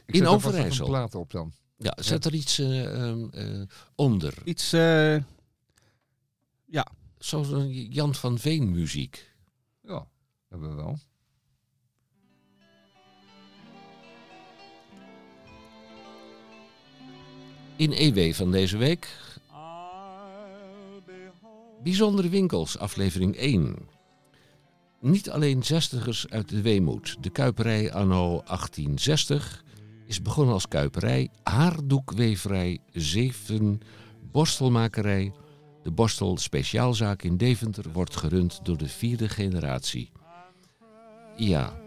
Ik 0.05 0.15
In 0.15 0.19
zet 0.19 0.27
Overijssel. 0.27 0.85
een 0.85 0.91
plaat 0.91 1.15
op 1.15 1.31
dan. 1.31 1.53
ja, 1.77 1.97
zet 2.01 2.25
er 2.25 2.35
iets 2.35 2.59
eh, 2.59 3.09
ehm, 3.09 3.25
eh, 3.31 3.63
onder. 3.95 4.35
Iets, 4.45 4.73
eh, 4.73 5.17
Zoals 7.23 7.51
een 7.51 7.71
Jan 7.73 8.15
van 8.15 8.39
Veen 8.39 8.71
muziek. 8.71 9.35
Ja, 9.83 10.07
hebben 10.49 10.69
we 10.69 10.75
wel. 10.75 10.99
In 17.77 17.93
EW 17.93 18.33
van 18.33 18.51
deze 18.51 18.77
week. 18.77 19.17
Bijzondere 21.83 22.29
winkels, 22.29 22.79
aflevering 22.79 23.37
1. 23.37 23.77
Niet 25.01 25.31
alleen 25.31 25.63
zestigers 25.63 26.29
uit 26.29 26.49
de 26.49 26.63
Weemoed. 26.63 27.17
De 27.21 27.31
Kuiperij 27.31 27.93
anno 27.93 28.29
1860 28.29 29.65
is 30.07 30.23
begonnen 30.23 30.55
als 30.55 30.69
Kuiperij, 30.69 31.29
haardoekweverij, 31.43 32.79
zeven, 32.93 33.81
borstelmakerij. 34.33 35.33
De 35.83 35.91
Borstel 35.91 36.37
Speciaalzaak 36.39 37.23
in 37.23 37.37
Deventer 37.37 37.85
wordt 37.93 38.17
gerund 38.17 38.61
door 38.63 38.77
de 38.77 38.89
vierde 38.89 39.29
generatie. 39.29 40.11
Ja, 41.37 41.81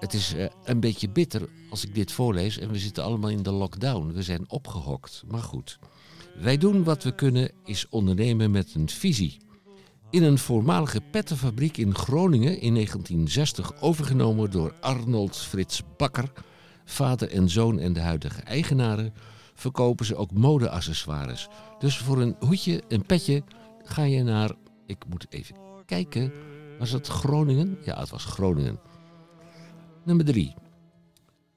het 0.00 0.14
is 0.14 0.34
eh, 0.34 0.46
een 0.64 0.80
beetje 0.80 1.08
bitter 1.08 1.48
als 1.70 1.84
ik 1.84 1.94
dit 1.94 2.12
voorlees 2.12 2.58
en 2.58 2.70
we 2.70 2.78
zitten 2.78 3.04
allemaal 3.04 3.30
in 3.30 3.42
de 3.42 3.50
lockdown. 3.50 4.12
We 4.12 4.22
zijn 4.22 4.50
opgehokt. 4.50 5.22
Maar 5.28 5.42
goed. 5.42 5.78
Wij 6.40 6.56
doen 6.56 6.84
wat 6.84 7.02
we 7.02 7.14
kunnen, 7.14 7.50
is 7.64 7.88
ondernemen 7.88 8.50
met 8.50 8.74
een 8.74 8.88
visie. 8.88 9.36
In 10.10 10.22
een 10.22 10.38
voormalige 10.38 11.00
pettenfabriek 11.00 11.76
in 11.76 11.94
Groningen 11.94 12.60
in 12.60 12.74
1960 12.74 13.80
overgenomen 13.80 14.50
door 14.50 14.74
Arnold 14.80 15.36
Frits 15.36 15.82
Bakker, 15.96 16.32
vader 16.84 17.30
en 17.30 17.48
zoon 17.48 17.78
en 17.78 17.92
de 17.92 18.00
huidige 18.00 18.40
eigenaren, 18.40 19.14
verkopen 19.62 20.06
ze 20.06 20.16
ook 20.16 20.32
modeaccessoires. 20.32 21.48
Dus 21.78 21.98
voor 21.98 22.20
een 22.20 22.36
hoedje, 22.38 22.82
een 22.88 23.06
petje, 23.06 23.42
ga 23.84 24.02
je 24.02 24.22
naar, 24.22 24.50
ik 24.86 25.04
moet 25.08 25.26
even 25.28 25.56
kijken, 25.86 26.32
was 26.78 26.90
het 26.90 27.06
Groningen? 27.06 27.78
Ja, 27.84 28.00
het 28.00 28.10
was 28.10 28.24
Groningen. 28.24 28.80
Nummer 30.04 30.24
drie. 30.24 30.54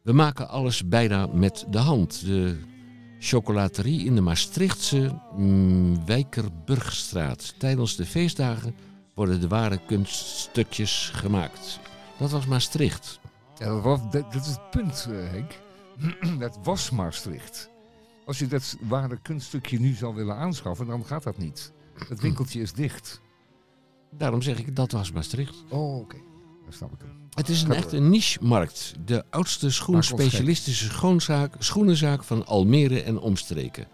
We 0.01 0.14
maken 0.14 0.49
alles 0.49 0.88
bijna 0.88 1.28
met 1.28 1.66
de 1.70 1.78
hand. 1.78 2.26
De 2.26 2.60
chocolaterie 3.20 4.06
in 4.06 4.16
de 4.16 4.22
Maastrichtse 4.22 5.20
mm, 5.36 6.06
Wijkerburgstraat. 6.06 7.60
Tijdens 7.60 7.95
de 7.95 8.06
feestdagen 8.06 8.76
worden 9.14 9.41
de 9.41 9.47
ware 9.47 9.80
kunststukjes 9.86 11.10
gemaakt. 11.14 11.80
Dat 12.18 12.32
was 12.32 12.45
Maastricht. 12.45 13.20
Dat, 13.58 13.84
dat, 13.84 14.12
dat 14.12 14.36
is 14.36 14.47
het 14.47 14.70
punt, 14.70 15.08
eh, 15.10 15.32
Henk. 15.32 15.51
dat 16.43 16.60
was 16.64 16.89
Maastricht. 16.89 17.70
Als 18.26 18.39
je 18.39 18.47
dat 18.47 18.78
ware 18.82 19.17
kunststukje 19.21 19.80
nu 19.80 19.93
zou 19.93 20.15
willen 20.15 20.36
aanschaffen, 20.36 20.88
dan 20.88 21.05
gaat 21.05 21.23
dat 21.23 21.38
niet. 21.38 21.71
Het 22.07 22.19
winkeltje 22.19 22.61
is 22.61 22.73
dicht. 22.73 23.21
Daarom 24.11 24.41
zeg 24.41 24.59
ik, 24.59 24.76
dat 24.76 24.91
was 24.91 25.11
Maastricht. 25.11 25.63
Oh, 25.69 25.97
oké. 25.97 26.17
Dan 26.63 26.73
snap 26.73 26.93
ik 26.93 26.99
hem. 26.99 27.28
Het 27.30 27.49
is 27.49 27.63
een 27.63 27.71
echte 27.71 27.99
niche-markt. 27.99 28.93
De 29.05 29.23
oudste 29.30 29.71
schoenspecialistische 29.71 30.89
schoonzaak, 30.89 31.55
schoenenzaak 31.59 32.23
van 32.23 32.45
Almere 32.45 33.01
en 33.01 33.19
omstreken. 33.19 33.88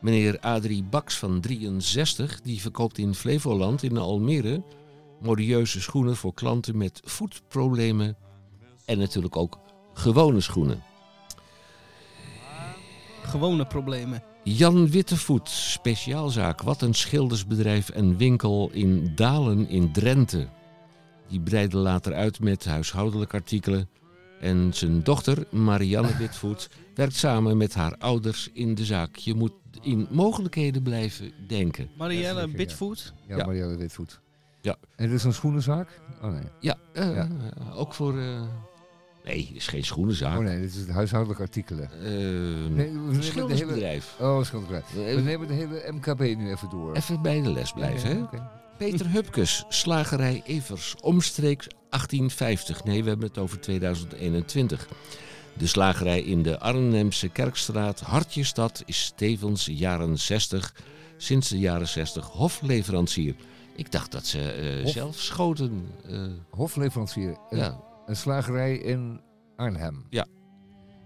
Meneer 0.00 0.38
Adrie 0.40 0.82
Baks 0.82 1.18
van 1.18 1.40
63, 1.40 2.40
die 2.40 2.60
verkoopt 2.60 2.98
in 2.98 3.14
Flevoland 3.14 3.82
in 3.82 3.96
Almere 3.96 4.62
modieuze 5.20 5.80
schoenen 5.80 6.16
voor 6.16 6.34
klanten 6.34 6.76
met 6.76 7.00
voetproblemen 7.04 8.16
en 8.84 8.98
natuurlijk 8.98 9.36
ook 9.36 9.58
gewone 9.92 10.40
schoenen. 10.40 10.82
Gewone 13.24 13.64
problemen. 13.66 14.22
Jan 14.44 14.88
Wittevoet, 14.90 15.48
speciaalzaak. 15.48 16.62
Wat 16.62 16.82
een 16.82 16.94
schildersbedrijf 16.94 17.88
en 17.88 18.16
winkel 18.16 18.70
in 18.72 19.12
Dalen 19.14 19.68
in 19.68 19.92
Drenthe. 19.92 20.48
Die 21.28 21.40
breidde 21.40 21.76
later 21.76 22.14
uit 22.14 22.40
met 22.40 22.64
huishoudelijke 22.64 23.36
artikelen. 23.36 23.88
En 24.40 24.70
zijn 24.74 25.02
dochter, 25.02 25.46
Marianne 25.50 26.16
Witvoet, 26.16 26.70
werkt 26.94 27.14
samen 27.16 27.56
met 27.56 27.74
haar 27.74 27.94
ouders 27.98 28.48
in 28.52 28.74
de 28.74 28.84
zaak. 28.84 29.16
Je 29.16 29.34
moet 29.34 29.52
in 29.82 30.06
mogelijkheden 30.10 30.82
blijven 30.82 31.32
denken. 31.46 31.88
Marielle 31.96 32.34
zeker, 32.34 32.50
ja. 32.50 32.56
Bitfoot. 32.56 33.12
Ja, 33.28 33.36
Ja. 33.36 33.44
Marielle 33.46 33.76
Witvoet. 33.76 34.20
Ja. 34.60 34.76
En 34.96 35.06
dit 35.06 35.16
is 35.16 35.24
een 35.24 35.32
schoenenzaak? 35.34 36.00
Oh 36.22 36.30
nee. 36.32 36.42
Ja, 36.60 36.76
eh, 36.92 37.14
Ja. 37.14 37.28
ook 37.74 37.94
voor... 37.94 38.18
eh, 38.18 38.40
Nee, 39.24 39.46
het 39.46 39.56
is 39.56 39.66
geen 39.66 39.84
schoenenzaak. 39.84 40.38
Oh 40.38 40.44
nee, 40.44 40.60
dit 40.60 40.74
is 40.74 40.88
huishoudelijke 40.88 41.42
artikelen. 41.42 41.90
Eh, 41.92 42.08
Nee, 42.70 42.90
we 42.90 42.92
de 42.92 43.10
hele... 43.10 43.22
schildersbedrijf. 43.22 44.14
Oh, 44.20 44.44
schilderij. 44.44 44.82
We 44.94 45.20
nemen 45.24 45.46
de 45.48 45.54
hele 45.54 45.84
MKB 45.92 46.20
nu 46.36 46.50
even 46.50 46.70
door. 46.70 46.94
Even 46.96 47.22
bij 47.22 47.42
de 47.42 47.52
les 47.52 47.72
blijven, 47.72 48.08
Ja, 48.10 48.28
hè? 48.30 48.38
Peter 48.78 49.10
Hupkes, 49.10 49.64
slagerij 49.68 50.42
Evers, 50.46 50.94
omstreeks 51.00 51.66
1850. 51.68 52.84
Nee, 52.84 53.02
we 53.02 53.08
hebben 53.08 53.28
het 53.28 53.38
over 53.38 53.60
2021. 53.60 54.88
De 55.58 55.66
slagerij 55.66 56.20
in 56.22 56.42
de 56.42 56.58
Arnhemse 56.60 57.28
Kerkstraat, 57.28 58.00
Hartjestad, 58.00 58.82
is 58.86 59.12
tevens 59.16 59.66
jaren 59.66 60.18
60, 60.18 60.74
sinds 61.16 61.48
de 61.48 61.58
jaren 61.58 61.88
60 61.88 62.26
hofleverancier. 62.26 63.34
Ik 63.76 63.92
dacht 63.92 64.12
dat 64.12 64.26
ze 64.26 64.80
Hof? 64.82 64.92
zelf 64.92 65.18
schoten. 65.18 65.86
eh, 66.08 66.18
Hofleverancier. 66.50 67.36
Ja. 67.50 67.80
Een 68.12 68.18
slagerij 68.18 68.76
in 68.76 69.20
Arnhem. 69.56 70.06
Ja. 70.10 70.26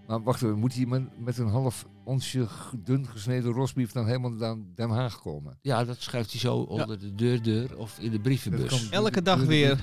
Maar 0.07 0.23
wacht 0.23 0.43
even, 0.43 0.59
moet 0.59 0.75
hij 0.75 0.87
met, 0.87 1.19
met 1.25 1.39
een 1.39 1.49
half 1.49 1.87
onsje 2.05 2.47
dun 2.85 3.07
gesneden 3.07 3.53
rosbief 3.53 3.93
dan 3.93 4.07
helemaal 4.07 4.31
naar 4.31 4.57
Den 4.75 4.91
Haag 4.91 5.21
komen? 5.23 5.59
ja, 5.63 5.85
dat 5.85 5.97
schuift 6.01 6.31
hij 6.31 6.41
zo 6.41 6.57
onder 6.57 6.99
de 7.01 7.15
deurdeur 7.15 7.77
of 7.79 7.99
in 7.99 8.11
de 8.11 8.21
brievenbus. 8.21 8.71
Dat 8.71 8.81
kan 8.81 8.91
Elke 8.91 9.23
dag 9.23 9.41
weer. 9.45 9.81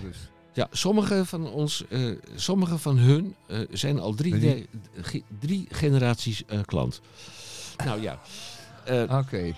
Ja, 0.54 0.68
sommige 0.72 1.26
van 1.26 1.48
ons, 1.48 1.88
eh, 1.88 2.12
sommige 2.36 2.78
van 2.78 2.98
hun 2.98 3.36
eh, 3.48 3.60
zijn 3.72 4.00
al 4.00 4.14
drie, 4.14 4.40
de- 5.40 5.66
generaties 5.70 6.46
eh, 6.46 6.60
klant. 6.66 7.02
Nou 7.86 8.02
ja. 8.02 8.20
Eh, 8.86 9.18
Oké. 9.18 9.54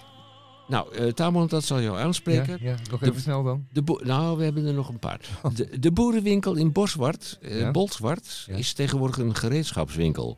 Nou, 0.68 0.95
eh 0.95 1.07
Tamon, 1.07 1.47
dat 1.47 1.63
zal 1.63 1.82
jou 1.82 1.97
aanspreken. 1.99 2.57
Ja, 2.61 2.70
ja, 2.70 2.78
nog 2.91 2.99
De- 2.99 3.05
even 3.09 3.22
snel 3.22 3.43
dan. 3.43 3.68
De 3.72 3.99
nou, 4.03 4.38
we 4.38 4.43
hebben 4.43 4.66
er 4.66 4.74
nog 4.74 4.89
een 4.89 4.99
paar. 4.99 5.20
De, 5.55 5.80
de 5.80 5.91
boerenwinkel 5.91 6.55
in 6.55 6.72
Boswart, 6.72 7.38
eh 7.41 7.59
Ja. 7.59 7.72
Bolsward, 7.72 8.43
Ja. 8.47 8.55
is 8.55 8.74
tegenwoordig 8.74 9.18
een 9.18 9.36
gereedschapswinkel. 9.36 10.38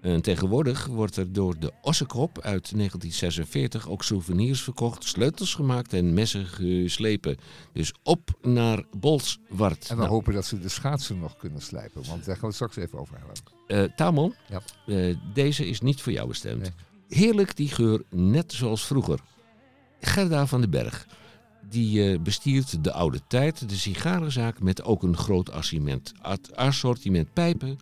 En 0.00 0.22
tegenwoordig 0.22 0.86
wordt 0.86 1.16
er 1.16 1.32
door 1.32 1.58
de 1.58 1.72
Ossekop 1.82 2.40
uit 2.40 2.72
1946 2.76 3.88
ook 3.88 4.04
souvenirs 4.04 4.62
verkocht, 4.62 5.04
sleutels 5.04 5.54
gemaakt 5.54 5.92
en 5.92 6.14
messen 6.14 6.46
geslepen. 6.46 7.36
Dus 7.72 7.92
op 8.02 8.30
naar 8.42 8.84
Bolsward. 8.96 9.86
En 9.88 9.94
we 9.96 10.02
Nou, 10.02 10.08
hopen 10.14 10.32
dat 10.34 10.44
ze 10.44 10.58
de 10.60 10.68
schaatsen 10.68 11.18
nog 11.18 11.36
kunnen 11.36 11.60
slijpen. 11.62 12.02
Want 12.08 12.24
daar 12.24 12.34
gaan 12.36 12.40
we 12.40 12.46
het 12.46 12.54
straks 12.54 12.76
even 12.76 12.98
over 12.98 13.16
hebben. 13.16 13.34
eh, 13.66 13.96
Tamon, 13.96 14.34
Ja. 14.48 14.60
eh, 14.86 15.16
deze 15.34 15.66
is 15.68 15.80
niet 15.80 16.00
voor 16.00 16.12
jou 16.12 16.28
bestemd. 16.28 16.60
Nee. 16.60 16.70
Heerlijk 17.08 17.56
die 17.56 17.68
geur, 17.68 18.02
net 18.10 18.52
zoals 18.52 18.86
vroeger. 18.86 19.18
Gerda 20.00 20.46
van 20.46 20.60
den 20.60 20.70
Berg. 20.70 21.06
Die 21.68 22.12
eh, 22.12 22.20
bestiert 22.20 22.84
de 22.84 22.92
oude 22.92 23.20
tijd, 23.26 23.68
de 23.68 23.76
sigarenzaak 23.76 24.60
met 24.60 24.84
ook 24.84 25.02
een 25.02 25.16
groot 25.16 25.50
assortiment, 25.50 26.12
assortiment 26.54 27.32
pijpen. 27.32 27.78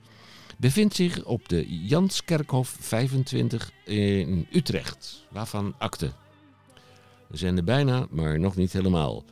Bevindt 0.59 0.95
zich 0.95 1.25
op 1.25 1.49
de 1.49 1.79
Janskerkhof 1.87 2.77
25 2.81 3.71
in 3.85 4.47
Utrecht, 4.53 5.27
waarvan 5.31 5.75
akte. 5.79 6.13
We 7.29 7.37
zijn 7.37 7.57
er 7.57 7.65
bijna, 7.65 8.07
maar 8.11 8.41
nog 8.41 8.57
niet 8.57 8.73
helemaal. 8.73 9.25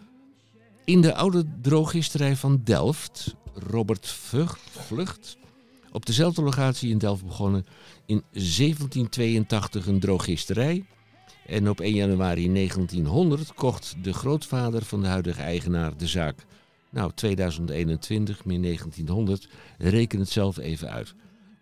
In 0.84 1.00
de 1.00 1.14
oude 1.14 1.44
drogisterij 1.62 2.36
van 2.36 2.60
Delft, 2.64 3.34
Robert 3.54 4.08
Vlucht, 4.70 5.36
op 5.92 6.06
dezelfde 6.06 6.42
locatie 6.42 6.90
in 6.90 6.98
Delft 6.98 7.24
begonnen 7.24 7.66
in 8.06 8.22
1782 8.30 9.86
een 9.86 10.00
drogisterij. 10.00 10.84
En 11.46 11.68
op 11.68 11.80
1 11.80 11.94
januari 11.94 12.52
1900 12.52 13.54
kocht 13.54 13.96
de 14.02 14.12
grootvader 14.12 14.84
van 14.84 15.00
de 15.00 15.06
huidige 15.06 15.42
eigenaar 15.42 15.96
de 15.96 16.06
zaak. 16.06 16.44
Nou, 16.90 17.10
2021 17.14 18.44
min 18.44 18.62
1900, 18.62 19.48
reken 19.78 20.18
het 20.18 20.28
zelf 20.28 20.56
even 20.56 20.90
uit. 20.90 21.14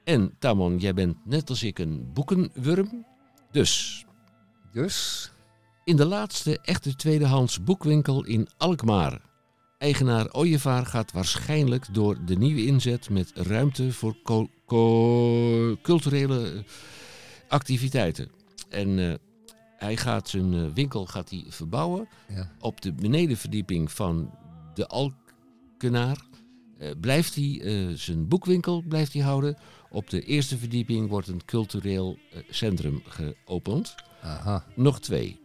En 0.05 0.35
Tamon, 0.39 0.79
jij 0.79 0.95
bent 0.95 1.17
net 1.25 1.51
als 1.51 1.63
ik 1.63 1.79
een 1.79 2.11
boekenwurm. 2.13 3.07
Dus 3.51 4.05
Dus, 4.73 5.31
in 5.85 5.97
de 5.97 6.05
laatste 6.05 6.59
echte 6.63 6.97
tweedehands 6.97 7.63
boekwinkel 7.63 8.25
in 8.25 8.49
Alkmaar. 8.57 9.21
Eigenaar 9.79 10.33
Ooievaar 10.33 10.87
gaat 10.87 11.13
waarschijnlijk 11.13 11.95
door 11.95 12.25
de 12.25 12.37
nieuwe 12.37 12.67
inzet 12.67 13.11
met 13.11 13.33
ruimte 13.35 13.93
voor 13.93 14.17
culturele 15.83 16.65
activiteiten. 17.49 18.31
En 18.69 18.99
eh, 18.99 19.15
hij 19.83 19.97
gaat 19.97 20.29
zijn 20.29 20.55
eh, 20.55 20.67
winkel 20.75 21.07
gaat 21.07 21.31
hij 21.31 21.45
verbouwen. 21.49 22.09
ja. 22.29 22.51
Op 22.61 22.81
de 22.81 22.93
benedenverdieping 22.93 23.93
van 23.93 24.31
de 24.75 24.87
Alkenaar 24.87 26.17
eh, 26.79 26.91
blijft 27.01 27.35
hij 27.35 27.61
eh, 27.63 27.89
zijn 27.97 28.29
boekwinkel 28.29 28.83
blijft 28.89 29.13
hij 29.13 29.23
houden. 29.23 29.57
Op 29.91 30.11
de 30.11 30.21
eerste 30.23 30.59
verdieping 30.59 31.09
wordt 31.09 31.29
een 31.29 31.45
cultureel 31.45 32.19
centrum 32.51 33.03
geopend. 33.05 33.95
aha. 34.23 34.65
Nog 34.75 35.01
twee. 35.01 35.41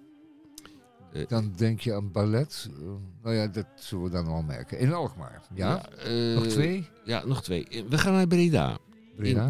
Dan 1.27 1.53
denk 1.55 1.79
je 1.79 1.93
aan 1.93 2.11
ballet. 2.11 2.69
Nou 3.23 3.35
ja, 3.35 3.47
dat 3.47 3.65
zullen 3.75 4.03
we 4.03 4.09
dan 4.09 4.27
al 4.27 4.41
merken. 4.41 4.79
In 4.79 4.93
Alkmaar. 4.93 5.41
Ja? 5.55 5.89
eh, 5.89 6.35
Nog 6.35 6.45
twee? 6.47 6.87
Ja, 7.05 7.25
nog 7.25 7.43
twee. 7.43 7.67
We 7.89 7.97
gaan 7.97 8.13
naar 8.13 8.27
Breda. 8.27 8.77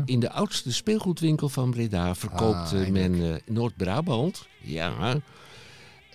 In, 0.05 0.19
de 0.19 0.31
oudste 0.31 0.73
speelgoedwinkel 0.73 1.49
van 1.49 1.71
Breda 1.71 2.15
verkoopt 2.15 2.73
Ah, 2.73 2.81
eh, 2.81 2.89
men 2.89 3.13
eh, 3.33 3.35
Noord-Brabant. 3.45 4.47
Ja. 4.61 5.19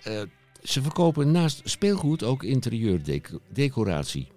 Eh, 0.03 0.21
ze 0.63 0.81
verkopen 0.81 1.31
naast 1.31 1.61
speelgoed 1.63 2.23
ook 2.23 2.43
interieurdecoratie. 2.43 4.27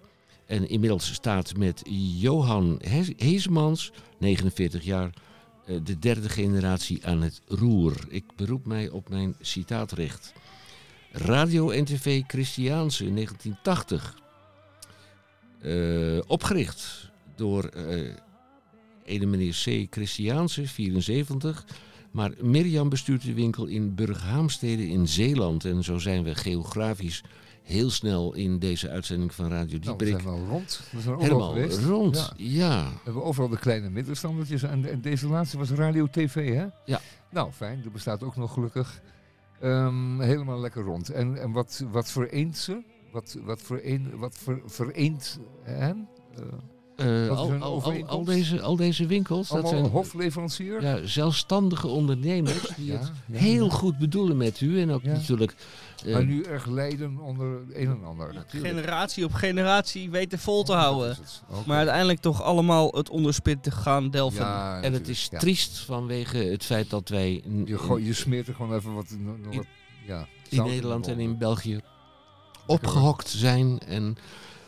En 0.45 0.69
inmiddels 0.69 1.13
staat 1.13 1.57
met 1.57 1.81
Johan 2.19 2.79
He- 2.83 3.13
Heesmans, 3.17 3.91
49 4.19 4.83
jaar, 4.83 5.09
de 5.83 5.99
derde 5.99 6.29
generatie 6.29 7.05
aan 7.05 7.21
het 7.21 7.41
roer. 7.47 7.93
Ik 8.09 8.23
beroep 8.35 8.65
mij 8.65 8.89
op 8.89 9.09
mijn 9.09 9.35
citaatrecht. 9.41 10.33
Radio 11.11 11.69
en 11.69 11.85
TV 11.85 12.21
Christiaanse, 12.27 13.13
1980. 13.13 14.15
Eh, 15.61 16.19
opgericht 16.27 17.09
door 17.35 17.69
ene 19.07 19.25
meneer 19.25 19.61
C. 19.63 19.87
Christiaanse, 19.89 20.67
74. 20.67 21.65
Maar 22.11 22.31
Mirjam 22.41 22.89
bestuurt 22.89 23.23
de 23.23 23.33
winkel 23.33 23.65
in 23.65 23.95
Burghaamstede 23.95 24.87
in 24.87 25.07
Zeeland. 25.07 25.65
En 25.65 25.83
zo 25.83 25.97
zijn 25.97 26.23
we 26.23 26.35
geografisch 26.35 27.23
heel 27.63 27.89
snel 27.89 28.33
in 28.33 28.59
deze 28.59 28.89
uitzending 28.89 29.33
van 29.33 29.49
Radio 29.49 29.79
Nou, 29.79 29.97
we 29.97 30.03
Dieprik. 30.05 30.21
zijn 30.21 30.23
wel 30.23 30.47
rond. 30.49 30.81
We 30.91 31.01
zijn 31.01 31.19
helemaal 31.19 31.51
geweest. 31.51 31.79
rond. 31.79 32.15
Ja. 32.15 32.33
Ja. 32.37 32.83
We 32.89 32.99
hebben 33.03 33.23
overal 33.23 33.49
de 33.49 33.57
kleine 33.59 33.89
middenstandertjes. 33.89 34.63
En, 34.63 35.01
deze 35.01 35.27
laatste 35.27 35.57
was 35.57 35.69
Radio 35.69 36.07
TV, 36.07 36.53
hè? 36.53 36.65
Ja. 36.85 37.01
Nou, 37.31 37.51
fijn. 37.51 37.81
Er 37.83 37.91
bestaat 37.91 38.23
ook 38.23 38.35
nog 38.35 38.53
gelukkig. 38.53 39.01
Ehm, 39.59 40.19
helemaal 40.19 40.59
lekker 40.59 40.83
rond. 40.83 41.09
En, 41.09 41.41
en 41.41 41.51
wat, 41.51 41.83
wat 41.91 42.11
vereent 42.11 42.57
ze? 42.57 42.81
Wat, 43.11 43.37
wat, 43.43 43.61
vereen, 43.61 44.17
wat 44.17 44.37
ver, 44.37 44.61
vereent 44.65 45.39
hen? 45.63 46.07
Eh, 46.35 46.43
Eh, 46.97 47.29
al, 47.29 47.51
al, 47.53 48.05
al, 48.07 48.23
deze, 48.23 48.61
al 48.61 48.75
deze 48.75 49.05
winkels, 49.05 49.47
dat 49.47 49.57
allemaal 49.63 49.71
zijn 49.81 49.91
hofleverancier? 49.91 50.81
ja, 50.81 51.05
zelfstandige 51.05 51.87
ondernemers 51.87 52.67
die 52.77 52.85
Ja, 52.85 52.97
het 52.99 53.11
ja, 53.25 53.37
heel 53.39 53.65
ja. 53.65 53.71
goed 53.71 53.97
bedoelen 53.97 54.37
met 54.37 54.61
u. 54.61 54.81
En 54.81 54.91
ook 54.91 55.03
Ja. 55.03 55.11
natuurlijk 55.11 55.55
eh, 56.05 56.13
Maar 56.13 56.25
nu 56.25 56.43
erg 56.43 56.65
lijden 56.65 57.17
onder 57.19 57.61
een 57.73 57.87
en 57.87 58.03
ander. 58.03 58.33
natuurlijk. 58.33 58.73
Generatie 58.73 59.25
op 59.25 59.33
generatie 59.33 60.09
weten 60.09 60.39
vol 60.39 60.63
te 60.63 60.73
houden. 60.73 61.17
Dat. 61.49 61.65
Maar 61.65 61.77
uiteindelijk 61.77 62.19
toch 62.19 62.41
allemaal 62.43 62.91
het 62.91 63.09
onderspit 63.09 63.63
te 63.63 63.71
gaan 63.71 64.09
delven. 64.09 64.45
Ja, 64.45 64.81
En 64.81 64.93
het 64.93 65.07
is 65.07 65.27
ja. 65.31 65.39
triest 65.39 65.77
vanwege 65.79 66.37
het 66.37 66.63
feit 66.63 66.89
dat 66.89 67.09
wij 67.09 67.43
Je, 67.65 67.99
je 68.03 68.13
smeert 68.13 68.47
er 68.47 68.53
gewoon 68.53 68.75
even 68.75 68.93
wat... 68.93 69.09
In- 69.09 69.25
wat 69.55 69.65
ja, 70.07 70.27
in 70.49 70.63
Nederland 70.63 71.07
en 71.07 71.19
in 71.19 71.37
België 71.37 71.79
opgehokt 72.65 73.29
zijn. 73.29 73.79
En 73.79 74.17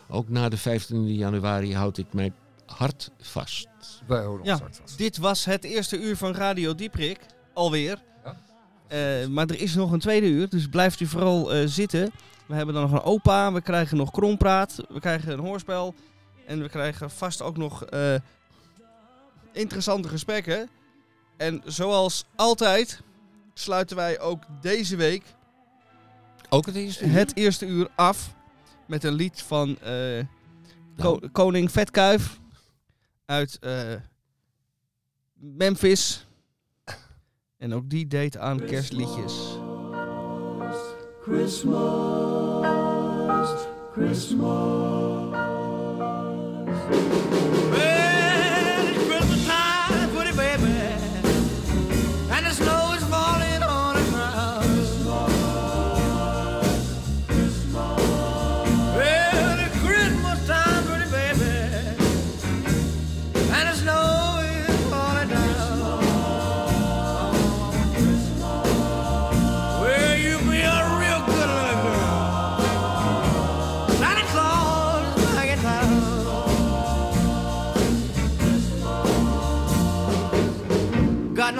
ook 0.09 0.29
na 0.29 0.49
de 0.49 0.57
15 0.57 1.13
januari 1.15 1.75
houd 1.75 1.97
ik 1.97 2.13
mijn 2.13 2.33
hart 2.65 3.11
vast. 3.19 3.67
Wij 4.07 4.17
houden 4.17 4.39
ons 4.39 4.47
Ja. 4.49 4.57
hart 4.57 4.77
vast. 4.81 4.97
Dit 4.97 5.17
was 5.17 5.45
het 5.45 5.63
eerste 5.63 5.99
uur 6.01 6.17
van 6.17 6.33
Radio 6.33 6.75
Dieprik. 6.75 7.19
Alweer. 7.53 8.01
Ja. 8.23 8.35
Eh, 8.87 9.27
maar 9.27 9.45
er 9.47 9.61
is 9.61 9.75
nog 9.75 9.91
een 9.91 9.99
tweede 9.99 10.27
uur, 10.27 10.49
dus 10.49 10.67
blijft 10.67 10.99
u 10.99 11.05
vooral 11.05 11.53
eh, 11.53 11.61
zitten. 11.67 12.11
We 12.45 12.55
hebben 12.55 12.73
dan 12.73 12.83
nog 12.83 12.91
een 12.91 13.01
opa, 13.07 13.51
we 13.53 13.61
krijgen 13.61 13.97
nog 13.97 14.11
krompraat, 14.11 14.75
we 14.89 14.99
krijgen 14.99 15.31
een 15.33 15.39
hoorspel. 15.39 15.93
En 16.45 16.61
we 16.61 16.69
krijgen 16.69 17.09
vast 17.11 17.41
ook 17.41 17.57
nog 17.57 17.83
eh, 17.85 18.15
interessante 19.51 20.07
gesprekken. 20.07 20.69
En 21.37 21.61
zoals 21.65 22.25
altijd 22.35 23.01
sluiten 23.53 23.95
wij 23.95 24.19
ook 24.19 24.43
deze 24.61 24.95
week 24.95 25.23
Ook 26.49 26.65
het 26.65 26.75
eerste 26.75 27.05
uur? 27.05 27.11
het 27.13 27.35
eerste 27.35 27.65
uur 27.65 27.87
af 27.95 28.33
met 28.89 29.03
een 29.03 29.13
lied 29.13 29.41
van. 29.41 29.77
Ko- 30.97 31.19
Koning 31.31 31.71
Vetkuif 31.71 32.39
uit 33.25 33.57
eh, 33.59 33.93
Memphis. 35.33 36.27
En 37.57 37.73
ook 37.73 37.89
die 37.89 38.07
deed 38.07 38.37
aan 38.37 38.65
kerstliedjes. 38.65 39.33
Well, 47.71 47.98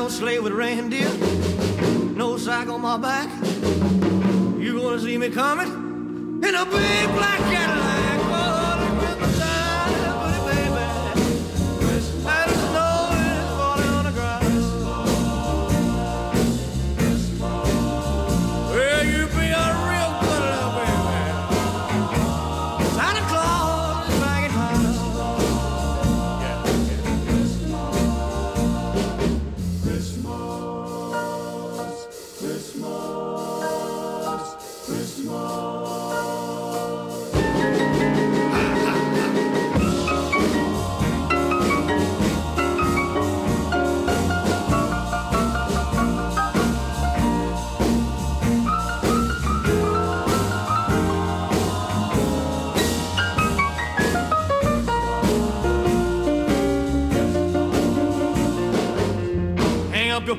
sleigh 0.10 0.40
with 0.40 0.54
reindeer, 0.54 1.10
no 2.16 2.38
sack 2.38 2.68
on 2.68 2.82
my 2.82 2.98
back. 2.98 3.30
You 4.60 4.80
gonna 4.82 5.00
see 5.00 5.18
me 5.18 5.30
coming 5.30 5.68
in 6.44 6.56
a 6.56 6.66
big 6.66 7.08
black 7.14 7.40
Cadillac. 7.40 7.79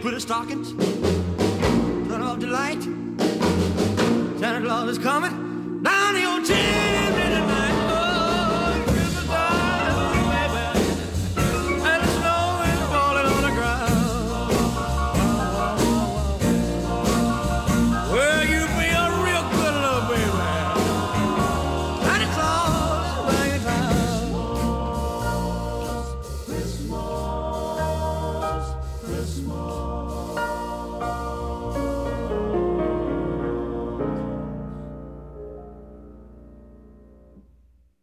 Put 0.01 0.15
a 0.15 0.21
stockings, 0.21 0.73
turn 2.09 2.23
off 2.23 2.41
the 2.41 2.47
light. 2.47 2.83
Santa 4.41 4.65
Claus 4.65 4.89
is 4.89 4.99
coming 4.99 5.40